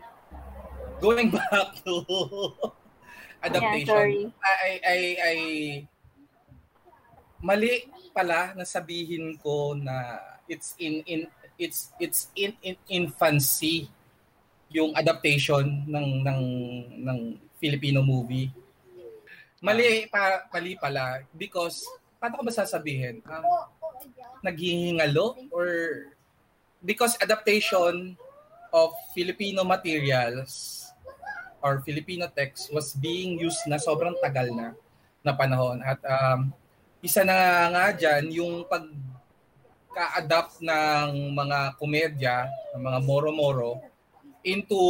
Going 0.99 1.31
back 1.37 1.81
to 1.87 2.03
adaptation. 3.47 4.29
Yeah. 4.29 4.59
I, 4.67 4.71
I, 4.83 4.99
I, 5.17 5.37
mali 7.41 7.89
pala 8.13 8.53
na 8.53 8.69
sabihin 8.69 9.41
ko 9.41 9.73
na 9.73 10.21
it's 10.45 10.77
in 10.77 11.01
in 11.09 11.25
it's 11.57 11.97
it's 11.97 12.29
in, 12.37 12.53
in 12.61 12.77
infancy 12.85 13.89
yung 14.71 14.95
adaptation 14.95 15.83
ng 15.87 16.23
ng 16.23 16.43
ng 17.03 17.19
Filipino 17.59 18.01
movie. 18.01 18.49
Mali 19.61 20.07
pa 20.09 20.47
mali 20.49 20.79
pala 20.79 21.27
because 21.35 21.85
paano 22.23 22.41
ko 22.41 22.43
ba 22.47 22.55
sasabihin? 22.55 23.21
Um, 23.27 23.45
naghihingalo? 24.47 25.37
Or 25.53 25.69
because 26.81 27.19
adaptation 27.21 28.17
of 28.71 28.95
Filipino 29.13 29.67
materials 29.67 30.87
or 31.61 31.83
Filipino 31.85 32.31
text 32.31 32.73
was 32.73 32.97
being 32.97 33.37
used 33.37 33.61
na 33.69 33.77
sobrang 33.77 34.17
tagal 34.23 34.49
na 34.55 34.73
na 35.21 35.37
panahon. 35.37 35.83
At 35.85 36.01
um, 36.07 36.55
isa 37.05 37.27
na 37.27 37.69
nga 37.69 37.87
dyan 37.93 38.33
yung 38.33 38.65
pag 38.65 38.87
ka-adapt 39.91 40.63
ng 40.63 41.35
mga 41.35 41.59
komedya, 41.77 42.47
ng 42.73 42.83
mga 42.87 42.99
moro-moro 43.03 43.90
into 44.43 44.81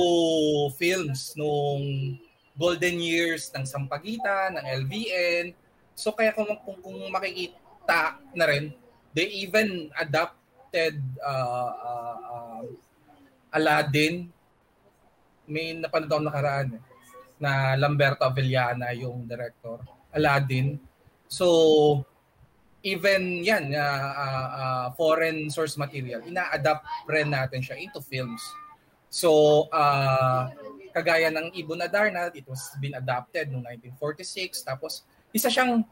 films 0.79 1.35
nung 1.35 2.17
golden 2.55 3.01
years 3.01 3.49
ng 3.55 3.65
Sampaguita, 3.67 4.53
ng 4.55 4.65
LVN. 4.85 5.45
So 5.97 6.13
kaya 6.13 6.35
kung, 6.37 6.51
kung, 6.63 6.79
kung 6.81 6.99
makikita 7.11 8.21
na 8.37 8.47
rin, 8.47 8.73
they 9.15 9.27
even 9.43 9.91
adapt 9.99 10.41
adapted 10.71 11.03
uh, 11.19 11.71
uh, 11.83 12.17
uh, 12.31 12.63
Aladdin. 13.59 14.31
May 15.51 15.75
napanood 15.75 16.15
ako 16.15 16.23
nakaraan. 16.31 16.79
Eh. 16.79 16.83
na 17.41 17.73
Lamberto 17.73 18.21
Avellana 18.29 18.93
yung 18.93 19.25
director. 19.25 19.81
Aladdin. 20.13 20.77
So, 21.25 22.05
even 22.85 23.41
yan, 23.41 23.73
uh, 23.73 24.13
uh, 24.13 24.49
uh, 24.61 24.87
foreign 24.93 25.49
source 25.49 25.81
material, 25.81 26.21
ina-adapt 26.21 26.85
rin 27.09 27.33
natin 27.33 27.65
siya 27.65 27.81
into 27.81 28.05
films. 28.05 28.45
So, 29.11 29.67
uh, 29.75 30.47
kagaya 30.95 31.35
ng 31.35 31.51
Ibon 31.59 31.83
Adarna, 31.83 32.31
it 32.31 32.47
was 32.47 32.71
been 32.79 32.95
adapted 32.95 33.51
noong 33.51 33.67
1946. 33.99 34.63
Tapos, 34.63 35.03
isa 35.35 35.51
siyang 35.51 35.83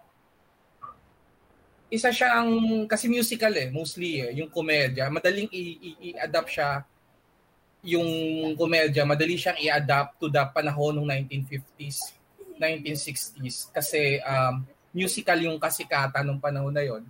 isa 1.89 2.13
siyang 2.13 2.85
kasi 2.85 3.09
musical 3.09 3.51
eh 3.57 3.73
mostly 3.73 4.23
eh 4.23 4.31
yung 4.39 4.53
komedya. 4.53 5.11
Madaling 5.11 5.51
i-adapt 5.51 6.51
siya 6.53 6.85
yung 7.87 8.09
komedya 8.59 9.07
madali 9.07 9.39
siyang 9.39 9.59
i-adapt 9.63 10.19
to 10.19 10.27
the 10.29 10.43
panahon 10.51 10.99
ng 10.99 11.07
1950s 11.31 12.13
1960s 12.59 13.71
kasi 13.71 14.19
um, 14.27 14.67
musical 14.91 15.39
yung 15.39 15.63
kasikatan 15.63 16.27
ng 16.27 16.43
panahon 16.43 16.75
na 16.75 16.83
yon 16.83 17.07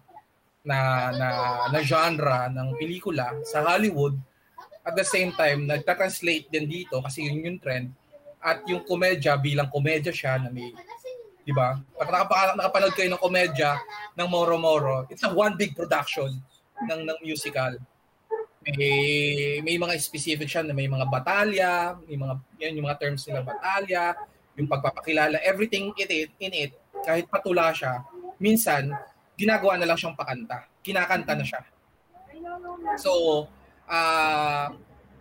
na, 0.61 1.09
na 1.16 1.28
na 1.72 1.80
genre 1.80 2.52
ng 2.52 2.76
pelikula 2.76 3.32
sa 3.48 3.64
Hollywood 3.64 4.14
at 4.89 4.95
the 4.97 5.05
same 5.05 5.36
time 5.36 5.68
nagta-translate 5.68 6.49
din 6.49 6.64
dito 6.64 7.05
kasi 7.05 7.28
yun 7.28 7.45
yung 7.45 7.61
trend 7.61 7.93
at 8.41 8.64
yung 8.64 8.80
komedya 8.89 9.36
bilang 9.36 9.68
komedya 9.68 10.14
siya 10.14 10.41
na 10.41 10.49
may 10.49 10.72
Di 11.49 11.57
ba? 11.57 11.80
Pag 11.97 12.12
nakapa- 12.12 12.57
nakapanood 12.61 12.93
kayo 12.93 13.09
ng 13.09 13.24
komedya 13.24 13.80
ng 14.20 14.28
Moro 14.28 14.61
Moro, 14.61 15.09
it's 15.09 15.24
a 15.24 15.32
one 15.32 15.57
big 15.57 15.72
production 15.72 16.28
ng 16.84 17.01
ng 17.09 17.18
musical. 17.24 17.72
May 18.68 19.64
may 19.64 19.80
mga 19.80 19.97
specific 19.97 20.45
siya 20.45 20.61
na 20.61 20.76
may 20.76 20.84
mga 20.84 21.09
batalya, 21.09 21.97
may 22.05 22.20
mga 22.20 22.34
yan 22.61 22.76
yung 22.76 22.84
mga 22.84 23.01
terms 23.01 23.24
nila 23.24 23.41
batalya, 23.41 24.12
yung 24.61 24.68
pagpapakilala, 24.68 25.41
everything 25.41 25.89
in 25.97 26.09
it, 26.12 26.30
in 26.36 26.53
it 26.53 26.76
kahit 27.01 27.24
patula 27.32 27.72
siya, 27.72 28.05
minsan 28.36 28.93
ginagawa 29.32 29.80
na 29.80 29.89
lang 29.89 29.97
siyang 29.97 30.20
pakanta. 30.20 30.68
Kinakanta 30.84 31.32
na 31.32 31.49
siya. 31.49 31.64
So, 33.01 33.49
uh, 33.89 34.70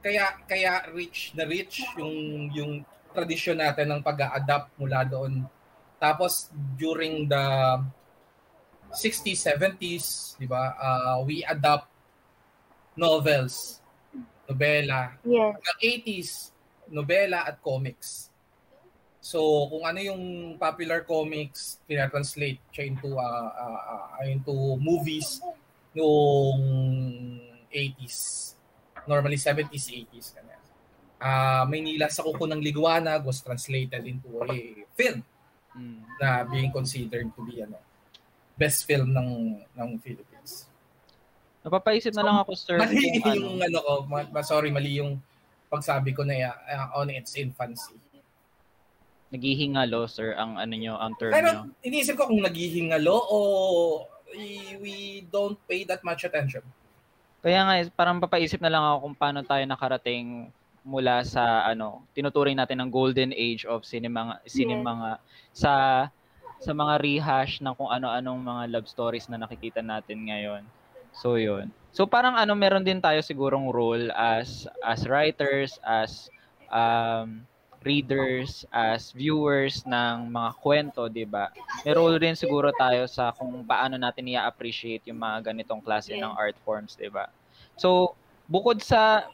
kaya 0.03 0.25
kaya 0.45 0.85
rich 0.93 1.33
na 1.33 1.43
rich 1.47 1.81
yung 1.97 2.47
yung 2.53 2.71
tradisyon 3.15 3.57
natin 3.57 3.89
ng 3.89 4.01
pag-adapt 4.03 4.69
mula 4.77 5.01
doon 5.07 5.47
tapos 5.97 6.53
during 6.77 7.25
the 7.25 7.45
60s, 8.93 9.43
70s, 9.43 10.37
'di 10.39 10.47
ba? 10.47 10.73
Uh, 10.77 11.17
we 11.27 11.43
adopt 11.43 11.89
novels, 12.95 13.83
nobela. 14.47 15.17
Yes. 15.21 15.53
Hanggang 15.59 15.79
80s, 15.83 16.29
nobela 16.89 17.45
at 17.45 17.59
comics. 17.59 18.31
So, 19.19 19.67
kung 19.67 19.83
ano 19.83 19.99
yung 19.99 20.55
popular 20.55 21.03
comics, 21.03 21.83
pinatranslate 21.83 22.63
siya 22.71 22.87
into 22.87 23.19
uh, 23.19 23.49
uh, 23.51 24.23
into 24.23 24.79
movies 24.79 25.43
noong 25.91 26.63
80s. 27.67 28.55
Normally 29.07 29.39
70s, 29.39 29.87
80s 30.11 30.35
kanya. 30.35 30.59
Uh, 31.17 31.63
Maynila 31.65 32.11
sa 32.11 32.21
Kuko 32.21 32.45
ng 32.45 32.61
Liguanag 32.61 33.25
was 33.25 33.41
translated 33.41 34.05
into 34.05 34.29
a 34.45 34.85
film 34.93 35.25
mm. 35.73 36.05
na 36.21 36.45
being 36.45 36.69
considered 36.69 37.25
to 37.33 37.41
be 37.41 37.63
ano 37.63 37.81
best 38.57 38.85
film 38.89 39.13
ng 39.13 39.61
ng 39.73 39.89
Philippines. 40.01 40.67
Napapaisip 41.61 42.13
na 42.13 42.25
lang 42.25 42.37
ako, 42.41 42.51
sir. 42.57 42.77
Mali 42.81 43.21
kung 43.21 43.33
yung 43.33 43.59
ano, 43.61 43.79
ano 43.79 43.79
ko, 43.81 43.93
ma- 44.09 44.45
sorry, 44.45 44.73
mali 44.73 44.97
yung 44.97 45.21
pagsabi 45.69 46.11
ko 46.15 46.25
na 46.25 46.53
uh, 46.53 47.01
on 47.01 47.13
its 47.13 47.37
infancy. 47.37 47.95
Naghihingalo, 49.29 50.07
sir, 50.07 50.33
ang 50.39 50.55
ano 50.55 50.73
nyo, 50.73 50.95
ang 50.95 51.13
term 51.19 51.35
Pero, 51.35 51.49
nyo. 51.51 51.61
iniisip 51.83 52.15
ko 52.15 52.31
kung 52.31 52.39
naghihingalo 52.39 53.11
o 53.11 53.37
we 54.79 55.27
don't 55.27 55.59
pay 55.67 55.83
that 55.83 55.99
much 56.07 56.23
attention. 56.23 56.63
Kaya 57.41 57.59
nga, 57.63 57.75
parang 57.93 58.17
papaisip 58.17 58.59
na 58.59 58.71
lang 58.71 58.83
ako 58.83 58.97
kung 59.07 59.15
paano 59.15 59.39
tayo 59.45 59.63
nakarating 59.63 60.49
mula 60.87 61.19
sa 61.27 61.67
ano, 61.67 62.07
tinuturing 62.15 62.55
natin 62.55 62.79
ng 62.79 62.89
golden 62.89 63.35
age 63.35 63.67
of 63.67 63.83
cinema 63.83 64.39
cinema 64.47 64.91
nga 64.95 65.13
sa 65.51 65.73
sa 66.57 66.71
mga 66.73 66.97
rehash 67.03 67.59
ng 67.61 67.75
kung 67.75 67.91
ano-anong 67.91 68.39
mga 68.41 68.63
love 68.71 68.87
stories 68.89 69.27
na 69.29 69.37
nakikita 69.37 69.83
natin 69.83 70.25
ngayon. 70.25 70.63
So 71.11 71.35
yun. 71.35 71.69
So 71.91 72.07
parang 72.07 72.39
ano 72.39 72.55
meron 72.55 72.87
din 72.87 73.03
tayo 73.03 73.19
sigurong 73.21 73.69
role 73.69 74.09
as 74.15 74.65
as 74.81 75.05
writers, 75.05 75.75
as 75.85 76.31
um, 76.71 77.43
readers, 77.87 78.67
as 78.69 79.15
viewers 79.15 79.87
ng 79.87 80.27
mga 80.27 80.51
kwento, 80.59 81.07
'di 81.07 81.23
ba? 81.23 81.47
May 81.87 81.95
role 81.95 82.19
din 82.19 82.35
siguro 82.35 82.75
tayo 82.75 83.07
sa 83.07 83.31
kung 83.31 83.63
paano 83.63 83.95
natin 83.95 84.27
i-appreciate 84.27 85.07
yung 85.07 85.23
mga 85.23 85.55
ganitong 85.55 85.79
klase 85.79 86.11
yeah. 86.11 86.27
ng 86.27 86.33
art 86.35 86.59
forms, 86.67 86.99
'di 86.99 87.07
ba? 87.07 87.31
So 87.79 88.13
bukod 88.51 88.83
sa 88.83 89.31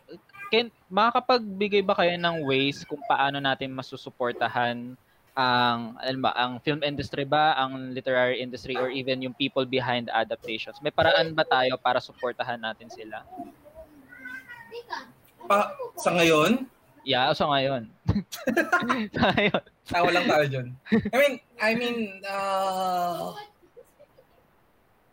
Ken, 0.54 0.70
makakapagbigay 0.86 1.82
ba 1.82 1.97
kayo 1.97 2.14
ng 2.14 2.45
ways 2.45 2.86
kung 2.86 3.01
paano 3.10 3.41
natin 3.41 3.74
masusuportahan 3.74 4.93
ang 5.34 5.97
ano 5.97 6.18
ba, 6.22 6.32
ang 6.38 6.62
film 6.62 6.86
industry 6.86 7.26
ba, 7.26 7.58
ang 7.58 7.89
literary 7.89 8.38
industry 8.38 8.78
or 8.78 8.93
even 8.93 9.18
yung 9.26 9.34
people 9.34 9.66
behind 9.66 10.14
adaptations? 10.14 10.78
May 10.86 10.93
paraan 10.93 11.34
ba 11.34 11.41
tayo 11.41 11.74
para 11.82 11.97
suportahan 11.97 12.62
natin 12.62 12.86
sila? 12.93 13.26
Pa, 15.49 15.74
sa 15.97 16.14
ngayon? 16.14 16.70
Yeah, 17.04 17.36
sa 17.36 17.51
ngayon. 17.51 17.91
sa 19.16 19.24
ngayon. 19.36 19.64
Tawa 19.84 20.10
lang 20.10 20.26
tayo 20.28 20.45
dyan. 20.47 20.68
I 21.12 21.18
mean, 21.20 21.36
I 21.60 21.72
mean, 21.76 21.97
uh, 22.24 23.36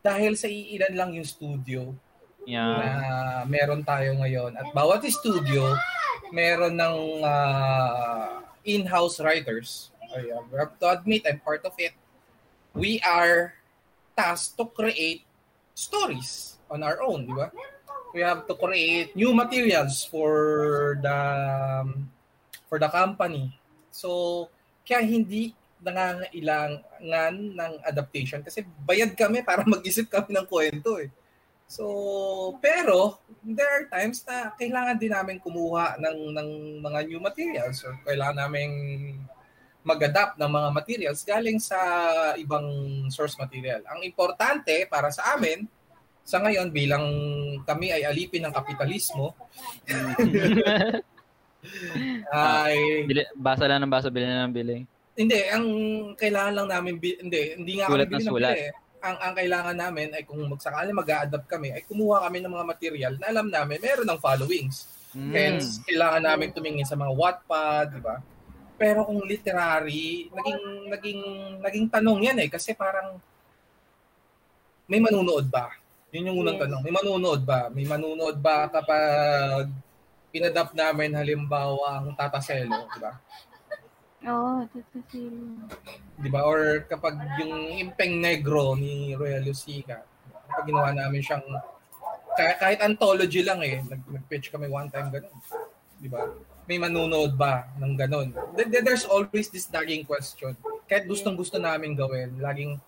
dahil 0.01 0.39
sa 0.39 0.47
iilan 0.47 0.95
lang 0.95 1.11
yung 1.19 1.27
studio, 1.27 1.91
yeah. 2.47 2.79
na 2.79 2.91
meron 3.51 3.83
tayo 3.83 4.15
ngayon. 4.23 4.55
At 4.55 4.71
bawat 4.71 5.03
studio, 5.11 5.75
meron 6.31 6.79
ng 6.79 6.99
uh, 7.27 8.39
in-house 8.63 9.19
writers. 9.19 9.91
I 10.11 10.31
have 10.59 10.79
to 10.79 10.87
admit, 10.95 11.27
I'm 11.27 11.43
part 11.43 11.67
of 11.67 11.75
it. 11.79 11.95
We 12.75 13.03
are 13.03 13.55
tasked 14.15 14.59
to 14.59 14.67
create 14.71 15.27
stories 15.75 16.59
on 16.71 16.87
our 16.87 17.03
own, 17.03 17.27
di 17.27 17.35
ba? 17.35 17.51
We 18.11 18.27
have 18.27 18.47
to 18.51 18.55
create 18.59 19.15
new 19.15 19.31
materials 19.31 20.03
for 20.03 20.99
the 20.99 21.19
um, 21.87 22.11
for 22.67 22.83
the 22.83 22.91
company. 22.91 23.55
So, 23.95 24.51
kaya 24.83 25.07
hindi 25.07 25.55
nangangailangan 25.81 27.35
ng 27.57 27.73
adaptation 27.89 28.45
kasi 28.45 28.67
bayad 28.85 29.17
kami 29.17 29.41
para 29.49 29.65
mag-isip 29.65 30.11
kami 30.11 30.37
ng 30.37 30.47
kwento 30.47 31.01
eh. 31.01 31.11
So, 31.71 32.59
pero 32.59 33.23
there 33.47 33.71
are 33.71 33.87
times 33.87 34.27
na 34.27 34.51
kailangan 34.59 34.99
din 34.99 35.15
namin 35.15 35.39
kumuha 35.39 35.95
ng 36.03 36.35
ng 36.35 36.49
mga 36.83 36.99
new 37.07 37.23
materials 37.23 37.87
or 37.87 37.95
kailangan 38.03 38.43
namin 38.43 38.71
mag-adapt 39.87 40.37
ng 40.37 40.51
mga 40.51 40.69
materials 40.75 41.25
galing 41.25 41.57
sa 41.63 41.79
ibang 42.37 42.67
source 43.09 43.39
material. 43.39 43.81
Ang 43.87 44.05
importante 44.05 44.85
para 44.91 45.09
sa 45.15 45.39
amin 45.39 45.65
sa 46.31 46.39
ngayon 46.39 46.71
bilang 46.71 47.03
kami 47.67 47.91
ay 47.91 48.07
alipin 48.07 48.47
ng 48.47 48.55
kapitalismo 48.55 49.35
ay 52.31 53.03
bili, 53.11 53.27
basa 53.35 53.67
lang 53.67 53.83
ng 53.83 53.91
basa, 53.91 54.15
bili 54.15 54.31
na 54.31 54.47
ng 54.47 54.55
bili. 54.55 54.87
Hindi, 55.19 55.43
ang 55.51 55.67
kailangan 56.15 56.55
lang 56.55 56.69
namin 56.71 57.03
hindi, 57.03 57.59
hindi 57.59 57.73
nga 57.83 57.91
sulat 57.91 58.07
kami 58.07 58.15
bili 58.15 58.27
ng 58.31 58.39
bili 58.39 58.71
ang 59.01 59.17
ang 59.17 59.33
kailangan 59.33 59.77
namin 59.77 60.13
ay 60.13 60.23
kung 60.29 60.41
magsakali 60.45 60.93
mag-a-adapt 60.93 61.49
kami 61.49 61.73
ay 61.73 61.83
kumuha 61.89 62.29
kami 62.29 62.45
ng 62.45 62.53
mga 62.53 62.67
material 62.69 63.13
na 63.17 63.33
alam 63.33 63.49
namin 63.49 63.81
meron 63.81 64.07
ng 64.07 64.21
followings. 64.21 64.87
Mm. 65.17 65.33
Hence, 65.35 65.83
kailangan 65.89 66.23
namin 66.23 66.55
tumingin 66.55 66.87
sa 66.87 66.95
mga 66.95 67.13
Wattpad, 67.17 67.99
di 67.99 68.01
ba? 68.05 68.21
Pero 68.77 69.09
kung 69.09 69.25
literary, 69.25 70.31
naging 70.31 70.63
naging 70.89 71.21
naging 71.65 71.87
tanong 71.91 72.19
'yan 72.29 72.39
eh 72.45 72.49
kasi 72.53 72.77
parang 72.77 73.19
may 74.87 75.01
manunood 75.01 75.49
ba? 75.49 75.73
Yun 76.11 76.29
yung 76.31 76.39
unang 76.43 76.59
yes. 76.59 76.63
tanong. 76.67 76.83
May 76.83 76.95
manunood 76.95 77.43
ba? 77.47 77.61
May 77.71 77.87
manunood 77.87 78.37
ba 78.43 78.67
kapag 78.67 79.71
pinadapt 80.35 80.75
namin 80.75 81.15
halimbawa 81.15 82.03
ang 82.03 82.15
Tata 82.19 82.43
Selo, 82.43 82.87
di 82.91 82.99
ba? 82.99 83.13
Oo, 84.31 84.61
oh, 84.61 84.61
Tatasilo. 84.69 85.71
Di 86.19 86.29
ba? 86.29 86.45
Or 86.45 86.83
kapag 86.91 87.15
yung 87.39 87.73
Impeng 87.79 88.19
Negro 88.19 88.75
ni 88.75 89.15
Royal 89.15 89.47
Lucica, 89.47 90.03
kapag 90.51 90.67
ginawa 90.67 90.91
namin 90.91 91.23
siyang 91.23 91.47
kahit, 92.35 92.57
kahit 92.59 92.79
anthology 92.83 93.43
lang 93.43 93.63
eh, 93.63 93.83
nag, 93.83 94.03
nag-pitch 94.07 94.51
kami 94.51 94.67
one 94.67 94.91
time 94.91 95.11
ganun. 95.15 95.35
Di 95.99 96.09
ba? 96.11 96.27
May 96.67 96.79
manunood 96.79 97.35
ba 97.35 97.71
ng 97.79 97.95
ganun? 97.99 98.35
There's 98.55 99.07
always 99.07 99.51
this 99.51 99.67
nagging 99.71 100.07
question. 100.07 100.55
Kahit 100.87 101.07
gustong 101.07 101.35
gusto 101.35 101.59
namin 101.59 101.99
gawin, 101.99 102.39
laging 102.39 102.79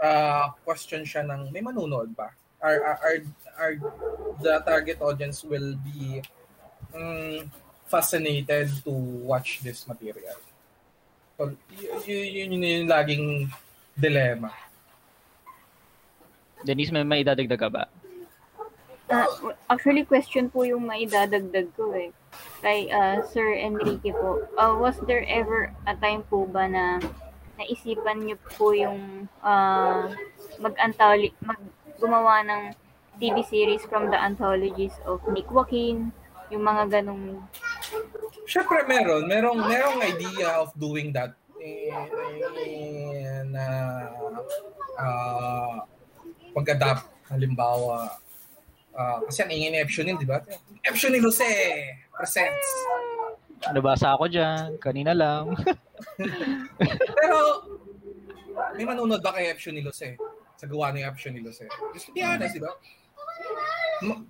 uh, 0.00 0.52
question 0.64 1.04
siya 1.04 1.24
ng 1.24 1.52
may 1.52 1.60
manunood 1.60 2.12
ba? 2.16 2.32
Our, 2.62 2.76
our, 2.82 3.16
our, 3.60 3.72
the 4.40 4.62
target 4.64 4.98
audience 5.00 5.44
will 5.44 5.76
be 5.84 6.22
um, 6.94 7.50
fascinated 7.86 8.72
to 8.84 8.90
watch 8.90 9.60
this 9.62 9.86
material. 9.86 10.40
So, 11.36 11.52
y- 11.68 11.92
y- 12.08 12.30
yun, 12.42 12.52
yun 12.56 12.62
yung 12.64 12.88
laging 12.88 13.52
dilemma. 13.92 14.52
Denise, 16.64 16.90
may 16.90 17.04
may 17.04 17.20
idadagdag 17.22 17.60
ka 17.60 17.68
ba? 17.68 17.84
Ah, 19.06 19.28
actually, 19.70 20.02
question 20.02 20.50
po 20.50 20.66
yung 20.66 20.82
maidadagdag 20.82 21.70
ko 21.78 21.94
eh. 21.94 22.10
Kay 22.58 22.90
ah, 22.90 23.22
Sir 23.22 23.54
Enrique 23.54 24.10
po. 24.10 24.42
Ah, 24.58 24.74
was 24.74 24.98
there 25.06 25.22
ever 25.30 25.70
a 25.86 25.94
time 25.94 26.26
po 26.26 26.42
ba 26.42 26.66
na 26.66 26.98
naisipan 27.54 28.26
niyo 28.26 28.36
po 28.58 28.74
yung 28.74 29.30
ah, 29.46 30.10
mag-antoli, 30.58 31.30
mag 31.44 31.60
gumawa 31.96 32.44
ng 32.44 32.62
TV 33.16 33.40
series 33.48 33.82
from 33.88 34.12
the 34.12 34.18
anthologies 34.18 34.92
of 35.08 35.24
Nick 35.32 35.48
Joaquin, 35.48 36.12
yung 36.52 36.64
mga 36.64 37.00
ganong 37.00 37.42
Siyempre 38.46 38.86
meron, 38.86 39.26
merong 39.26 39.58
merong 39.66 39.98
idea 40.04 40.60
of 40.62 40.70
doing 40.78 41.10
that 41.10 41.34
eh, 41.58 41.90
eh, 42.62 43.42
na 43.50 43.64
uh, 44.94 45.82
pag-adapt 46.54 47.10
halimbawa 47.26 48.06
ah, 48.94 49.18
kasi 49.26 49.42
ang 49.42 49.50
ingin 49.50 49.70
ni 49.74 49.78
Epsionin, 49.82 50.16
di 50.16 50.28
ba? 50.28 50.38
Epsionin 50.86 51.20
Jose 51.20 51.50
presents. 52.14 52.68
Nabasa 53.74 54.14
ako 54.14 54.30
dyan. 54.30 54.78
Kanina 54.78 55.12
lang. 55.12 55.52
Pero 57.18 57.38
may 58.78 58.86
manunod 58.86 59.20
ba 59.20 59.36
kay 59.36 59.52
Epsionin 59.52 59.84
Jose? 59.84 60.16
Sa 60.56 60.66
gawa 60.68 60.92
ni 60.92 61.04
Epsionin 61.04 61.44
Jose? 61.44 61.68
Just 61.92 62.08
to 62.08 62.12
be 62.16 62.24
honest, 62.24 62.56
di 62.56 62.62
ba? 62.64 62.72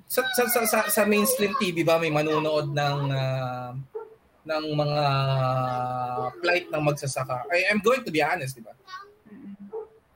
Sa, 0.06 0.22
sa, 0.34 0.42
sa, 0.46 0.60
sa, 0.66 0.78
sa 0.86 1.02
mainstream 1.06 1.54
TV 1.58 1.82
ba 1.82 1.98
may 1.98 2.10
manunood 2.10 2.70
ng 2.70 2.98
ah, 3.10 3.74
ng 4.46 4.64
mga 4.78 5.04
flight 6.38 6.66
ng 6.70 6.82
magsasaka? 6.82 7.50
I, 7.50 7.66
I'm 7.70 7.82
going 7.82 8.06
to 8.06 8.14
be 8.14 8.22
honest, 8.22 8.58
di 8.58 8.62
ba? 8.62 8.74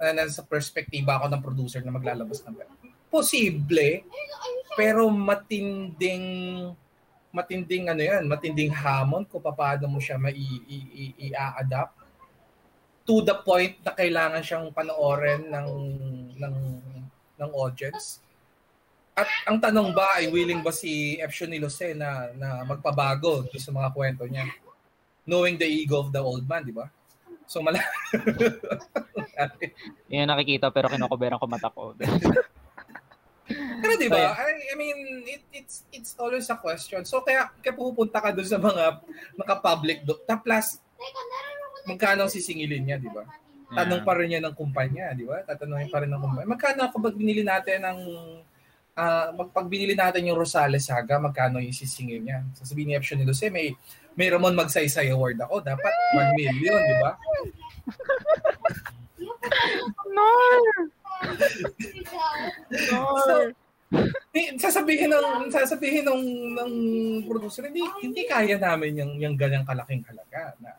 uh, 0.00 0.12
nasa 0.16 0.40
perspektiba 0.42 1.20
ako 1.20 1.28
ng 1.28 1.42
producer 1.44 1.84
na 1.84 1.92
maglalabas 1.92 2.40
ng 2.42 2.56
pera. 2.56 2.72
Posible, 3.12 4.04
pero 4.74 5.10
matinding 5.12 6.24
matinding 7.30 7.86
ano 7.86 8.02
yan, 8.02 8.26
matinding 8.26 8.74
hamon 8.74 9.22
kung 9.28 9.42
paano 9.44 9.86
mo 9.86 10.02
siya 10.02 10.18
mai-adapt 10.18 11.94
to 13.04 13.24
the 13.24 13.36
point 13.42 13.80
na 13.82 13.92
kailangan 13.96 14.42
siyang 14.44 14.66
panoorin 14.72 15.48
ng 15.48 15.68
ng 16.36 16.54
ng 17.40 17.50
audience. 17.56 18.20
At 19.16 19.28
ang 19.48 19.60
tanong 19.60 19.92
ba 19.92 20.20
ay 20.20 20.32
willing 20.32 20.64
ba 20.64 20.72
si 20.72 21.20
Epsion 21.20 21.52
Jose 21.60 21.92
na 21.96 22.32
na 22.36 22.64
magpabago 22.64 23.48
sa 23.56 23.72
mga 23.72 23.88
kwento 23.92 24.24
niya? 24.24 24.48
Knowing 25.28 25.60
the 25.60 25.68
ego 25.68 26.00
of 26.00 26.12
the 26.12 26.22
old 26.22 26.44
man, 26.48 26.64
di 26.64 26.72
ba? 26.72 26.88
So 27.50 27.60
mala 27.60 27.82
Yan 30.12 30.30
nakikita 30.30 30.70
pero 30.70 30.86
kinukuberan 30.86 31.40
ko 31.40 31.46
mata 31.50 31.72
ko. 31.72 31.96
Pero 33.50 33.98
di 33.98 34.06
ba? 34.06 34.38
I, 34.38 34.70
I 34.70 34.74
mean, 34.78 35.26
it, 35.26 35.42
it's 35.50 35.82
it's 35.90 36.14
always 36.14 36.46
a 36.46 36.54
question. 36.54 37.02
So 37.02 37.26
kaya 37.26 37.50
kaya 37.58 37.74
pupunta 37.74 38.22
ka 38.22 38.30
doon 38.30 38.46
sa 38.46 38.62
mga 38.62 39.02
naka-public 39.34 40.06
do. 40.06 40.14
Ta 40.22 40.38
plus 40.38 40.78
magkano 41.86 42.26
ang 42.26 42.32
sisingilin 42.32 42.82
niya, 42.84 42.96
di 43.00 43.10
ba? 43.12 43.24
Tanong 43.70 44.02
pa 44.02 44.18
rin 44.18 44.34
niya 44.34 44.42
ng 44.42 44.56
kumpanya, 44.58 45.14
di 45.14 45.22
ba? 45.22 45.40
Tatanungin 45.46 45.88
pa 45.88 46.02
rin 46.02 46.10
ng 46.10 46.20
kumpanya. 46.20 46.48
Magkano 46.50 46.90
kapag 46.90 47.14
binili 47.14 47.46
natin 47.46 47.86
ng 47.86 48.00
ah 48.98 49.30
magpag 49.32 49.70
binili 49.70 49.94
natin 49.94 50.26
yung 50.26 50.36
Rosales 50.36 50.90
Saga, 50.90 51.22
magkano 51.22 51.62
yung 51.62 51.72
sisingil 51.72 52.20
niya? 52.26 52.42
Sasabihin 52.58 52.90
ni 52.90 52.94
Epsion 52.98 53.22
ni 53.22 53.24
Jose, 53.24 53.46
may 53.48 53.70
may 54.18 54.26
Ramon 54.26 54.58
Magsaysay 54.58 55.14
Award 55.14 55.38
ako, 55.46 55.62
dapat 55.62 55.94
1 56.18 56.34
million, 56.34 56.80
di 56.82 56.96
ba? 56.98 57.12
no! 60.10 60.28
So, 63.22 63.34
eh, 64.34 64.54
sasabihin 64.54 65.10
ng 65.10 65.50
sasabihin 65.50 66.06
ng 66.06 66.22
ng 66.54 66.72
producer 67.26 67.66
hindi 67.66 67.82
hindi 67.98 68.22
kaya 68.22 68.54
namin 68.54 69.02
yung 69.02 69.12
yung 69.18 69.34
ganyang 69.34 69.66
kalaking 69.66 70.06
halaga 70.06 70.54
na 70.62 70.70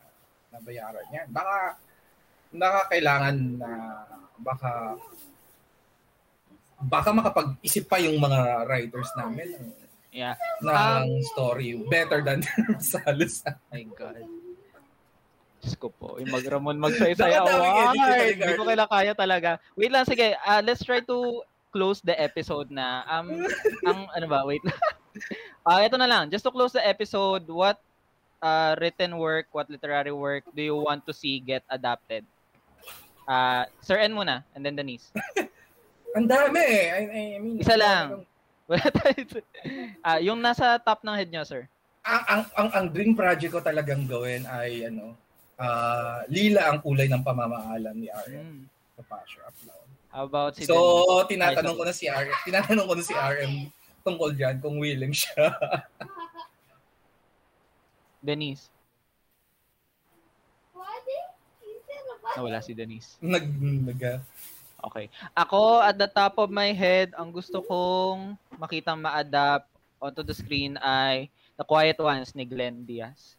bayaran 0.62 1.06
yan. 1.10 1.28
Baka 1.30 1.76
baka 2.52 2.80
kailangan 2.88 3.36
na 3.56 3.70
baka 4.38 4.72
baka 6.82 7.10
makapag-isip 7.14 7.86
pa 7.86 8.02
yung 8.02 8.18
mga 8.18 8.40
writers 8.66 9.10
namin 9.16 9.48
ng, 9.54 9.68
Yeah. 10.12 10.36
ng 10.60 11.24
story 11.24 11.72
better 11.88 12.20
than 12.20 12.44
Rosales. 12.68 13.48
My 13.72 13.86
God. 13.88 14.28
Diyos 15.62 15.78
ko 15.78 15.88
po. 15.88 16.20
Yung 16.20 16.34
mag 16.34 16.44
Ramon 16.44 16.76
magsaysay 16.76 17.16
Dapat 17.32 17.48
namin 17.48 17.54
award. 17.56 17.96
edit 17.96 18.02
yung 18.36 18.40
Hindi 18.42 18.60
ko 18.60 18.66
kailangan 18.68 18.92
kaya 18.92 19.14
talaga. 19.14 19.50
Wait 19.78 19.88
lang, 19.88 20.04
sige. 20.04 20.36
ah, 20.42 20.60
let's 20.60 20.84
try 20.84 21.00
to 21.00 21.40
close 21.72 22.04
the 22.04 22.12
episode 22.12 22.68
na. 22.68 23.08
Um, 23.08 23.46
ang, 23.88 24.10
ano 24.12 24.26
ba? 24.28 24.44
Wait 24.44 24.60
lang. 24.68 24.76
Ah, 25.64 25.80
ito 25.80 25.96
na 25.96 26.10
lang. 26.10 26.28
Just 26.28 26.44
to 26.44 26.52
close 26.52 26.74
the 26.74 26.84
episode, 26.84 27.46
what 27.48 27.80
uh, 28.42 28.76
written 28.82 29.16
work, 29.18 29.48
what 29.54 29.70
literary 29.70 30.12
work 30.12 30.44
do 30.52 30.62
you 30.62 30.76
want 30.76 31.06
to 31.06 31.14
see 31.14 31.40
get 31.40 31.64
adapted? 31.70 32.26
Uh, 33.24 33.64
Sir 33.80 34.02
N 34.02 34.12
muna, 34.12 34.44
and 34.54 34.66
then 34.66 34.76
Denise. 34.76 35.14
Ang 36.18 36.28
dami 36.28 36.60
eh. 36.60 36.86
I, 36.92 37.02
I, 37.08 37.22
mean, 37.40 37.62
Isa 37.62 37.80
lang. 37.80 38.28
Wala 38.72 38.88
tayo. 38.92 39.24
Ah, 40.04 40.20
yung 40.20 40.40
nasa 40.40 40.76
top 40.80 41.04
ng 41.04 41.16
head 41.16 41.32
nyo, 41.32 41.44
sir. 41.44 41.68
ang, 42.02 42.24
ang, 42.26 42.42
ang, 42.58 42.70
ang 42.74 42.86
dream 42.90 43.14
project 43.14 43.54
ko 43.54 43.62
talagang 43.62 44.10
gawin 44.10 44.44
ay 44.50 44.90
ano, 44.90 45.16
ah, 45.56 46.26
lila 46.28 46.72
ang 46.72 46.82
kulay 46.82 47.08
ng 47.08 47.24
pamamaalam 47.24 47.96
ni 47.96 48.10
Hmm. 48.12 48.66
sa 48.98 49.04
Passion 49.08 49.44
Upload. 49.46 49.88
How 50.12 50.24
about 50.28 50.52
si 50.60 50.68
So, 50.68 50.76
Denise? 50.76 51.32
tinatanong 51.32 51.76
ko 51.80 51.84
na 51.88 51.94
si 51.96 52.06
RM, 52.12 52.38
tinatanong 52.44 52.86
ko 52.90 52.94
na 53.00 53.04
si 53.06 53.14
RM 53.16 53.54
tungkol 54.04 54.30
diyan 54.36 54.56
kung 54.60 54.76
willing 54.82 55.16
siya. 55.16 55.52
Denise. 58.22 58.70
Nawala 62.38 62.64
si 62.64 62.72
Denise. 62.72 63.20
nag, 63.20 63.44
nag 63.60 64.02
Okay. 64.82 65.14
Ako, 65.38 65.78
at 65.78 65.94
the 65.94 66.10
top 66.10 66.42
of 66.42 66.50
my 66.50 66.74
head, 66.74 67.14
ang 67.14 67.30
gusto 67.30 67.62
kong 67.62 68.34
makitang 68.58 68.98
ma-adapt 68.98 69.70
onto 70.02 70.26
the 70.26 70.34
screen 70.34 70.74
ay 70.82 71.30
The 71.54 71.62
Quiet 71.62 72.02
Ones 72.02 72.34
ni 72.34 72.50
Glenn 72.50 72.82
Diaz. 72.82 73.38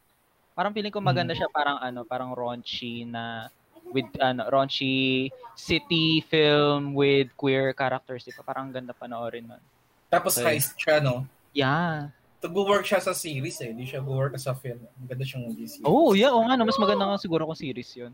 Parang 0.55 0.71
feeling 0.71 0.95
ko 0.95 1.03
maganda 1.03 1.35
siya 1.35 1.51
parang 1.51 1.83
ano, 1.83 2.07
parang 2.07 2.31
raunchy 2.31 3.03
na 3.03 3.51
with 3.91 4.07
ano, 4.23 4.47
raunchy 4.47 5.35
city 5.59 6.23
film 6.31 6.95
with 6.95 7.35
queer 7.35 7.75
characters. 7.75 8.23
Diba? 8.23 8.47
Parang 8.47 8.71
ganda 8.71 8.95
panoorin 8.95 9.51
nun. 9.51 9.63
Tapos 10.07 10.39
Okay. 10.39 10.63
heist 10.63 10.79
siya, 10.79 11.03
no? 11.03 11.27
Yeah. 11.51 12.15
Nag-work 12.43 12.83
siya 12.83 12.99
sa 12.99 13.15
series 13.15 13.57
eh. 13.63 13.71
Hindi 13.71 13.87
siya 13.87 14.03
work 14.03 14.35
sa 14.35 14.51
film. 14.53 14.83
Ang 14.99 15.07
ganda 15.07 15.23
siyang 15.23 15.47
movie 15.47 15.71
series. 15.71 15.87
Oh, 15.87 16.11
yeah. 16.13 16.35
Oo 16.35 16.43
nga, 16.43 16.59
no, 16.59 16.67
mas 16.67 16.75
maganda 16.77 17.07
nga 17.07 17.23
siguro 17.23 17.47
kung 17.47 17.55
series 17.55 17.95
yun. 17.95 18.11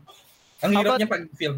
Ang 0.61 0.77
hirap 0.77 0.95
about- 0.95 0.99
niya 1.01 1.09
pag-film. 1.09 1.57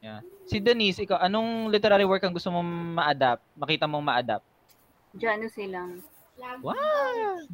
no? 0.00 0.20
Si 0.50 0.58
Denise, 0.58 1.06
ikaw, 1.06 1.22
anong 1.22 1.70
literary 1.70 2.02
work 2.02 2.26
ang 2.26 2.34
gusto 2.34 2.50
mong 2.50 2.66
ma-adapt? 2.98 3.42
Makita 3.54 3.86
mong 3.86 4.02
ma-adapt? 4.02 4.42
Diyan 5.14 5.46
silang. 5.46 6.02
Wow! 6.58 6.74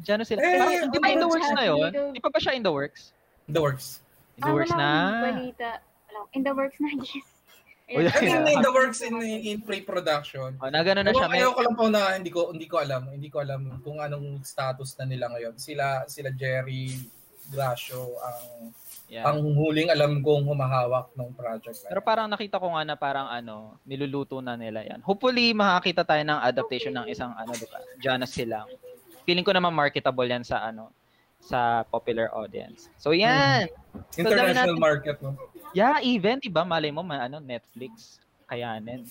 Diyan 0.01 0.17
na 0.17 0.25
sila. 0.25 0.39
Eh, 0.41 0.57
Parang, 0.57 0.89
di 0.89 0.97
ba 0.97 1.07
in 1.13 1.19
the 1.21 1.29
works 1.29 1.45
siya, 1.45 1.57
na 1.57 1.65
yun? 1.69 1.91
dito. 1.93 2.03
Di 2.09 2.19
pa 2.23 2.29
ba 2.33 2.39
siya 2.41 2.53
in 2.57 2.63
the 2.65 2.73
works? 2.73 3.13
The 3.45 3.61
works. 3.61 4.01
In 4.41 4.49
the 4.49 4.53
works 4.53 4.73
wala 4.73 4.81
na. 4.81 4.93
Balita. 5.29 5.69
In 6.33 6.41
the 6.41 6.53
works 6.57 6.77
na, 6.81 6.89
yes. 7.05 7.36
Oh, 7.87 8.03
yeah. 8.03 8.11
I 8.11 8.19
mean, 8.19 8.43
in 8.51 8.59
the 8.59 8.73
works 8.75 8.99
in, 8.99 9.15
in 9.23 9.63
pre-production. 9.63 10.59
Oh, 10.59 10.67
na 10.67 10.83
gano'n 10.83 11.07
na 11.07 11.15
siya. 11.15 11.31
Ayaw 11.31 11.55
ko 11.55 11.61
lang 11.63 11.75
po 11.79 11.85
na 11.87 12.19
hindi 12.19 12.27
ko 12.27 12.51
hindi 12.51 12.67
ko 12.67 12.83
alam, 12.83 13.07
hindi 13.07 13.31
ko 13.31 13.39
alam 13.39 13.79
kung 13.79 14.03
anong 14.03 14.43
status 14.43 14.91
na 14.99 15.07
nila 15.07 15.31
ngayon. 15.31 15.55
Sila 15.55 16.03
sila 16.11 16.27
Jerry 16.35 16.99
Gracio 17.47 18.19
ang 18.19 18.75
yeah. 19.07 19.23
ang 19.23 19.39
huling 19.39 19.87
alam 19.87 20.19
kong 20.19 20.51
humahawak 20.51 21.15
ng 21.15 21.31
project. 21.31 21.87
na 21.87 21.95
Pero 21.95 22.03
parang 22.03 22.27
nakita 22.27 22.59
ko 22.59 22.75
nga 22.75 22.83
na 22.83 22.99
parang 22.99 23.31
ano, 23.31 23.79
niluluto 23.87 24.43
na 24.43 24.59
nila 24.59 24.83
yan. 24.83 24.99
Hopefully, 25.07 25.55
makakita 25.55 26.03
tayo 26.03 26.23
ng 26.27 26.43
adaptation 26.43 26.91
ng 26.91 27.07
isang 27.07 27.31
ano, 27.39 27.55
diba? 27.55 27.79
Janice 28.03 28.35
silang. 28.35 28.67
Feeling 29.23 29.47
ko 29.47 29.55
naman 29.55 29.71
marketable 29.71 30.27
yan 30.27 30.43
sa 30.43 30.59
ano, 30.59 30.91
sa 31.39 31.87
popular 31.87 32.27
audience. 32.35 32.91
So, 32.99 33.15
yan. 33.15 33.71
So, 34.11 34.27
dami 34.27 34.35
international 34.35 34.75
natin- 34.75 34.83
market 34.83 35.17
no. 35.23 35.39
Yeah, 35.71 35.99
even, 35.99 36.39
diba? 36.39 36.63
Malay 36.63 36.89
mo, 36.89 37.01
ma- 37.01 37.25
ano, 37.25 37.39
Netflix. 37.39 38.19
Kayanin. 38.47 39.03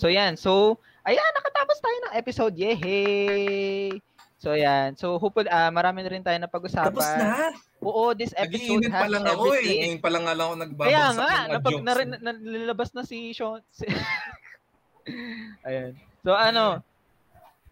So, 0.00 0.08
yan. 0.08 0.34
So, 0.34 0.76
ayan, 1.04 1.32
nakatapos 1.36 1.76
tayo 1.78 1.96
ng 2.08 2.16
episode. 2.16 2.54
Yehey! 2.56 4.00
So, 4.38 4.54
yan. 4.54 4.94
So, 4.94 5.18
hopefully, 5.18 5.50
ah 5.50 5.68
marami 5.68 6.00
na 6.00 6.10
rin 6.10 6.24
tayo 6.24 6.38
na 6.38 6.46
pag-usapan. 6.46 6.94
Tapos 6.94 7.04
na. 7.04 7.52
Oo, 7.82 8.14
this 8.14 8.32
episode 8.32 8.86
Nag-iinit 8.86 8.94
has 8.94 9.02
pa 9.02 9.08
lang 9.10 9.24
ako 9.26 9.44
eh. 9.44 9.58
everything. 9.58 9.78
Ngayon 9.82 10.00
pa 10.00 10.10
lang 10.10 10.22
nga 10.24 10.34
lang 10.34 10.46
ako 10.46 10.54
nagbabagsak 10.56 10.88
Kaya 10.88 11.04
nga, 11.10 11.28
napag, 11.50 11.72
jokes. 11.74 11.84
na, 11.84 11.92
na, 12.16 12.32
nalilabas 12.38 12.90
na 12.94 13.02
si 13.02 13.18
Sean. 13.34 13.60
Si, 13.70 13.84
Ayan. 15.66 15.92
So 16.22 16.32
ano, 16.32 16.82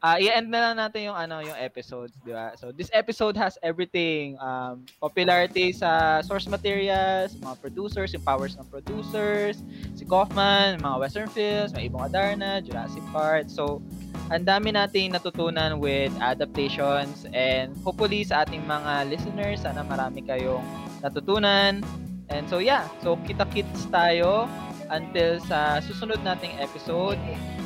uh, 0.07 0.17
i-end 0.23 0.47
na 0.55 0.71
lang 0.71 0.75
natin 0.79 1.11
yung 1.11 1.19
ano 1.19 1.43
yung 1.43 1.59
episodes, 1.59 2.15
di 2.23 2.31
ba? 2.31 2.55
So 2.55 2.71
this 2.71 2.87
episode 2.95 3.35
has 3.35 3.59
everything. 3.67 4.39
Um, 4.39 4.87
popularity 5.03 5.75
sa 5.75 6.23
source 6.23 6.47
materials, 6.47 7.35
mga 7.43 7.59
producers, 7.59 8.15
yung 8.15 8.23
powers 8.23 8.55
ng 8.55 8.67
producers, 8.71 9.67
si 9.99 10.07
Kaufman, 10.07 10.79
mga 10.79 10.97
western 11.03 11.31
films, 11.35 11.75
may 11.75 11.91
Ibong 11.91 12.07
Adarna, 12.07 12.63
Jurassic 12.63 13.03
Park. 13.11 13.51
So 13.51 13.83
ang 14.31 14.47
dami 14.47 14.71
nating 14.75 15.11
natutunan 15.15 15.83
with 15.83 16.15
adaptations 16.23 17.27
and 17.35 17.75
hopefully 17.83 18.23
sa 18.23 18.47
ating 18.47 18.63
mga 18.63 19.11
listeners, 19.11 19.67
sana 19.67 19.83
marami 19.83 20.23
kayong 20.23 20.63
natutunan. 21.03 21.83
And 22.31 22.45
so 22.47 22.59
yeah, 22.59 22.87
so 23.03 23.19
kita-kits 23.27 23.87
tayo 23.91 24.51
until 24.91 25.39
sa 25.45 25.79
susunod 25.83 26.21
nating 26.23 26.55
episode 26.59 27.19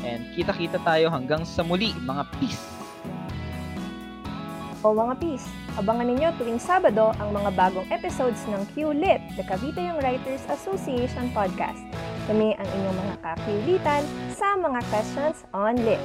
and 0.05 0.25
kita-kita 0.35 0.81
tayo 0.83 1.13
hanggang 1.13 1.45
sa 1.45 1.61
muli, 1.61 1.93
mga 2.05 2.25
peace! 2.39 2.65
O 4.81 4.97
mga 4.97 5.21
peace, 5.21 5.45
abangan 5.77 6.09
ninyo 6.09 6.29
tuwing 6.41 6.57
Sabado 6.57 7.13
ang 7.21 7.37
mga 7.37 7.53
bagong 7.53 7.85
episodes 7.93 8.41
ng 8.49 8.65
Q-Lit, 8.73 9.21
the 9.37 9.45
Cavite 9.45 9.77
Young 9.77 10.01
Writers 10.01 10.41
Association 10.49 11.29
podcast. 11.37 11.85
Kami 12.25 12.57
ang 12.57 12.69
inyong 12.69 12.97
mga 12.97 13.17
kakulitan 13.21 14.03
sa 14.33 14.57
mga 14.57 14.81
questions 14.89 15.45
on 15.53 15.77
lit. 15.85 16.01